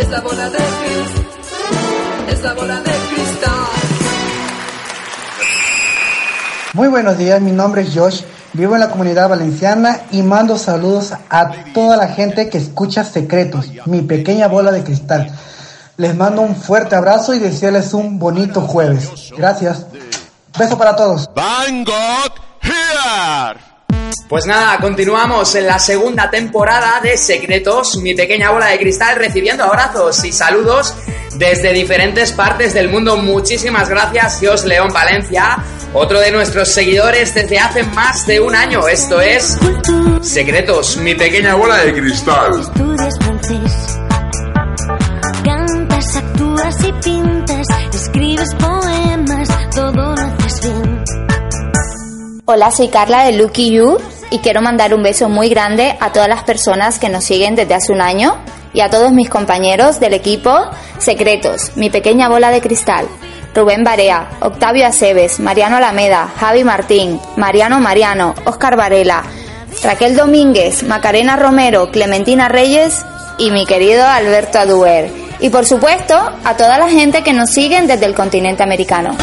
es 0.00 0.08
la 0.08 0.20
bola 0.20 0.48
de 0.48 0.58
Cris, 0.58 2.32
es 2.34 2.42
la 2.42 2.54
bola 2.54 2.80
de 2.80 2.90
cristal. 2.90 3.50
Muy 6.72 6.88
buenos 6.88 7.18
días, 7.18 7.40
mi 7.40 7.52
nombre 7.52 7.82
es 7.82 7.94
Josh, 7.94 8.22
vivo 8.54 8.74
en 8.74 8.80
la 8.80 8.90
comunidad 8.90 9.28
valenciana 9.28 10.00
y 10.10 10.22
mando 10.22 10.56
saludos 10.56 11.12
a 11.28 11.50
toda 11.74 11.96
la 11.96 12.08
gente 12.08 12.48
que 12.48 12.58
escucha 12.58 13.04
Secretos, 13.04 13.70
mi 13.84 14.00
pequeña 14.02 14.48
bola 14.48 14.72
de 14.72 14.82
cristal. 14.82 15.30
Les 15.96 16.14
mando 16.16 16.40
un 16.40 16.56
fuerte 16.56 16.94
abrazo 16.96 17.34
y 17.34 17.38
desearles 17.38 17.92
un 17.92 18.18
bonito 18.18 18.62
jueves. 18.62 19.32
Gracias. 19.36 19.86
Beso 20.58 20.78
para 20.78 20.96
todos. 20.96 21.28
Van 21.34 21.84
Gogh 21.84 22.40
here. 22.62 23.69
Pues 24.28 24.46
nada, 24.46 24.78
continuamos 24.78 25.54
en 25.56 25.66
la 25.66 25.78
segunda 25.80 26.30
temporada 26.30 27.00
de 27.00 27.16
Secretos, 27.16 27.96
mi 27.96 28.14
pequeña 28.14 28.52
bola 28.52 28.66
de 28.66 28.78
cristal, 28.78 29.16
recibiendo 29.16 29.64
abrazos 29.64 30.24
y 30.24 30.30
saludos 30.30 30.94
desde 31.34 31.72
diferentes 31.72 32.30
partes 32.32 32.72
del 32.72 32.88
mundo. 32.88 33.16
Muchísimas 33.16 33.88
gracias, 33.88 34.40
Dios 34.40 34.64
León 34.64 34.92
Valencia, 34.92 35.58
otro 35.94 36.20
de 36.20 36.30
nuestros 36.30 36.68
seguidores 36.68 37.34
desde 37.34 37.58
hace 37.58 37.82
más 37.82 38.24
de 38.26 38.38
un 38.38 38.54
año. 38.54 38.86
Esto 38.86 39.20
es 39.20 39.58
Secretos, 40.22 40.96
mi 40.98 41.14
pequeña 41.14 41.56
bola 41.56 41.78
de 41.78 41.92
cristal. 41.92 42.52
Hola, 52.52 52.72
soy 52.72 52.88
Carla 52.88 53.22
de 53.22 53.30
Lucky 53.34 53.70
You 53.70 53.96
y 54.28 54.40
quiero 54.40 54.60
mandar 54.60 54.92
un 54.92 55.04
beso 55.04 55.28
muy 55.28 55.48
grande 55.48 55.96
a 56.00 56.10
todas 56.10 56.28
las 56.28 56.42
personas 56.42 56.98
que 56.98 57.08
nos 57.08 57.22
siguen 57.22 57.54
desde 57.54 57.74
hace 57.74 57.92
un 57.92 58.00
año 58.00 58.34
y 58.72 58.80
a 58.80 58.90
todos 58.90 59.12
mis 59.12 59.30
compañeros 59.30 60.00
del 60.00 60.14
equipo 60.14 60.58
Secretos, 60.98 61.70
mi 61.76 61.90
pequeña 61.90 62.28
bola 62.28 62.50
de 62.50 62.60
cristal. 62.60 63.06
Rubén 63.54 63.84
Barea, 63.84 64.30
Octavio 64.40 64.84
Aceves, 64.84 65.38
Mariano 65.38 65.76
Alameda, 65.76 66.28
Javi 66.40 66.64
Martín, 66.64 67.20
Mariano 67.36 67.78
Mariano, 67.78 68.34
Oscar 68.44 68.76
Varela, 68.76 69.22
Raquel 69.84 70.16
Domínguez, 70.16 70.82
Macarena 70.82 71.36
Romero, 71.36 71.92
Clementina 71.92 72.48
Reyes 72.48 73.06
y 73.38 73.52
mi 73.52 73.64
querido 73.64 74.04
Alberto 74.04 74.58
Aduer. 74.58 75.08
Y 75.38 75.50
por 75.50 75.66
supuesto, 75.66 76.16
a 76.42 76.56
toda 76.56 76.78
la 76.78 76.88
gente 76.88 77.22
que 77.22 77.32
nos 77.32 77.50
siguen 77.50 77.86
desde 77.86 78.06
el 78.06 78.14
continente 78.16 78.64
americano. 78.64 79.16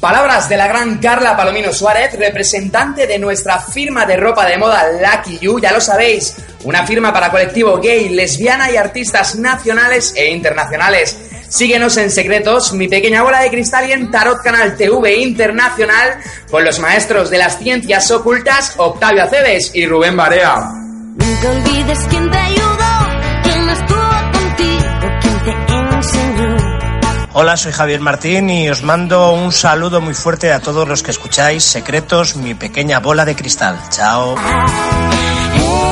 Palabras 0.00 0.48
de 0.48 0.56
la 0.56 0.66
gran 0.66 0.98
Carla 0.98 1.36
Palomino 1.36 1.72
Suárez, 1.72 2.18
representante 2.18 3.06
de 3.06 3.18
nuestra 3.18 3.58
firma 3.58 4.04
de 4.04 4.16
ropa 4.16 4.46
de 4.46 4.58
moda 4.58 4.84
Lucky 4.92 5.38
You, 5.38 5.58
ya 5.60 5.72
lo 5.72 5.80
sabéis, 5.80 6.36
una 6.64 6.86
firma 6.86 7.12
para 7.12 7.30
colectivo 7.30 7.78
gay, 7.78 8.10
lesbiana 8.10 8.70
y 8.70 8.76
artistas 8.76 9.36
nacionales 9.36 10.12
e 10.16 10.30
internacionales. 10.30 11.18
Síguenos 11.48 11.96
en 11.96 12.10
Secretos, 12.10 12.72
mi 12.72 12.88
pequeña 12.88 13.22
bola 13.22 13.40
de 13.40 13.50
cristal 13.50 13.88
y 13.88 13.92
en 13.92 14.10
Tarot 14.10 14.42
Canal 14.42 14.76
TV 14.76 15.16
Internacional 15.18 16.18
con 16.50 16.64
los 16.64 16.78
maestros 16.80 17.30
de 17.30 17.38
las 17.38 17.58
ciencias 17.58 18.10
ocultas 18.10 18.74
Octavio 18.76 19.24
Aceves 19.24 19.70
y 19.74 19.86
Rubén 19.86 20.16
Barea. 20.16 20.70
Nunca 21.16 21.50
olvides 21.50 22.06
Hola, 27.38 27.58
soy 27.58 27.72
Javier 27.72 28.00
Martín 28.00 28.48
y 28.48 28.70
os 28.70 28.82
mando 28.82 29.32
un 29.32 29.52
saludo 29.52 30.00
muy 30.00 30.14
fuerte 30.14 30.54
a 30.54 30.60
todos 30.60 30.88
los 30.88 31.02
que 31.02 31.10
escucháis 31.10 31.64
Secretos, 31.64 32.34
mi 32.34 32.54
pequeña 32.54 32.98
bola 32.98 33.26
de 33.26 33.36
cristal. 33.36 33.78
Chao. 33.90 34.36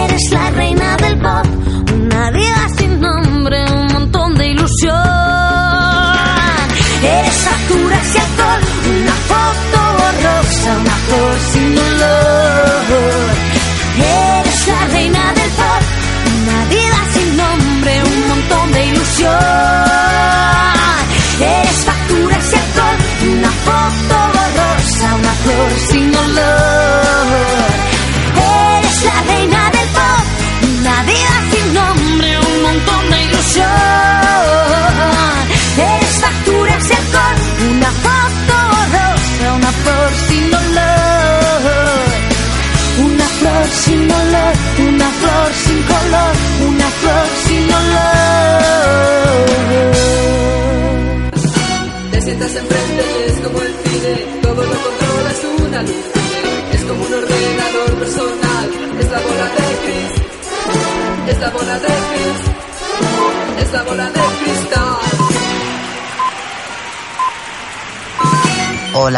Eres 0.05 0.31
la 0.31 0.51
reina 0.53 0.97
del 0.97 1.19
pop, 1.19 1.45
una 1.93 2.31
vida 2.31 2.67
sin 2.79 2.99
nombre, 2.99 3.63
un 3.71 3.93
montón 3.93 4.35
de 4.37 4.47
ilusión. 4.47 4.97
Eres 7.03 7.35
facturas 7.35 8.15
y 8.15 8.19
alcohol, 8.19 8.61
una 8.89 9.13
foto 9.13 9.79
borrosa, 9.99 10.79
una 10.79 10.97
flor 10.97 11.39
sin 11.53 11.79
olor. 11.79 12.44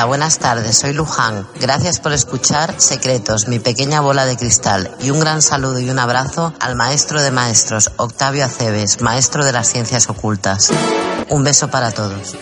Buenas 0.06 0.38
tardes, 0.38 0.78
soy 0.78 0.92
Luján. 0.92 1.46
Gracias 1.60 2.00
por 2.00 2.12
escuchar 2.12 2.80
Secretos, 2.80 3.48
mi 3.48 3.58
pequeña 3.58 4.00
bola 4.00 4.24
de 4.24 4.36
cristal. 4.36 4.90
Y 5.00 5.10
un 5.10 5.20
gran 5.20 5.42
saludo 5.42 5.78
y 5.78 5.90
un 5.90 5.98
abrazo 5.98 6.54
al 6.60 6.76
maestro 6.76 7.20
de 7.20 7.30
maestros, 7.30 7.90
Octavio 7.96 8.44
Aceves, 8.44 9.00
maestro 9.00 9.44
de 9.44 9.52
las 9.52 9.68
ciencias 9.68 10.08
ocultas. 10.08 10.70
Un 11.28 11.44
beso 11.44 11.68
para 11.68 11.90
todos. 11.92 12.36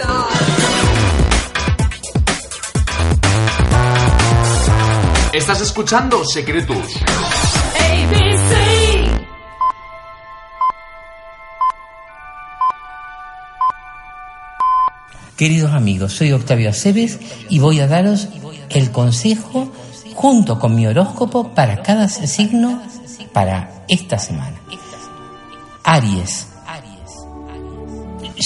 Estás 5.32 5.60
escuchando 5.60 6.24
Secretos. 6.24 6.86
Queridos 15.44 15.72
amigos, 15.72 16.14
soy 16.14 16.32
Octavio 16.32 16.70
Aceves 16.70 17.18
y 17.50 17.58
voy 17.58 17.78
a 17.80 17.86
daros 17.86 18.28
el 18.70 18.90
consejo 18.90 19.70
junto 20.14 20.58
con 20.58 20.74
mi 20.74 20.86
horóscopo 20.86 21.50
para 21.50 21.82
cada 21.82 22.08
signo 22.08 22.80
para 23.34 23.84
esta 23.86 24.18
semana. 24.18 24.58
Aries. 25.82 26.46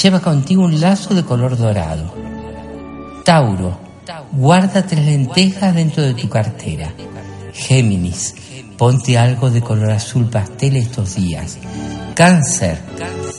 Lleva 0.02 0.18
contigo 0.18 0.64
un 0.64 0.80
lazo 0.80 1.14
de 1.14 1.22
color 1.22 1.56
dorado. 1.56 2.12
Tauro. 3.24 3.78
Guarda 4.32 4.84
tres 4.84 5.04
lentejas 5.04 5.76
dentro 5.76 6.02
de 6.02 6.14
tu 6.14 6.28
cartera. 6.28 6.92
Géminis. 7.52 8.34
Ponte 8.76 9.16
algo 9.16 9.50
de 9.50 9.60
color 9.60 9.92
azul 9.92 10.28
pastel 10.28 10.74
estos 10.74 11.14
días. 11.14 11.58
Cáncer. 12.16 12.80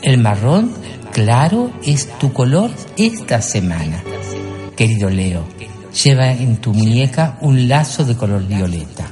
El 0.02 0.18
marrón 0.20 0.72
claro 1.12 1.72
es 1.84 2.10
tu 2.20 2.34
color 2.34 2.72
esta 2.98 3.42
semana. 3.42 4.04
Querido 4.76 5.10
Leo, 5.10 5.44
lleva 6.04 6.32
en 6.32 6.58
tu 6.58 6.74
muñeca 6.74 7.38
un 7.42 7.68
lazo 7.68 8.06
de 8.06 8.16
color 8.16 8.46
violeta. 8.46 9.08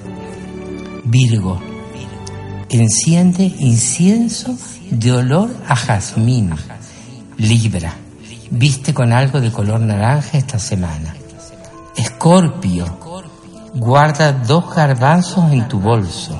Virgo, 1.03 1.59
enciende 2.69 3.43
incienso 3.59 4.57
de 4.89 5.11
olor 5.11 5.49
a 5.67 5.75
jazmín. 5.75 6.53
Libra, 7.37 7.93
viste 8.51 8.93
con 8.93 9.11
algo 9.13 9.39
de 9.41 9.51
color 9.51 9.79
naranja 9.81 10.37
esta 10.37 10.59
semana. 10.59 11.15
Escorpio, 11.95 12.97
guarda 13.73 14.31
dos 14.31 14.73
garbanzos 14.73 15.51
en 15.51 15.67
tu 15.67 15.79
bolso. 15.79 16.39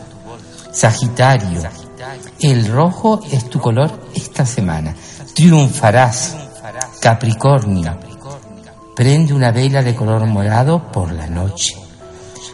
Sagitario, 0.72 1.62
el 2.40 2.68
rojo 2.68 3.22
es 3.32 3.50
tu 3.50 3.60
color 3.60 4.10
esta 4.16 4.46
semana. 4.46 4.96
Triunfarás. 5.38 6.36
Capricornio, 7.00 7.96
prende 8.96 9.36
una 9.36 9.52
vela 9.52 9.84
de 9.84 9.94
color 9.94 10.26
morado 10.26 10.92
por 10.92 11.12
la 11.12 11.28
noche. 11.28 11.76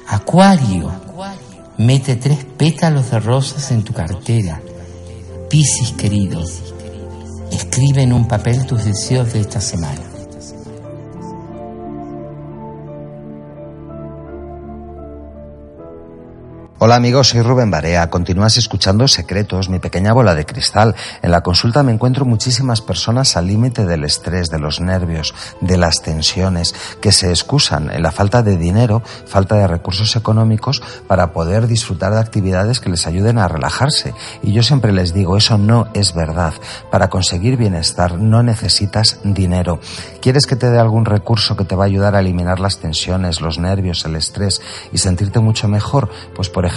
Acuario, 0.10 0.92
mete 1.78 2.18
tres 2.18 2.44
pétalos 2.44 3.10
de 3.10 3.22
rosas 3.22 3.72
en 3.72 3.84
tu 3.84 3.94
cartera. 3.94 4.62
Piscis 5.50 5.94
querido, 5.94 6.44
escribe 7.52 8.02
en 8.02 8.12
un 8.12 8.28
papel 8.28 8.66
tus 8.66 8.84
deseos 8.84 9.32
de 9.32 9.40
esta 9.40 9.62
semana. 9.62 10.13
Hola 16.86 16.98
amigos, 16.98 17.30
soy 17.30 17.42
Rubén 17.42 17.72
Barea. 17.72 18.10
Continúas 18.10 18.58
escuchando 18.58 19.08
Secretos, 19.08 19.70
mi 19.70 19.80
pequeña 19.80 20.12
bola 20.12 20.36
de 20.36 20.46
cristal. 20.46 20.96
En 21.22 21.32
la 21.32 21.40
consulta 21.40 21.82
me 21.82 21.94
encuentro 21.94 22.26
muchísimas 22.26 22.82
personas 22.82 23.38
al 23.38 23.48
límite 23.48 23.86
del 23.86 24.04
estrés, 24.04 24.50
de 24.50 24.60
los 24.60 24.82
nervios, 24.82 25.34
de 25.62 25.78
las 25.78 26.02
tensiones, 26.02 26.76
que 27.00 27.14
se 27.14 27.30
excusan 27.30 27.90
en 27.90 28.04
la 28.04 28.12
falta 28.12 28.44
de 28.44 28.58
dinero, 28.58 29.02
falta 29.26 29.56
de 29.56 29.66
recursos 29.66 30.18
económicos 30.18 30.84
para 31.08 31.32
poder 31.32 31.68
disfrutar 31.68 32.12
de 32.12 32.20
actividades 32.20 32.82
que 32.82 32.90
les 32.90 33.08
ayuden 33.08 33.38
a 33.38 33.48
relajarse. 33.48 34.14
Y 34.42 34.52
yo 34.52 34.62
siempre 34.62 34.92
les 34.92 35.14
digo, 35.14 35.38
eso 35.38 35.58
no 35.58 35.88
es 35.94 36.14
verdad. 36.14 36.54
Para 36.92 37.10
conseguir 37.10 37.56
bienestar 37.56 38.20
no 38.20 38.44
necesitas 38.44 39.22
dinero. 39.24 39.80
¿Quieres 40.20 40.46
que 40.46 40.58
te 40.58 40.70
dé 40.70 40.80
algún 40.80 41.06
recurso 41.06 41.56
que 41.56 41.64
te 41.64 41.78
va 41.78 41.86
a 41.86 41.88
ayudar 41.88 42.18
a 42.18 42.20
eliminar 42.20 42.60
las 42.60 42.80
tensiones, 42.80 43.40
los 43.40 43.58
nervios, 43.58 44.04
el 44.04 44.18
estrés 44.18 44.62
y 44.92 44.98
sentirte 44.98 45.40
mucho 45.40 45.70
mejor? 45.70 46.10
Pues 46.36 46.50
por 46.50 46.73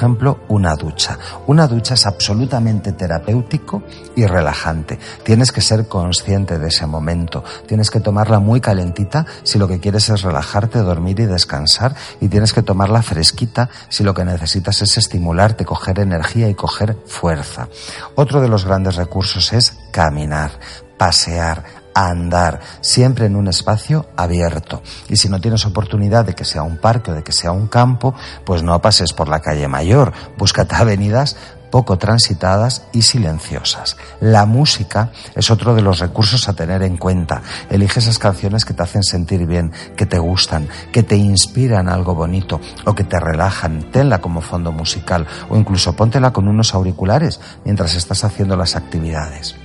una 0.48 0.74
ducha. 0.74 1.18
Una 1.46 1.66
ducha 1.66 1.94
es 1.94 2.06
absolutamente 2.06 2.92
terapéutico 2.92 3.82
y 4.14 4.26
relajante. 4.26 4.98
Tienes 5.22 5.52
que 5.52 5.60
ser 5.60 5.88
consciente 5.88 6.58
de 6.58 6.68
ese 6.68 6.86
momento. 6.86 7.44
Tienes 7.66 7.90
que 7.90 8.00
tomarla 8.00 8.38
muy 8.38 8.60
calentita 8.60 9.26
si 9.42 9.58
lo 9.58 9.68
que 9.68 9.80
quieres 9.80 10.08
es 10.08 10.22
relajarte, 10.22 10.80
dormir 10.80 11.20
y 11.20 11.26
descansar. 11.26 11.94
Y 12.20 12.28
tienes 12.28 12.52
que 12.52 12.62
tomarla 12.62 13.02
fresquita 13.02 13.68
si 13.88 14.04
lo 14.04 14.14
que 14.14 14.24
necesitas 14.24 14.82
es 14.82 14.96
estimularte, 14.98 15.64
coger 15.64 16.00
energía 16.00 16.48
y 16.48 16.54
coger 16.54 16.96
fuerza. 17.06 17.68
Otro 18.14 18.40
de 18.40 18.48
los 18.48 18.64
grandes 18.64 18.96
recursos 18.96 19.52
es 19.52 19.76
caminar, 19.90 20.52
pasear, 20.96 21.64
a 21.96 22.10
andar, 22.10 22.60
siempre 22.82 23.24
en 23.24 23.36
un 23.36 23.48
espacio 23.48 24.04
abierto. 24.16 24.82
Y 25.08 25.16
si 25.16 25.30
no 25.30 25.40
tienes 25.40 25.64
oportunidad 25.64 26.26
de 26.26 26.34
que 26.34 26.44
sea 26.44 26.62
un 26.62 26.76
parque 26.76 27.10
o 27.10 27.14
de 27.14 27.24
que 27.24 27.32
sea 27.32 27.52
un 27.52 27.68
campo, 27.68 28.14
pues 28.44 28.62
no 28.62 28.80
pases 28.82 29.14
por 29.14 29.28
la 29.28 29.40
calle 29.40 29.66
mayor, 29.66 30.12
búscate 30.36 30.74
avenidas 30.74 31.38
poco 31.70 31.96
transitadas 31.96 32.84
y 32.92 33.00
silenciosas. 33.00 33.96
La 34.20 34.44
música 34.44 35.10
es 35.34 35.50
otro 35.50 35.74
de 35.74 35.80
los 35.80 35.98
recursos 35.98 36.48
a 36.48 36.52
tener 36.52 36.82
en 36.82 36.98
cuenta. 36.98 37.40
Elige 37.70 38.00
esas 38.00 38.18
canciones 38.18 38.66
que 38.66 38.74
te 38.74 38.82
hacen 38.82 39.02
sentir 39.02 39.46
bien, 39.46 39.72
que 39.96 40.04
te 40.04 40.18
gustan, 40.18 40.68
que 40.92 41.02
te 41.02 41.16
inspiran 41.16 41.88
algo 41.88 42.14
bonito 42.14 42.60
o 42.84 42.94
que 42.94 43.04
te 43.04 43.18
relajan. 43.18 43.90
Tenla 43.90 44.20
como 44.20 44.42
fondo 44.42 44.70
musical 44.70 45.26
o 45.48 45.56
incluso 45.56 45.96
póntela 45.96 46.32
con 46.32 46.46
unos 46.46 46.74
auriculares 46.74 47.40
mientras 47.64 47.94
estás 47.94 48.22
haciendo 48.22 48.54
las 48.54 48.76
actividades. 48.76 49.56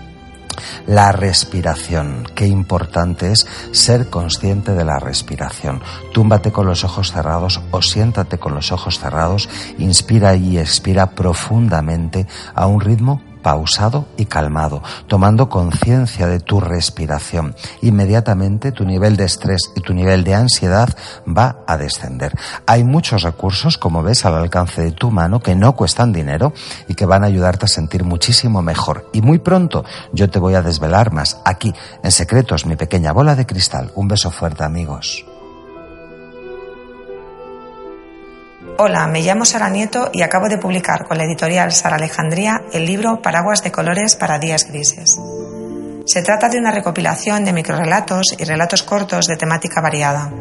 La 0.87 1.11
respiración. 1.11 2.27
Qué 2.35 2.47
importante 2.47 3.31
es 3.31 3.47
ser 3.71 4.09
consciente 4.09 4.73
de 4.73 4.85
la 4.85 4.99
respiración. 4.99 5.81
Túmbate 6.13 6.51
con 6.51 6.67
los 6.67 6.83
ojos 6.83 7.11
cerrados 7.11 7.61
o 7.71 7.81
siéntate 7.81 8.37
con 8.37 8.55
los 8.55 8.71
ojos 8.71 8.99
cerrados. 8.99 9.49
Inspira 9.77 10.35
y 10.35 10.57
expira 10.57 11.11
profundamente 11.11 12.27
a 12.53 12.67
un 12.67 12.81
ritmo 12.81 13.21
pausado 13.41 14.05
y 14.17 14.25
calmado, 14.25 14.81
tomando 15.07 15.49
conciencia 15.49 16.27
de 16.27 16.39
tu 16.39 16.59
respiración. 16.59 17.55
Inmediatamente 17.81 18.71
tu 18.71 18.85
nivel 18.85 19.17
de 19.17 19.25
estrés 19.25 19.71
y 19.75 19.81
tu 19.81 19.93
nivel 19.93 20.23
de 20.23 20.35
ansiedad 20.35 20.89
va 21.27 21.57
a 21.67 21.77
descender. 21.77 22.33
Hay 22.65 22.83
muchos 22.83 23.23
recursos, 23.23 23.77
como 23.77 24.03
ves, 24.03 24.25
al 24.25 24.35
alcance 24.35 24.81
de 24.81 24.91
tu 24.91 25.11
mano 25.11 25.39
que 25.39 25.55
no 25.55 25.75
cuestan 25.75 26.13
dinero 26.13 26.53
y 26.87 26.95
que 26.95 27.05
van 27.05 27.23
a 27.23 27.27
ayudarte 27.27 27.65
a 27.65 27.69
sentir 27.69 28.03
muchísimo 28.03 28.61
mejor. 28.61 29.09
Y 29.13 29.21
muy 29.21 29.39
pronto 29.39 29.83
yo 30.13 30.29
te 30.29 30.39
voy 30.39 30.55
a 30.55 30.61
desvelar 30.61 31.11
más 31.11 31.39
aquí, 31.45 31.73
en 32.03 32.11
secretos, 32.11 32.65
mi 32.65 32.75
pequeña 32.75 33.11
bola 33.11 33.35
de 33.35 33.45
cristal. 33.45 33.91
Un 33.95 34.07
beso 34.07 34.31
fuerte, 34.31 34.63
amigos. 34.63 35.25
Hola, 38.83 39.05
me 39.05 39.21
llamo 39.21 39.45
Sara 39.45 39.69
Nieto 39.69 40.09
y 40.11 40.23
acabo 40.23 40.49
de 40.49 40.57
publicar 40.57 41.05
con 41.07 41.15
la 41.15 41.25
editorial 41.25 41.71
Sara 41.71 41.97
Alejandría 41.97 42.63
el 42.73 42.83
libro 42.87 43.21
Paraguas 43.21 43.61
de 43.61 43.71
colores 43.71 44.15
para 44.15 44.39
días 44.39 44.65
grises. 44.67 45.19
Se 46.07 46.23
trata 46.23 46.49
de 46.49 46.57
una 46.57 46.71
recopilación 46.71 47.45
de 47.45 47.53
microrelatos 47.53 48.35
y 48.39 48.43
relatos 48.43 48.81
cortos 48.81 49.27
de 49.27 49.37
temática 49.37 49.81
variada. 49.81 50.31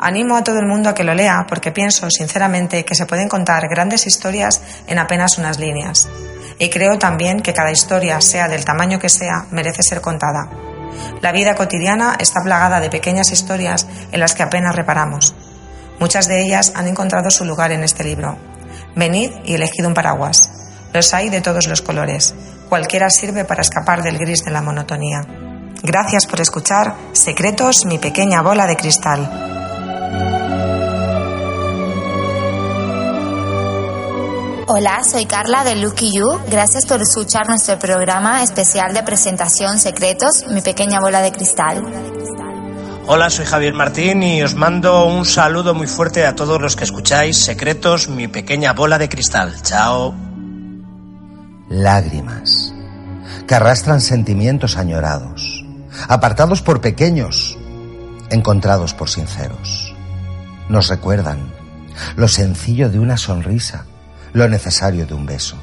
Animo 0.00 0.36
a 0.36 0.42
todo 0.42 0.58
el 0.58 0.66
mundo 0.66 0.88
a 0.88 0.94
que 0.94 1.04
lo 1.04 1.14
lea 1.14 1.46
porque 1.48 1.70
pienso 1.70 2.10
sinceramente 2.10 2.84
que 2.84 2.96
se 2.96 3.06
pueden 3.06 3.28
contar 3.28 3.68
grandes 3.68 4.08
historias 4.08 4.60
en 4.88 4.98
apenas 4.98 5.38
unas 5.38 5.60
líneas. 5.60 6.08
Y 6.58 6.68
creo 6.68 6.98
también 6.98 7.42
que 7.42 7.54
cada 7.54 7.70
historia, 7.70 8.20
sea 8.20 8.48
del 8.48 8.64
tamaño 8.64 8.98
que 8.98 9.08
sea, 9.08 9.46
merece 9.52 9.84
ser 9.84 10.00
contada. 10.00 10.50
La 11.20 11.30
vida 11.30 11.54
cotidiana 11.54 12.16
está 12.18 12.42
plagada 12.42 12.80
de 12.80 12.90
pequeñas 12.90 13.30
historias 13.30 13.86
en 14.10 14.18
las 14.18 14.34
que 14.34 14.42
apenas 14.42 14.74
reparamos 14.74 15.32
Muchas 16.02 16.26
de 16.26 16.42
ellas 16.42 16.72
han 16.74 16.88
encontrado 16.88 17.30
su 17.30 17.44
lugar 17.44 17.70
en 17.70 17.84
este 17.84 18.02
libro. 18.02 18.36
Venid 18.96 19.30
y 19.44 19.54
elegid 19.54 19.86
un 19.86 19.94
paraguas. 19.94 20.50
Los 20.92 21.14
hay 21.14 21.30
de 21.30 21.40
todos 21.40 21.68
los 21.68 21.80
colores. 21.80 22.34
Cualquiera 22.68 23.08
sirve 23.08 23.44
para 23.44 23.62
escapar 23.62 24.02
del 24.02 24.18
gris 24.18 24.44
de 24.44 24.50
la 24.50 24.62
monotonía. 24.62 25.24
Gracias 25.80 26.26
por 26.26 26.40
escuchar 26.40 26.96
Secretos, 27.12 27.86
mi 27.86 27.98
pequeña 27.98 28.42
bola 28.42 28.66
de 28.66 28.74
cristal. 28.74 29.20
Hola, 34.66 35.04
soy 35.04 35.26
Carla 35.26 35.62
de 35.62 35.76
Lucky 35.76 36.10
You. 36.16 36.40
Gracias 36.50 36.84
por 36.84 37.00
escuchar 37.00 37.46
nuestro 37.46 37.78
programa 37.78 38.42
especial 38.42 38.92
de 38.92 39.04
presentación 39.04 39.78
Secretos, 39.78 40.46
mi 40.48 40.62
pequeña 40.62 40.98
bola 40.98 41.22
de 41.22 41.30
cristal. 41.30 42.41
Hola, 43.04 43.30
soy 43.30 43.46
Javier 43.46 43.74
Martín 43.74 44.22
y 44.22 44.44
os 44.44 44.54
mando 44.54 45.06
un 45.06 45.24
saludo 45.24 45.74
muy 45.74 45.88
fuerte 45.88 46.24
a 46.24 46.36
todos 46.36 46.60
los 46.60 46.76
que 46.76 46.84
escucháis 46.84 47.36
Secretos, 47.36 48.06
mi 48.08 48.28
pequeña 48.28 48.74
bola 48.74 48.96
de 48.96 49.08
cristal. 49.08 49.60
Chao. 49.60 50.14
Lágrimas 51.68 52.72
que 53.48 53.56
arrastran 53.56 54.00
sentimientos 54.00 54.76
añorados, 54.76 55.64
apartados 56.08 56.62
por 56.62 56.80
pequeños, 56.80 57.58
encontrados 58.30 58.94
por 58.94 59.10
sinceros. 59.10 59.92
Nos 60.68 60.86
recuerdan 60.86 61.52
lo 62.14 62.28
sencillo 62.28 62.88
de 62.88 63.00
una 63.00 63.16
sonrisa, 63.16 63.84
lo 64.32 64.48
necesario 64.48 65.06
de 65.06 65.14
un 65.14 65.26
beso. 65.26 65.56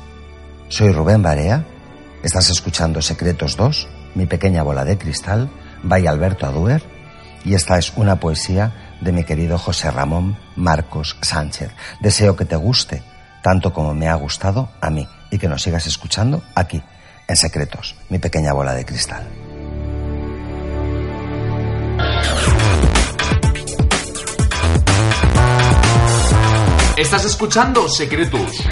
Soy 0.68 0.92
Rubén 0.92 1.24
Barea, 1.24 1.66
estás 2.22 2.50
escuchando 2.50 3.02
Secretos 3.02 3.56
2, 3.56 3.88
mi 4.16 4.26
pequeña 4.26 4.62
bola 4.62 4.84
de 4.84 4.98
cristal, 4.98 5.50
by 5.84 6.06
Alberto 6.06 6.46
Aduer 6.46 6.99
y 7.44 7.54
esta 7.54 7.78
es 7.78 7.94
una 7.96 8.20
poesía 8.20 8.98
de 9.02 9.12
mi 9.12 9.24
querido 9.24 9.58
José 9.58 9.92
Ramón 9.92 10.38
Marcos 10.56 11.18
Sánchez. 11.22 11.72
Deseo 12.00 12.36
que 12.36 12.46
te 12.46 12.56
guste 12.56 13.04
tanto 13.42 13.74
como 13.74 13.94
me 13.94 14.08
ha 14.08 14.16
gustado 14.16 14.70
a 14.82 14.90
mí 14.90 15.08
y 15.32 15.38
que 15.38 15.48
nos 15.48 15.62
sigas 15.62 15.88
escuchando 15.88 16.44
aquí, 16.56 16.82
en 17.28 17.36
Secretos, 17.36 17.96
mi 18.10 18.20
pequeña 18.20 18.54
bola 18.54 18.74
de 18.74 18.86
cristal. 18.86 19.28
Estás 26.98 27.24
escuchando 27.26 27.88
Secretos 27.88 28.66